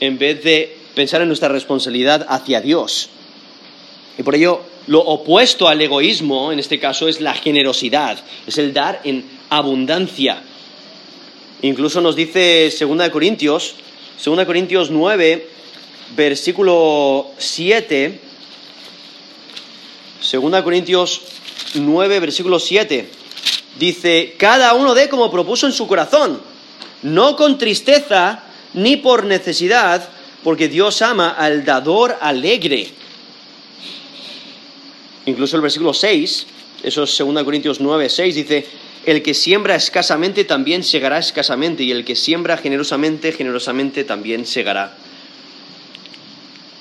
en 0.00 0.18
vez 0.18 0.44
de 0.44 0.76
pensar 0.94 1.22
en 1.22 1.28
nuestra 1.28 1.48
responsabilidad 1.48 2.26
hacia 2.28 2.60
Dios. 2.60 3.08
Y 4.18 4.22
por 4.22 4.34
ello, 4.34 4.60
lo 4.88 5.00
opuesto 5.00 5.68
al 5.68 5.80
egoísmo, 5.80 6.52
en 6.52 6.58
este 6.58 6.78
caso, 6.78 7.08
es 7.08 7.20
la 7.20 7.32
generosidad, 7.32 8.18
es 8.46 8.58
el 8.58 8.74
dar 8.74 9.00
en 9.04 9.24
abundancia. 9.48 10.42
Incluso 11.64 12.02
nos 12.02 12.14
dice 12.14 12.70
2 12.78 13.08
Corintios, 13.08 13.76
2 14.22 14.44
Corintios 14.44 14.90
9, 14.90 15.48
versículo 16.14 17.30
7, 17.38 18.20
2 20.30 20.62
Corintios 20.62 21.22
9, 21.72 22.20
versículo 22.20 22.60
7 22.60 23.08
dice, 23.78 24.34
cada 24.36 24.74
uno 24.74 24.92
dé 24.92 25.08
como 25.08 25.30
propuso 25.30 25.64
en 25.66 25.72
su 25.72 25.86
corazón, 25.86 26.38
no 27.02 27.34
con 27.34 27.56
tristeza 27.56 28.44
ni 28.74 28.98
por 28.98 29.24
necesidad, 29.24 30.06
porque 30.42 30.68
Dios 30.68 31.00
ama 31.00 31.30
al 31.30 31.64
dador 31.64 32.18
alegre. 32.20 32.88
Incluso 35.24 35.56
el 35.56 35.62
versículo 35.62 35.94
6, 35.94 36.46
eso 36.82 37.04
es 37.04 37.16
2 37.16 37.42
Corintios 37.42 37.80
9, 37.80 38.10
6, 38.10 38.34
dice, 38.34 38.66
el 39.06 39.22
que 39.22 39.34
siembra 39.34 39.74
escasamente 39.74 40.44
también 40.44 40.82
segará 40.82 41.18
escasamente, 41.18 41.82
y 41.82 41.90
el 41.90 42.04
que 42.04 42.16
siembra 42.16 42.56
generosamente, 42.56 43.32
generosamente 43.32 44.04
también 44.04 44.46
segará. 44.46 44.96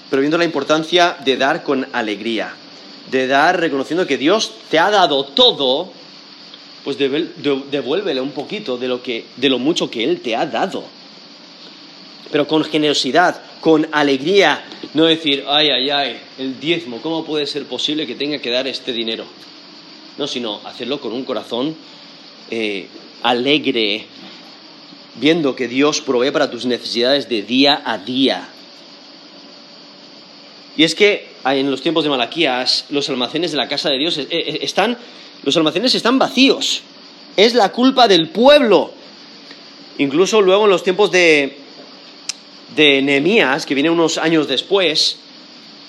Pero 0.09 0.21
viendo 0.21 0.37
la 0.37 0.45
importancia 0.45 1.17
de 1.23 1.37
dar 1.37 1.63
con 1.63 1.87
alegría, 1.91 2.53
de 3.09 3.27
dar 3.27 3.59
reconociendo 3.59 4.07
que 4.07 4.17
Dios 4.17 4.53
te 4.69 4.79
ha 4.79 4.89
dado 4.89 5.25
todo 5.25 5.91
pues 6.83 6.97
devuélvele 6.97 8.19
un 8.19 8.31
poquito 8.31 8.77
de 8.77 8.87
lo, 8.87 9.01
que, 9.01 9.25
de 9.37 9.49
lo 9.49 9.57
mucho 9.57 9.89
que 9.89 10.03
Él 10.03 10.19
te 10.19 10.35
ha 10.35 10.45
dado. 10.45 10.83
Pero 12.31 12.47
con 12.47 12.63
generosidad, 12.63 13.41
con 13.61 13.87
alegría, 13.91 14.65
no 14.93 15.05
decir, 15.05 15.45
ay, 15.47 15.69
ay, 15.69 15.89
ay, 15.89 16.19
el 16.37 16.59
diezmo, 16.59 17.01
¿cómo 17.01 17.23
puede 17.23 17.47
ser 17.47 17.65
posible 17.65 18.05
que 18.05 18.15
tenga 18.15 18.39
que 18.39 18.49
dar 18.49 18.67
este 18.67 18.91
dinero? 18.91 19.25
No, 20.17 20.27
sino 20.27 20.59
hacerlo 20.65 20.99
con 20.99 21.13
un 21.13 21.23
corazón 21.23 21.75
eh, 22.53 22.87
alegre, 23.23 24.05
viendo 25.15 25.55
que 25.55 25.67
Dios 25.67 26.01
provee 26.01 26.31
para 26.31 26.51
tus 26.51 26.65
necesidades 26.65 27.27
de 27.27 27.41
día 27.41 27.81
a 27.83 27.97
día. 27.97 28.47
Y 30.77 30.83
es 30.83 30.95
que 30.95 31.29
en 31.45 31.69
los 31.69 31.81
tiempos 31.81 32.03
de 32.03 32.09
Malaquías, 32.09 32.85
los 32.89 33.09
almacenes 33.09 33.51
de 33.51 33.57
la 33.57 33.67
casa 33.67 33.89
de 33.89 33.97
Dios 33.97 34.17
eh, 34.17 34.27
eh, 34.29 34.59
están 34.61 34.97
los 35.43 35.57
almacenes 35.57 35.93
están 35.93 36.19
vacíos. 36.19 36.81
Es 37.35 37.53
la 37.53 37.69
culpa 37.69 38.07
del 38.07 38.29
pueblo. 38.29 38.91
Incluso 39.97 40.41
luego 40.41 40.65
en 40.65 40.69
los 40.69 40.83
tiempos 40.83 41.11
de, 41.11 41.57
de 42.75 43.01
Nehemías, 43.01 43.65
que 43.65 43.73
viene 43.73 43.89
unos 43.89 44.17
años 44.17 44.47
después, 44.47 45.17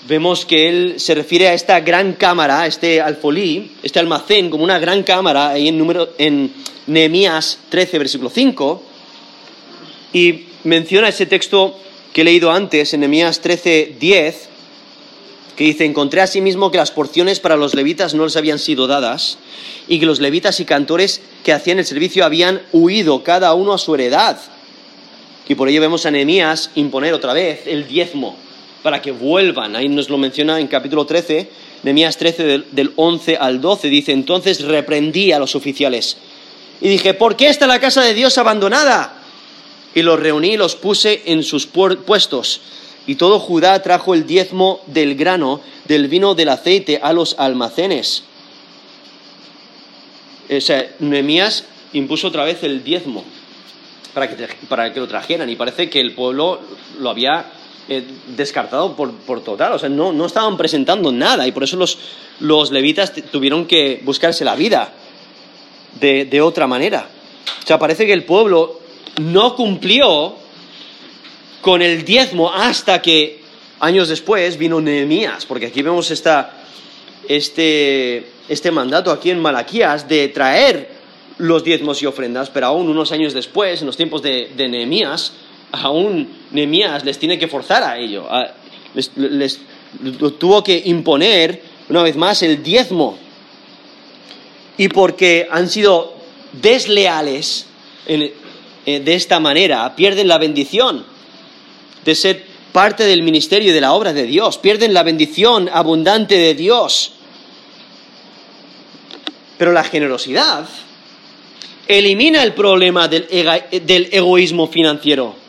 vemos 0.07 0.45
que 0.45 0.69
él 0.69 0.95
se 0.99 1.15
refiere 1.15 1.49
a 1.49 1.55
esta 1.55 1.81
gran 1.81 2.15
cámara, 2.15 2.67
este 2.67 3.01
alfolí, 3.01 3.73
este 3.83 3.99
almacén, 3.99 4.51
como 4.51 4.65
una 4.65 4.79
gran 4.79 5.03
cámara, 5.03 5.51
ahí 5.51 5.69
en, 5.69 5.79
número, 5.79 6.11
en 6.19 6.53
Nehemías 6.87 7.59
13, 7.71 7.99
versículo 7.99 8.31
5, 8.31 8.83
y 10.13 10.47
menciona 10.65 11.09
ese 11.09 11.27
texto 11.27 11.79
que 12.13 12.21
he 12.21 12.25
leído 12.25 12.53
antes, 12.53 12.93
en 12.93 13.01
Nehemías 13.01 13.41
13, 13.41 13.97
10, 13.99 14.49
que 15.57 15.65
dice, 15.65 15.85
encontré 15.85 16.21
asimismo 16.21 16.71
que 16.71 16.79
las 16.79 16.91
porciones 16.91 17.41
para 17.41 17.57
los 17.57 17.75
levitas 17.75 18.15
no 18.15 18.25
les 18.25 18.37
habían 18.37 18.59
sido 18.59 18.87
dadas, 18.87 19.39
y 19.89 20.01
que 20.01 20.07
los 20.07 20.21
levitas 20.21 20.61
y 20.61 20.65
cantores 20.65 21.23
que 21.43 21.53
hacían 21.53 21.79
el 21.79 21.87
servicio 21.87 22.25
habían 22.25 22.61
huido 22.73 23.23
cada 23.23 23.55
uno 23.55 23.73
a 23.73 23.79
su 23.79 23.95
heredad. 23.95 24.39
Y 25.49 25.55
por 25.55 25.69
ello 25.69 25.81
vemos 25.81 26.07
a 26.07 26.11
Nehemías 26.11 26.71
imponer 26.75 27.13
otra 27.13 27.35
vez 27.35 27.63
el 27.67 27.87
diezmo 27.87 28.37
para 28.85 29.01
que 29.01 29.13
vuelvan. 29.13 29.75
Ahí 29.77 29.89
nos 29.89 30.11
lo 30.11 30.19
menciona 30.19 30.61
en 30.61 30.67
capítulo 30.67 31.07
13, 31.07 31.49
Nehemías 31.85 32.19
13 32.19 32.45
del, 32.45 32.67
del 32.71 32.93
11 32.97 33.39
al 33.39 33.59
12. 33.59 33.89
Dice, 33.89 34.13
entonces 34.13 34.61
reprendí 34.61 35.33
a 35.33 35.39
los 35.39 35.55
oficiales 35.55 36.19
y 36.83 36.89
dije, 36.89 37.15
¿por 37.15 37.35
qué 37.35 37.49
está 37.49 37.67
la 37.67 37.81
casa 37.81 38.03
de 38.03 38.13
Dios 38.13 38.37
abandonada? 38.37 39.17
Y 39.95 40.03
los 40.03 40.21
reuní 40.21 40.49
y 40.49 40.57
los 40.59 40.77
puse 40.77 41.23
en 41.25 41.43
sus 41.43 41.67
puestos. 41.67 42.61
Y 43.07 43.15
todo 43.15 43.41
Judá 43.41 43.81
trajo 43.81 44.13
el 44.13 44.27
diezmo 44.27 44.83
del 44.87 45.15
grano, 45.15 45.63
del 45.87 46.09
vino, 46.09 46.35
del 46.35 46.51
aceite 46.51 47.01
a 47.03 47.15
los 47.15 47.37
almacenes. 47.39 48.25
O 50.55 50.61
sea, 50.61 50.91
Nehemías 50.99 51.65
impuso 51.95 52.29
otra 52.29 52.45
vez 52.45 52.63
el 52.63 52.85
diezmo 52.85 53.25
para 54.13 54.29
que, 54.29 54.47
para 54.69 54.93
que 54.93 55.01
lo 55.01 55.09
trajeran. 55.09 55.49
Y 55.49 55.57
parece 55.57 55.89
que 55.89 56.01
el 56.01 56.13
pueblo 56.13 56.61
lo 56.99 57.09
había 57.09 57.47
eh, 57.87 58.03
descartado 58.29 58.97
por, 58.97 59.43
total, 59.43 59.75
o 59.75 59.79
sea, 59.79 59.91
no, 59.91 60.11
no, 60.11 60.25
estaban 60.25 60.57
presentando 60.57 61.13
nada 61.13 61.47
y 61.47 61.53
por 61.53 61.65
eso 61.65 61.77
los, 61.77 61.99
los 62.41 62.71
levitas 62.71 63.13
tuvieron 63.31 63.67
que 63.67 64.01
buscarse 64.03 64.43
la 64.43 64.55
vida 64.55 64.95
de, 66.01 66.25
de, 66.25 66.41
otra 66.41 66.67
manera. 66.67 67.07
O 67.63 67.67
sea, 67.67 67.79
parece 67.79 68.07
que 68.07 68.15
el 68.15 68.25
pueblo 68.25 68.81
no 69.21 69.55
cumplió 69.55 70.35
con 71.61 71.83
el 71.83 72.07
diezmo 72.07 72.51
hasta 72.51 73.03
que 73.03 73.43
años 73.81 74.09
después 74.09 74.57
vino 74.57 74.81
Nehemías, 74.81 75.45
porque 75.45 75.67
aquí 75.67 75.83
vemos 75.83 76.11
esta, 76.11 76.65
este, 77.29 78.31
este 78.49 78.71
mandato 78.71 79.11
aquí 79.11 79.31
en 79.31 79.41
Malaquías 79.41 80.09
de 80.09 80.29
traer 80.29 80.89
los 81.37 81.63
diezmos 81.63 82.03
y 82.03 82.07
ofrendas, 82.07 82.49
pero 82.49 82.69
aún 82.69 82.89
unos 82.89 83.13
años 83.13 83.35
después, 83.35 83.83
en 83.83 83.89
los 83.89 83.97
tiempos 83.99 84.23
de 84.23 84.49
Nehemías, 84.57 85.35
aún 85.83 86.29
Nehemías 86.51 87.05
les 87.05 87.19
tiene 87.19 87.39
que 87.39 87.49
forzar 87.49 87.83
a 87.83 87.99
ello. 87.99 88.29
les, 89.17 89.61
tuvo 90.39 90.63
que 90.63 90.83
imponer, 90.87 91.63
una 91.89 92.03
vez 92.03 92.17
más, 92.17 92.43
el 92.43 92.63
diezmo. 92.63 93.19
Y 94.77 94.89
porque 94.89 95.47
han 95.51 95.69
sido 95.69 96.15
desleales 96.53 97.67
eh, 98.07 98.33
de 98.85 99.15
esta 99.15 99.41
manera, 99.41 99.95
pierden 99.97 100.29
la 100.29 100.39
bendición 100.39 101.05
de 102.05 102.15
ser 102.15 102.45
parte 102.73 103.05
del 103.05 103.23
ministerio 103.23 103.71
y 103.71 103.73
de 103.73 103.81
la 103.81 103.93
obra 103.93 104.13
de 104.13 104.25
Dios, 104.25 104.59
pierden 104.59 104.93
la 104.95 105.03
bendición 105.03 105.71
abundante 105.73 106.37
de 106.37 106.55
Dios. 106.55 107.13
Pero 109.57 109.73
la 109.73 109.85
generosidad 109.85 110.69
elimina 111.87 112.43
el 112.43 112.53
problema 112.53 113.09
del 113.09 114.09
egoísmo 114.11 114.67
financiero 114.67 115.44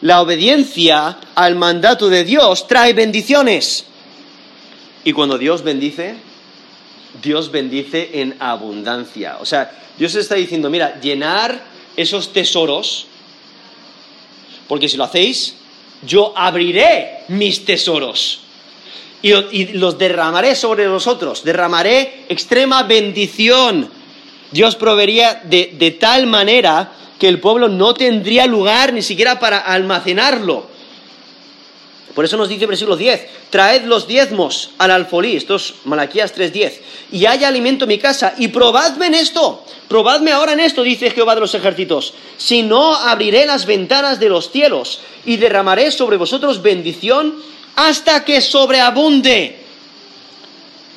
la 0.00 0.20
obediencia 0.20 1.18
al 1.34 1.56
mandato 1.56 2.08
de 2.08 2.24
Dios 2.24 2.66
trae 2.66 2.92
bendiciones. 2.92 3.84
Y 5.04 5.12
cuando 5.12 5.38
Dios 5.38 5.62
bendice, 5.62 6.16
Dios 7.22 7.50
bendice 7.50 8.10
en 8.20 8.36
abundancia. 8.38 9.38
O 9.40 9.46
sea, 9.46 9.70
Dios 9.98 10.14
está 10.14 10.34
diciendo, 10.34 10.70
mira, 10.70 11.00
llenar 11.00 11.60
esos 11.96 12.32
tesoros, 12.32 13.06
porque 14.68 14.88
si 14.88 14.96
lo 14.96 15.04
hacéis, 15.04 15.54
yo 16.02 16.32
abriré 16.36 17.24
mis 17.28 17.64
tesoros 17.64 18.40
y, 19.22 19.66
los 19.72 19.98
derramaré 19.98 20.54
sobre 20.54 20.86
vosotros, 20.86 21.42
derramaré 21.42 22.24
extrema 22.28 22.84
bendición. 22.84 23.90
Dios 24.52 24.76
proveería 24.76 25.42
de, 25.44 25.74
de 25.76 25.90
tal 25.92 26.26
manera 26.26 26.92
que 27.18 27.28
el 27.28 27.40
pueblo 27.40 27.68
no 27.68 27.94
tendría 27.94 28.46
lugar 28.46 28.92
ni 28.92 29.02
siquiera 29.02 29.40
para 29.40 29.58
almacenarlo. 29.58 30.66
Por 32.14 32.24
eso 32.24 32.36
nos 32.36 32.48
dice 32.48 32.64
el 32.64 32.68
versículo 32.68 32.96
10, 32.96 33.28
traed 33.50 33.84
los 33.84 34.08
diezmos 34.08 34.70
al 34.78 34.90
alfolí, 34.90 35.36
esto 35.36 35.54
es 35.54 35.74
Malaquías 35.84 36.34
3.10, 36.34 36.80
y 37.12 37.26
haya 37.26 37.46
alimento 37.46 37.84
en 37.84 37.90
mi 37.90 37.98
casa, 37.98 38.34
y 38.38 38.48
probadme 38.48 39.06
en 39.06 39.14
esto, 39.14 39.64
probadme 39.86 40.32
ahora 40.32 40.54
en 40.54 40.60
esto, 40.60 40.82
dice 40.82 41.10
Jehová 41.10 41.36
de 41.36 41.42
los 41.42 41.54
ejércitos, 41.54 42.14
si 42.36 42.62
no 42.62 42.94
abriré 42.94 43.46
las 43.46 43.66
ventanas 43.66 44.18
de 44.18 44.30
los 44.30 44.50
cielos 44.50 45.00
y 45.24 45.36
derramaré 45.36 45.92
sobre 45.92 46.16
vosotros 46.16 46.60
bendición 46.60 47.36
hasta 47.76 48.24
que 48.24 48.40
sobreabunde. 48.40 49.60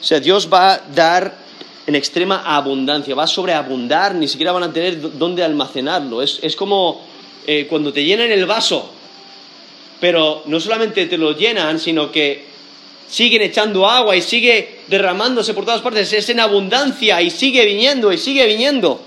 O 0.02 0.04
sea, 0.04 0.20
Dios 0.20 0.50
va 0.52 0.74
a 0.74 0.82
dar 0.96 1.41
en 1.88 1.96
extrema 1.96 2.44
abundancia, 2.46 3.16
va 3.16 3.24
a 3.24 3.28
sobreabundar, 3.28 4.16
ni 4.16 4.28
siquiera 4.28 4.52
van 4.52 4.64
a 4.64 4.74
tener 4.74 5.18
dónde 5.18 5.44
almacenarlo. 5.44 6.22
Es, 6.22 6.56
como 6.56 7.02
eh, 7.48 7.66
cuando 7.68 7.92
te 7.92 8.04
llenan 8.04 8.32
el 8.32 8.46
vaso, 8.46 8.92
pero 10.00 10.44
no 10.46 10.60
solamente 10.60 11.06
te 11.08 11.18
lo 11.18 11.36
llenan, 11.36 11.80
sino 11.80 12.12
que 12.12 12.46
siguen 13.10 13.42
echando 13.42 13.88
agua 13.88 14.16
y 14.16 14.22
sigue 14.22 14.82
derramándose 14.88 15.54
por 15.54 15.66
todas 15.66 15.82
partes, 15.82 16.14
es 16.14 16.30
en 16.30 16.40
abundancia 16.40 17.22
y 17.22 17.30
sigue 17.30 17.66
viniendo 17.66 18.14
y 18.14 18.18
sigue 18.18 18.46
viniendo. 18.46 19.02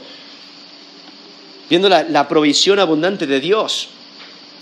Viendo 1.70 1.88
la, 1.88 2.02
la 2.02 2.28
provisión 2.28 2.78
abundante 2.78 3.26
de 3.26 3.40
Dios. 3.40 3.88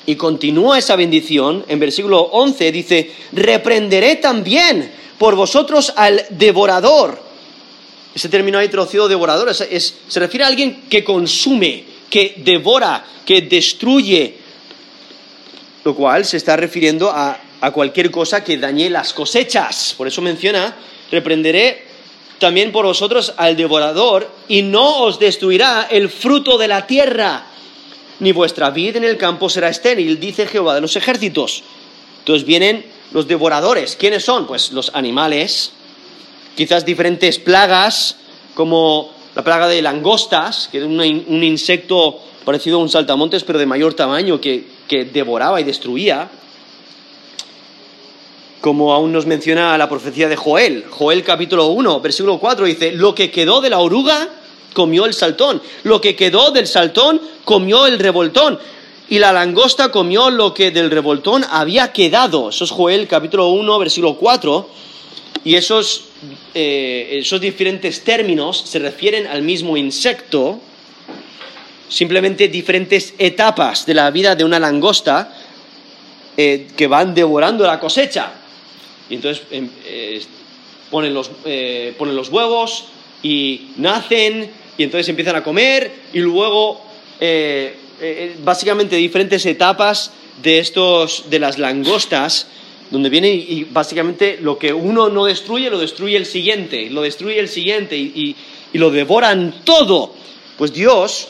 Y 0.04 0.16
continúa 0.16 0.78
esa 0.78 0.96
bendición, 0.96 1.64
en 1.68 1.78
versículo 1.78 2.20
11 2.20 2.72
dice, 2.72 3.12
reprenderé 3.32 4.16
también 4.16 4.90
por 5.18 5.36
vosotros 5.36 5.92
al 5.96 6.24
devorador 6.30 7.31
ese 8.14 8.28
término 8.28 8.58
ahí 8.58 8.68
traducido 8.68 9.08
devorador 9.08 9.54
se 9.54 10.20
refiere 10.20 10.44
a 10.44 10.48
alguien 10.48 10.82
que 10.90 11.02
consume, 11.02 11.84
que 12.10 12.34
devora, 12.38 13.04
que 13.24 13.42
destruye, 13.42 14.36
lo 15.84 15.94
cual 15.94 16.24
se 16.24 16.36
está 16.36 16.56
refiriendo 16.56 17.10
a, 17.10 17.40
a 17.60 17.70
cualquier 17.70 18.10
cosa 18.10 18.44
que 18.44 18.58
dañe 18.58 18.90
las 18.90 19.12
cosechas. 19.12 19.94
Por 19.96 20.08
eso 20.08 20.20
menciona, 20.20 20.76
reprenderé 21.10 21.84
también 22.38 22.72
por 22.72 22.84
vosotros 22.84 23.32
al 23.36 23.56
devorador 23.56 24.28
y 24.48 24.62
no 24.62 25.04
os 25.04 25.18
destruirá 25.18 25.86
el 25.90 26.08
fruto 26.10 26.58
de 26.58 26.68
la 26.68 26.86
tierra, 26.86 27.46
ni 28.18 28.32
vuestra 28.32 28.70
vida 28.70 28.98
en 28.98 29.04
el 29.04 29.16
campo 29.16 29.48
será 29.48 29.68
estéril, 29.68 30.18
dice 30.18 30.46
Jehová 30.46 30.74
de 30.74 30.80
los 30.80 30.96
ejércitos. 30.96 31.62
Entonces 32.18 32.44
vienen 32.44 32.84
los 33.12 33.28
devoradores. 33.28 33.96
¿Quiénes 33.96 34.24
son? 34.24 34.46
Pues 34.46 34.72
los 34.72 34.90
animales, 34.94 35.72
quizás 36.56 36.84
diferentes 36.84 37.38
plagas, 37.38 38.16
como 38.54 39.10
la 39.34 39.42
plaga 39.42 39.68
de 39.68 39.80
langostas, 39.82 40.68
que 40.70 40.78
era 40.78 40.86
un 40.86 41.44
insecto 41.44 42.20
parecido 42.44 42.78
a 42.78 42.82
un 42.82 42.88
saltamontes, 42.88 43.44
pero 43.44 43.58
de 43.58 43.66
mayor 43.66 43.94
tamaño, 43.94 44.40
que, 44.40 44.66
que 44.88 45.04
devoraba 45.04 45.60
y 45.60 45.64
destruía. 45.64 46.28
Como 48.60 48.92
aún 48.92 49.12
nos 49.12 49.26
menciona 49.26 49.76
la 49.76 49.88
profecía 49.88 50.28
de 50.28 50.36
Joel, 50.36 50.84
Joel 50.88 51.24
capítulo 51.24 51.66
1, 51.68 52.00
versículo 52.00 52.38
4, 52.38 52.66
dice, 52.66 52.92
lo 52.92 53.14
que 53.14 53.30
quedó 53.30 53.60
de 53.60 53.70
la 53.70 53.78
oruga 53.78 54.28
comió 54.72 55.04
el 55.04 55.14
saltón, 55.14 55.60
lo 55.82 56.00
que 56.00 56.14
quedó 56.14 56.50
del 56.50 56.66
saltón 56.66 57.20
comió 57.44 57.86
el 57.86 57.98
revoltón, 57.98 58.58
y 59.08 59.18
la 59.18 59.32
langosta 59.32 59.90
comió 59.90 60.30
lo 60.30 60.54
que 60.54 60.70
del 60.70 60.90
revoltón 60.90 61.44
había 61.50 61.92
quedado. 61.92 62.50
Eso 62.50 62.64
es 62.64 62.70
Joel 62.70 63.08
capítulo 63.08 63.48
1, 63.48 63.78
versículo 63.78 64.14
4, 64.14 64.68
y 65.44 65.56
esos 65.56 66.12
eh, 66.54 67.18
esos 67.18 67.40
diferentes 67.40 68.02
términos 68.02 68.62
se 68.64 68.78
refieren 68.78 69.26
al 69.26 69.42
mismo 69.42 69.76
insecto, 69.76 70.60
simplemente 71.88 72.48
diferentes 72.48 73.14
etapas 73.18 73.86
de 73.86 73.94
la 73.94 74.10
vida 74.10 74.36
de 74.36 74.44
una 74.44 74.60
langosta 74.60 75.34
eh, 76.36 76.68
que 76.76 76.86
van 76.86 77.14
devorando 77.14 77.66
la 77.66 77.80
cosecha. 77.80 78.32
Y 79.10 79.16
entonces 79.16 79.44
em, 79.50 79.68
eh, 79.84 80.22
ponen, 80.90 81.12
los, 81.12 81.30
ponen 81.98 82.14
los 82.14 82.28
huevos 82.28 82.84
y 83.22 83.72
nacen 83.76 84.50
y 84.78 84.82
entonces 84.84 85.08
empiezan 85.08 85.36
a 85.36 85.42
comer 85.42 85.90
y 86.12 86.20
luego 86.20 86.80
básicamente 88.42 88.96
diferentes 88.96 89.46
etapas 89.46 90.12
de 90.42 90.58
estos 90.58 91.30
de 91.30 91.38
las 91.38 91.58
langostas 91.58 92.48
donde 92.92 93.08
viene 93.08 93.30
y, 93.30 93.64
básicamente 93.64 94.38
lo 94.40 94.58
que 94.58 94.72
uno 94.72 95.08
no 95.08 95.24
destruye, 95.24 95.70
lo 95.70 95.78
destruye 95.78 96.16
el 96.16 96.26
siguiente, 96.26 96.90
lo 96.90 97.00
destruye 97.00 97.40
el 97.40 97.48
siguiente 97.48 97.96
y, 97.96 98.36
lo 98.74 98.90
devoran 98.90 99.62
todo. 99.64 100.14
Pues 100.56 100.72
Dios 100.72 101.28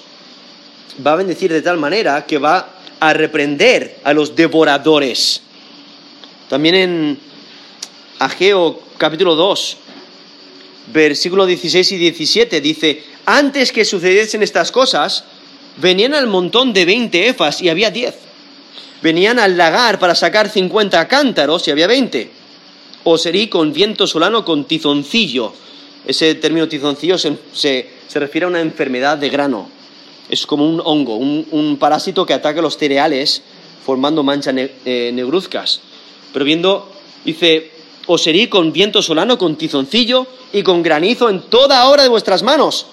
va 1.05 1.13
a 1.13 1.17
bendecir 1.17 1.53
de 1.53 1.63
tal 1.63 1.79
manera 1.79 2.27
que 2.27 2.39
va 2.39 2.75
a 3.01 3.13
reprender 3.13 3.99
a 4.05 4.13
los 4.13 4.37
devoradores. 4.37 5.41
También 6.49 6.75
en 6.75 7.19
Ageo 8.19 8.81
capítulo 8.99 9.35
2, 9.35 9.77
versículo 10.93 11.47
16 11.47 11.93
y 11.93 11.97
17 11.97 12.61
dice, 12.61 13.03
antes 13.27 13.73
que 13.73 13.85
sucediesen 13.85 14.43
estas 14.43 14.71
cosas, 14.71 15.25
venían 15.79 16.15
al 16.15 16.27
montón 16.27 16.73
de 16.73 16.85
20 16.85 17.29
efas 17.29 17.61
y 17.63 17.69
había 17.69 17.91
10. 17.91 18.32
Venían 19.03 19.39
al 19.39 19.57
lagar 19.57 19.99
para 19.99 20.15
sacar 20.15 20.49
50 20.49 21.09
cántaros 21.09 21.67
y 21.67 21.71
había 21.73 21.87
20. 21.87 22.31
O 23.05 23.19
serí 23.19 23.49
con 23.49 23.73
viento 23.73 24.07
solano 24.07 24.45
con 24.45 24.65
tizoncillo. 24.65 25.53
Ese 26.07 26.37
término 26.37 26.69
tizoncillo 26.69 27.19
se, 27.19 27.37
se 27.53 28.19
refiere 28.21 28.45
a 28.45 28.49
una 28.49 28.61
enfermedad 28.61 29.19
de 29.19 29.29
grano. 29.29 29.69
Es 30.29 30.47
como 30.47 30.69
un 30.69 30.81
hongo, 30.85 31.17
un, 31.17 31.77
parásito 31.79 32.25
que 32.25 32.35
ataca 32.35 32.63
los 32.63 32.79
cereales 32.79 33.43
formando 33.85 34.23
manchas 34.23 34.55
eh, 34.57 35.11
negruzcas. 35.13 35.81
Pero 36.33 36.45
viendo, 36.45 36.91
dice, 37.25 37.71
os 38.07 38.27
herí 38.27 38.49
con 38.49 38.73
viento 38.73 39.03
solano, 39.03 39.37
con 39.37 39.57
tizoncillo 39.57 40.27
y 40.53 40.63
con 40.63 40.83
granizo 40.83 41.29
en 41.29 41.43
toda 41.43 41.89
hora 41.89 42.03
de 42.03 42.09
vuestras 42.09 42.43
manos. 42.43 42.87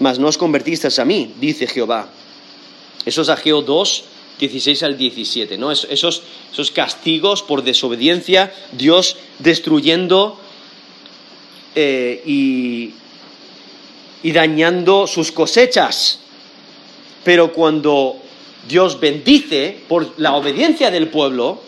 Mas 0.00 0.18
no 0.18 0.28
os 0.28 0.38
convertisteis 0.38 0.98
a 0.98 1.04
mí, 1.04 1.34
dice 1.40 1.66
Jehová. 1.66 2.08
Eso 3.06 3.22
es 3.22 3.28
Ageo 3.28 3.62
2, 3.62 4.04
16 4.38 4.82
al 4.82 4.96
17, 4.96 5.56
¿no? 5.58 5.70
Esos, 5.70 6.22
esos 6.52 6.70
castigos 6.70 7.42
por 7.42 7.62
desobediencia, 7.62 8.52
Dios 8.72 9.16
destruyendo 9.38 10.38
eh, 11.74 12.22
y, 12.26 12.90
y 14.22 14.32
dañando 14.32 15.06
sus 15.06 15.30
cosechas. 15.30 16.18
Pero 17.22 17.52
cuando 17.52 18.16
Dios 18.68 18.98
bendice 18.98 19.78
por 19.88 20.14
la 20.18 20.34
obediencia 20.34 20.90
del 20.90 21.08
pueblo, 21.08 21.60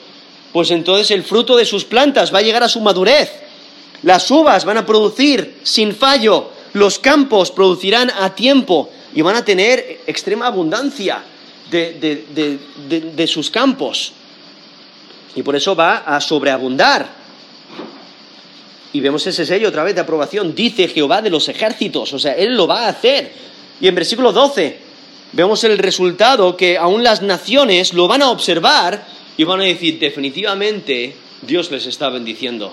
pues 0.53 0.71
entonces 0.71 1.11
el 1.13 1.23
fruto 1.23 1.57
de 1.57 1.65
sus 1.65 1.85
plantas 1.85 2.35
va 2.35 2.39
a 2.39 2.43
llegar 2.43 2.63
a 2.63 2.69
su 2.69 2.81
madurez. 2.81 3.31
Las 4.03 4.31
uvas 4.31 4.65
van 4.65 4.79
a 4.79 4.87
producir 4.87 5.59
sin 5.63 5.95
fallo, 5.95 6.51
los 6.73 6.99
campos 6.99 7.51
producirán 7.51 8.11
a 8.11 8.35
tiempo 8.35 8.91
y 9.15 9.23
van 9.23 9.37
a 9.37 9.45
tener 9.45 10.01
extrema 10.07 10.47
abundancia 10.47 11.23
de, 11.71 13.27
sus 13.27 13.51
campos. 13.51 14.13
Y 15.35 15.43
por 15.43 15.57
eso 15.57 15.75
va 15.75 15.99
a 15.99 16.21
sobreabundar. 16.21 17.07
Y 18.93 19.01
vemos 19.01 19.27
ese 19.27 19.45
sello 19.45 19.69
otra 19.69 19.85
vez 19.85 19.95
de 19.95 20.01
aprobación. 20.01 20.55
Dice 20.55 20.89
Jehová 20.89 21.21
de 21.21 21.31
los 21.31 21.49
ejércitos. 21.49 22.13
O 22.13 22.19
sea, 22.19 22.33
Él 22.33 22.57
lo 22.57 22.67
va 22.67 22.87
a 22.87 22.89
hacer. 22.89 23.33
Y 23.81 23.89
en 23.89 23.95
versículo 23.95 24.33
12 24.33 24.79
vemos 25.33 25.63
el 25.65 25.77
resultado 25.79 26.57
que 26.57 26.79
aún 26.79 27.03
las 27.03 27.21
naciones 27.21 27.93
lo 27.93 28.09
van 28.09 28.23
a 28.23 28.31
observar 28.31 29.07
y 29.37 29.45
van 29.45 29.61
a 29.61 29.65
decir, 29.65 29.99
definitivamente 29.99 31.15
Dios 31.43 31.71
les 31.71 31.87
está 31.87 32.09
bendiciendo. 32.09 32.73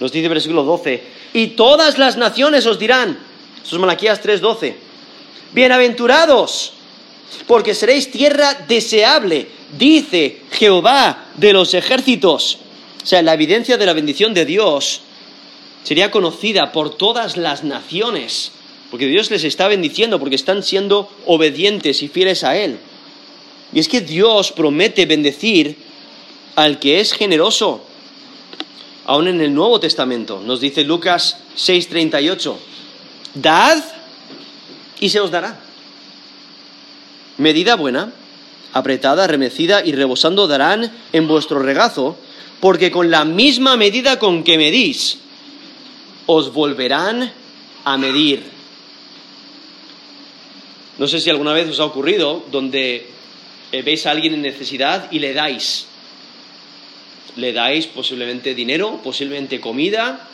Nos 0.00 0.12
dice 0.12 0.26
el 0.26 0.30
versículo 0.30 0.62
12, 0.64 1.02
y 1.32 1.48
todas 1.48 1.98
las 1.98 2.16
naciones 2.16 2.66
os 2.66 2.78
dirán, 2.78 3.18
esto 3.62 3.76
es 3.76 3.80
Malaquías 3.80 4.22
3:12, 4.22 4.74
bienaventurados, 5.52 6.74
porque 7.46 7.74
seréis 7.74 8.10
tierra 8.10 8.54
deseable, 8.66 9.48
dice 9.78 10.42
Jehová 10.52 11.26
de 11.36 11.52
los 11.52 11.74
ejércitos. 11.74 12.58
O 13.02 13.06
sea, 13.06 13.22
la 13.22 13.34
evidencia 13.34 13.76
de 13.76 13.86
la 13.86 13.92
bendición 13.92 14.34
de 14.34 14.44
Dios 14.44 15.02
sería 15.84 16.10
conocida 16.10 16.72
por 16.72 16.96
todas 16.96 17.36
las 17.36 17.62
naciones, 17.62 18.50
porque 18.90 19.06
Dios 19.06 19.30
les 19.30 19.44
está 19.44 19.68
bendiciendo, 19.68 20.18
porque 20.18 20.34
están 20.34 20.62
siendo 20.62 21.08
obedientes 21.26 22.02
y 22.02 22.08
fieles 22.08 22.42
a 22.42 22.56
Él. 22.56 22.78
Y 23.72 23.78
es 23.78 23.88
que 23.88 24.00
Dios 24.00 24.52
promete 24.52 25.06
bendecir 25.06 25.76
al 26.56 26.78
que 26.78 27.00
es 27.00 27.12
generoso. 27.12 27.84
Aún 29.04 29.28
en 29.28 29.40
el 29.40 29.54
Nuevo 29.54 29.78
Testamento 29.78 30.40
nos 30.44 30.60
dice 30.60 30.82
Lucas 30.82 31.38
6:38, 31.56 32.56
dad 33.34 33.84
y 34.98 35.10
se 35.10 35.20
os 35.20 35.30
dará. 35.30 35.65
Medida 37.38 37.76
buena, 37.76 38.12
apretada, 38.72 39.26
remecida 39.26 39.84
y 39.84 39.92
rebosando 39.92 40.46
darán 40.46 40.92
en 41.12 41.28
vuestro 41.28 41.58
regazo, 41.58 42.16
porque 42.60 42.90
con 42.90 43.10
la 43.10 43.24
misma 43.24 43.76
medida 43.76 44.18
con 44.18 44.42
que 44.42 44.56
medís, 44.56 45.18
os 46.26 46.52
volverán 46.52 47.32
a 47.84 47.96
medir. 47.96 48.42
No 50.98 51.06
sé 51.06 51.20
si 51.20 51.30
alguna 51.30 51.52
vez 51.52 51.68
os 51.68 51.80
ha 51.80 51.84
ocurrido 51.84 52.44
donde 52.50 53.06
eh, 53.70 53.82
veis 53.82 54.06
a 54.06 54.10
alguien 54.10 54.34
en 54.34 54.42
necesidad 54.42 55.10
y 55.12 55.18
le 55.18 55.34
dais. 55.34 55.86
Le 57.36 57.52
dais 57.52 57.86
posiblemente 57.86 58.54
dinero, 58.54 59.00
posiblemente 59.04 59.60
comida, 59.60 60.26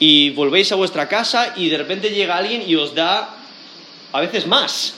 y 0.00 0.30
volvéis 0.30 0.72
a 0.72 0.74
vuestra 0.74 1.08
casa 1.08 1.54
y 1.56 1.68
de 1.68 1.78
repente 1.78 2.10
llega 2.10 2.36
alguien 2.36 2.64
y 2.66 2.74
os 2.74 2.94
da 2.94 3.36
a 4.12 4.20
veces 4.20 4.46
más. 4.46 4.94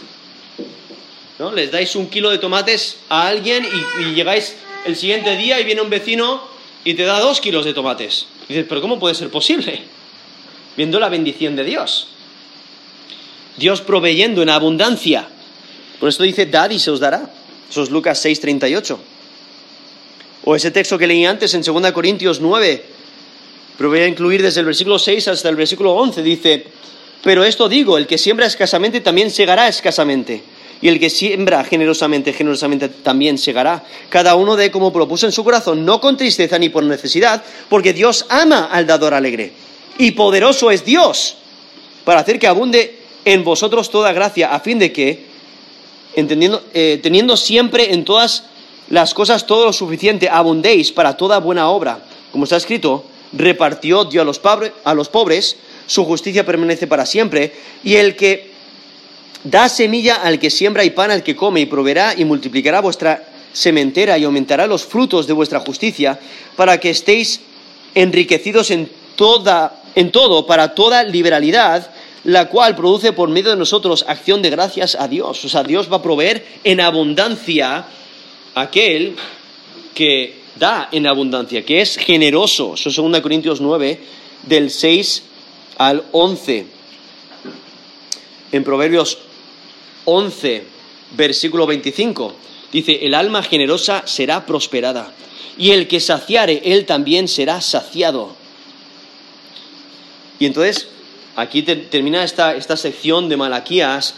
¿No? 1.38 1.52
Les 1.52 1.70
dais 1.70 1.94
un 1.96 2.08
kilo 2.08 2.30
de 2.30 2.38
tomates 2.38 2.96
a 3.08 3.28
alguien 3.28 3.66
y, 4.00 4.14
llegáis 4.14 4.56
el 4.86 4.96
siguiente 4.96 5.36
día 5.36 5.60
y 5.60 5.64
viene 5.64 5.82
un 5.82 5.90
vecino 5.90 6.42
y 6.84 6.94
te 6.94 7.04
da 7.04 7.20
dos 7.20 7.40
kilos 7.40 7.64
de 7.64 7.74
tomates. 7.74 8.26
Y 8.48 8.54
dices, 8.54 8.66
pero 8.68 8.80
¿cómo 8.80 8.98
puede 8.98 9.14
ser 9.14 9.28
posible? 9.28 9.82
Viendo 10.76 10.98
la 10.98 11.08
bendición 11.08 11.56
de 11.56 11.64
Dios. 11.64 12.08
Dios 13.56 13.80
proveyendo 13.80 14.42
en 14.42 14.50
abundancia. 14.50 15.28
Por 16.00 16.08
esto 16.08 16.22
dice, 16.22 16.46
dad 16.46 16.70
y 16.70 16.78
se 16.78 16.90
os 16.90 17.00
dará. 17.00 17.30
Eso 17.68 17.82
es 17.82 17.90
Lucas 17.90 18.24
6:38. 18.24 18.98
O 20.44 20.54
ese 20.54 20.70
texto 20.70 20.96
que 20.96 21.06
leí 21.06 21.24
antes 21.24 21.54
en 21.54 21.62
2 21.62 21.92
Corintios 21.92 22.40
9, 22.40 22.84
pero 23.76 23.90
voy 23.90 23.98
a 23.98 24.06
incluir 24.06 24.42
desde 24.42 24.60
el 24.60 24.66
versículo 24.66 24.98
6 24.98 25.28
hasta 25.28 25.48
el 25.48 25.56
versículo 25.56 25.92
11, 25.94 26.22
dice, 26.22 26.66
pero 27.22 27.44
esto 27.44 27.68
digo, 27.68 27.98
el 27.98 28.06
que 28.06 28.16
siembra 28.16 28.46
escasamente 28.46 29.00
también 29.00 29.30
segará 29.30 29.66
escasamente, 29.66 30.42
y 30.80 30.88
el 30.88 31.00
que 31.00 31.10
siembra 31.10 31.64
generosamente, 31.64 32.32
generosamente 32.32 32.88
también 32.88 33.38
segará. 33.38 33.84
Cada 34.08 34.34
uno 34.34 34.56
de 34.56 34.70
como 34.70 34.92
propuso 34.92 35.26
en 35.26 35.32
su 35.32 35.44
corazón, 35.44 35.84
no 35.84 36.00
con 36.00 36.16
tristeza 36.16 36.58
ni 36.58 36.68
por 36.68 36.84
necesidad, 36.84 37.42
porque 37.68 37.92
Dios 37.92 38.26
ama 38.28 38.66
al 38.66 38.86
dador 38.86 39.14
alegre, 39.14 39.52
y 39.98 40.12
poderoso 40.12 40.70
es 40.70 40.84
Dios 40.84 41.36
para 42.04 42.20
hacer 42.20 42.38
que 42.38 42.46
abunde 42.46 43.00
en 43.24 43.42
vosotros 43.42 43.90
toda 43.90 44.12
gracia, 44.12 44.54
a 44.54 44.60
fin 44.60 44.78
de 44.78 44.92
que, 44.92 45.26
entendiendo, 46.14 46.62
eh, 46.72 47.00
teniendo 47.02 47.36
siempre 47.36 47.92
en 47.92 48.04
todas 48.04 48.44
las 48.88 49.14
cosas 49.14 49.46
todo 49.46 49.64
lo 49.64 49.72
suficiente, 49.72 50.28
abundéis 50.28 50.92
para 50.92 51.16
toda 51.16 51.40
buena 51.40 51.68
obra. 51.68 52.04
Como 52.30 52.44
está 52.44 52.56
escrito, 52.56 53.04
repartió 53.32 54.04
Dios 54.04 54.22
a 54.22 54.24
los, 54.24 54.40
a 54.84 54.94
los 54.94 55.08
pobres, 55.08 55.56
su 55.88 56.04
justicia 56.04 56.46
permanece 56.46 56.86
para 56.86 57.06
siempre, 57.06 57.52
y 57.82 57.96
el 57.96 58.14
que 58.14 58.52
da 59.44 59.68
semilla 59.68 60.16
al 60.16 60.38
que 60.38 60.50
siembra 60.50 60.84
y 60.84 60.90
pan 60.90 61.10
al 61.10 61.22
que 61.22 61.36
come, 61.36 61.60
y 61.60 61.66
proveerá 61.66 62.14
y 62.16 62.24
multiplicará 62.24 62.80
vuestra 62.80 63.28
sementera 63.52 64.18
y 64.18 64.24
aumentará 64.24 64.66
los 64.66 64.84
frutos 64.84 65.26
de 65.26 65.32
vuestra 65.32 65.60
justicia, 65.60 66.18
para 66.56 66.78
que 66.78 66.90
estéis 66.90 67.40
enriquecidos 67.94 68.70
en, 68.70 68.90
toda, 69.16 69.82
en 69.94 70.12
todo, 70.12 70.46
para 70.46 70.74
toda 70.74 71.02
liberalidad, 71.04 71.90
la 72.24 72.48
cual 72.48 72.74
produce 72.74 73.12
por 73.12 73.28
medio 73.30 73.50
de 73.50 73.56
nosotros 73.56 74.04
acción 74.08 74.42
de 74.42 74.50
gracias 74.50 74.96
a 74.98 75.08
Dios. 75.08 75.44
O 75.44 75.48
sea, 75.48 75.62
Dios 75.62 75.90
va 75.90 75.96
a 75.96 76.02
proveer 76.02 76.44
en 76.64 76.80
abundancia 76.80 77.86
aquel 78.54 79.16
que 79.94 80.34
da 80.56 80.88
en 80.92 81.06
abundancia, 81.06 81.64
que 81.64 81.80
es 81.80 81.96
generoso. 81.96 82.74
Eso 82.74 82.88
es 82.88 82.96
2 82.96 83.20
Corintios 83.20 83.60
9, 83.60 84.00
del 84.42 84.70
6 84.70 85.22
al 85.78 86.04
11. 86.12 86.66
En 88.52 88.64
Proverbios 88.64 89.18
11, 90.06 90.64
versículo 91.16 91.66
25, 91.66 92.34
dice, 92.72 93.06
el 93.06 93.14
alma 93.14 93.42
generosa 93.42 94.02
será 94.06 94.46
prosperada, 94.46 95.12
y 95.58 95.72
el 95.72 95.86
que 95.86 96.00
saciare, 96.00 96.62
él 96.64 96.86
también 96.86 97.28
será 97.28 97.60
saciado. 97.60 98.34
Y 100.38 100.46
entonces 100.46 100.88
Aquí 101.36 101.62
termina 101.62 102.24
esta, 102.24 102.56
esta 102.56 102.78
sección 102.78 103.28
de 103.28 103.36
Malaquías 103.36 104.14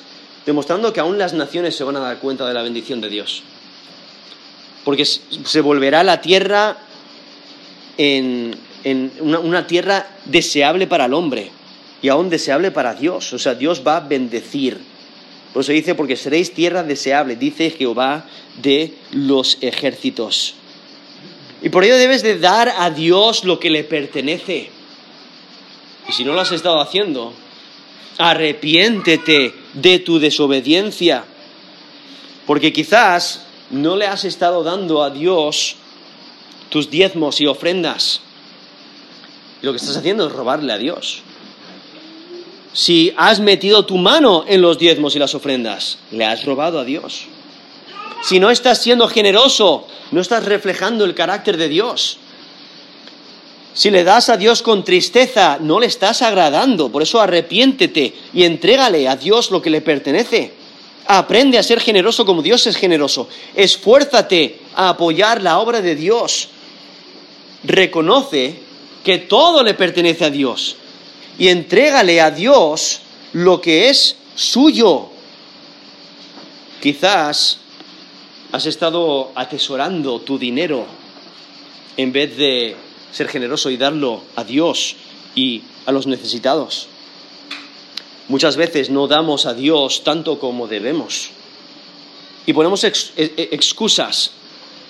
demostrando 0.46 0.92
que 0.92 1.00
aún 1.00 1.18
las 1.18 1.34
naciones 1.34 1.74
se 1.74 1.82
van 1.82 1.96
a 1.96 2.00
dar 2.00 2.18
cuenta 2.18 2.46
de 2.46 2.54
la 2.54 2.62
bendición 2.62 3.00
de 3.00 3.08
Dios. 3.08 3.42
Porque 4.84 5.04
se 5.04 5.60
volverá 5.60 6.04
la 6.04 6.20
tierra 6.20 6.78
en, 7.98 8.56
una, 9.20 9.66
tierra 9.66 10.06
deseable 10.26 10.86
para 10.86 11.06
el 11.06 11.12
hombre 11.12 11.50
y 12.00 12.08
aún 12.08 12.30
deseable 12.30 12.70
para 12.70 12.94
Dios. 12.94 13.32
O 13.32 13.38
sea, 13.38 13.56
Dios 13.56 13.82
va 13.84 13.96
a 13.96 14.00
bendecir. 14.00 14.80
Por 15.52 15.62
eso 15.62 15.72
dice, 15.72 15.94
porque 15.94 16.16
seréis 16.16 16.52
tierra 16.52 16.82
deseable, 16.82 17.36
dice 17.36 17.70
Jehová 17.70 18.26
de 18.60 18.94
los 19.12 19.58
ejércitos. 19.60 20.54
Y 21.62 21.70
por 21.70 21.84
ello 21.84 21.96
debes 21.96 22.22
de 22.22 22.38
dar 22.38 22.72
a 22.78 22.90
Dios 22.90 23.44
lo 23.44 23.58
que 23.58 23.70
le 23.70 23.84
pertenece. 23.84 24.70
Y 26.08 26.12
si 26.12 26.24
no 26.24 26.32
lo 26.32 26.40
has 26.40 26.52
estado 26.52 26.80
haciendo, 26.80 27.32
arrepiéntete 28.18 29.54
de 29.74 29.98
tu 29.98 30.18
desobediencia. 30.18 31.24
Porque 32.46 32.72
quizás 32.72 33.42
no 33.70 33.96
le 33.96 34.06
has 34.06 34.24
estado 34.24 34.62
dando 34.62 35.02
a 35.02 35.10
Dios 35.10 35.76
tus 36.68 36.90
diezmos 36.90 37.40
y 37.40 37.46
ofrendas. 37.46 38.20
Y 39.62 39.66
lo 39.66 39.72
que 39.72 39.78
estás 39.78 39.96
haciendo 39.96 40.26
es 40.26 40.32
robarle 40.32 40.72
a 40.72 40.78
Dios. 40.78 41.22
Si 42.72 43.12
has 43.16 43.40
metido 43.40 43.86
tu 43.86 43.96
mano 43.96 44.44
en 44.46 44.60
los 44.60 44.78
diezmos 44.78 45.16
y 45.16 45.18
las 45.18 45.34
ofrendas, 45.34 45.98
le 46.10 46.24
has 46.24 46.44
robado 46.44 46.78
a 46.78 46.84
Dios. 46.84 47.26
Si 48.22 48.40
no 48.40 48.50
estás 48.50 48.82
siendo 48.82 49.08
generoso, 49.08 49.86
no 50.10 50.20
estás 50.20 50.44
reflejando 50.44 51.04
el 51.04 51.14
carácter 51.14 51.56
de 51.56 51.68
Dios. 51.68 52.18
Si 53.72 53.90
le 53.90 54.04
das 54.04 54.28
a 54.28 54.36
Dios 54.36 54.62
con 54.62 54.84
tristeza, 54.84 55.58
no 55.60 55.78
le 55.78 55.86
estás 55.86 56.20
agradando. 56.22 56.90
Por 56.90 57.02
eso 57.02 57.20
arrepiéntete 57.20 58.12
y 58.34 58.42
entrégale 58.42 59.08
a 59.08 59.16
Dios 59.16 59.50
lo 59.50 59.62
que 59.62 59.70
le 59.70 59.80
pertenece. 59.80 60.52
Aprende 61.06 61.58
a 61.58 61.62
ser 61.62 61.80
generoso 61.80 62.26
como 62.26 62.42
Dios 62.42 62.66
es 62.66 62.76
generoso. 62.76 63.28
Esfuérzate 63.54 64.60
a 64.74 64.90
apoyar 64.90 65.42
la 65.42 65.58
obra 65.58 65.80
de 65.80 65.94
Dios. 65.94 66.48
Reconoce 67.64 68.56
que 69.04 69.18
todo 69.18 69.62
le 69.62 69.74
pertenece 69.74 70.24
a 70.24 70.30
Dios 70.30 70.76
y 71.38 71.48
entrégale 71.48 72.20
a 72.20 72.30
Dios 72.30 73.00
lo 73.32 73.60
que 73.60 73.88
es 73.88 74.16
suyo. 74.34 75.08
Quizás 76.82 77.58
has 78.52 78.66
estado 78.66 79.30
atesorando 79.34 80.20
tu 80.20 80.38
dinero 80.38 80.86
en 81.96 82.12
vez 82.12 82.36
de 82.36 82.76
ser 83.12 83.28
generoso 83.28 83.70
y 83.70 83.76
darlo 83.76 84.22
a 84.36 84.44
Dios 84.44 84.96
y 85.34 85.62
a 85.86 85.92
los 85.92 86.06
necesitados. 86.06 86.88
Muchas 88.28 88.56
veces 88.56 88.90
no 88.90 89.06
damos 89.06 89.46
a 89.46 89.54
Dios 89.54 90.04
tanto 90.04 90.38
como 90.38 90.66
debemos 90.66 91.30
y 92.46 92.52
ponemos 92.52 92.84
e, 92.84 92.92
e, 93.16 93.48
excusas 93.52 94.32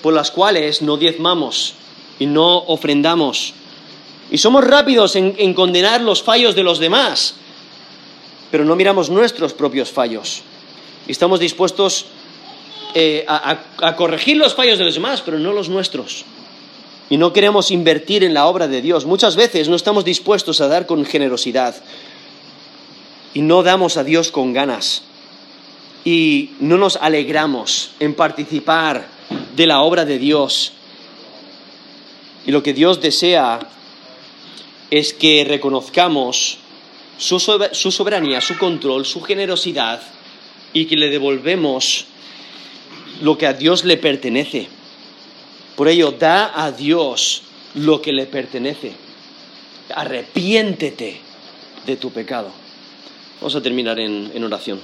por 0.03 0.15
las 0.15 0.31
cuales 0.31 0.83
no 0.83 0.97
diezmamos 0.97 1.75
y 2.19 2.27
no 2.27 2.59
ofrendamos. 2.59 3.55
Y 4.31 4.39
somos 4.39 4.64
rápidos 4.64 5.16
en, 5.16 5.55
condenar 5.55 6.01
los 6.03 6.22
fallos 6.22 6.55
de 6.55 6.62
los 6.62 6.79
demás, 6.79 7.35
pero 8.51 8.64
no 8.64 8.76
miramos 8.76 9.11
nuestros 9.11 9.53
propios 9.53 9.91
fallos. 9.91 10.43
Y 11.07 11.12
estamos 11.12 11.41
dispuestos 11.41 12.07
eh, 12.95 13.24
a 13.26 13.97
corregir 13.97 14.37
los 14.37 14.55
fallos 14.55 14.79
de 14.79 14.85
los 14.85 14.95
demás, 14.95 15.22
pero 15.24 15.39
no 15.39 15.53
los 15.53 15.68
nuestros 15.68 16.24
y 17.11 17.16
no 17.16 17.33
queremos 17.33 17.70
invertir 17.70 18.22
en 18.24 18.35
la 18.35 18.47
obra 18.47 18.68
de 18.68 18.83
Dios. 18.83 19.07
Muchas 19.07 19.37
veces 19.37 19.68
no 19.68 19.76
estamos 19.76 20.05
dispuestos 20.05 20.61
a 20.61 20.68
dar 20.68 20.87
con 20.87 21.05
generosidad 21.05 21.74
y 23.35 23.43
no 23.43 23.62
damos 23.62 23.97
a 23.97 24.05
Dios 24.05 24.31
con 24.31 24.53
ganas 24.53 25.03
y 26.05 26.51
no 26.61 26.76
nos 26.76 26.97
alegramos 26.97 27.93
en 28.01 28.14
participar 28.14 29.07
de 29.57 29.66
la 29.66 29.81
obra 29.81 30.05
de 30.05 30.18
Dios. 30.18 30.72
Y 32.47 32.53
lo 32.53 32.62
que 32.62 32.72
Dios 32.72 33.01
desea 33.01 33.59
es 34.91 35.12
que 35.12 35.45
reconozcamos 35.47 36.59
su 37.18 37.41
soberanía, 37.41 38.41
su 38.41 38.57
control, 38.57 39.05
su 39.05 39.20
generosidad 39.20 40.01
y 40.72 40.86
que 40.86 40.97
le 40.97 41.11
devolvemos 41.11 42.07
lo 43.22 43.36
que 43.36 43.47
a 43.47 43.53
Dios 43.53 43.84
le 43.84 43.97
pertenece. 43.97 44.68
Por 45.76 45.89
ello, 45.89 46.12
da 46.12 46.53
a 46.55 46.72
Dios 46.72 47.43
lo 47.74 48.01
que 48.01 48.12
le 48.12 48.26
pertenece. 48.26 48.93
Arrepiéntete 49.95 51.20
de 51.86 51.97
tu 51.97 52.11
pecado. 52.11 52.51
Vamos 53.41 53.55
a 53.55 53.62
terminar 53.62 53.99
en, 53.99 54.30
en 54.34 54.45
oración. 54.45 54.80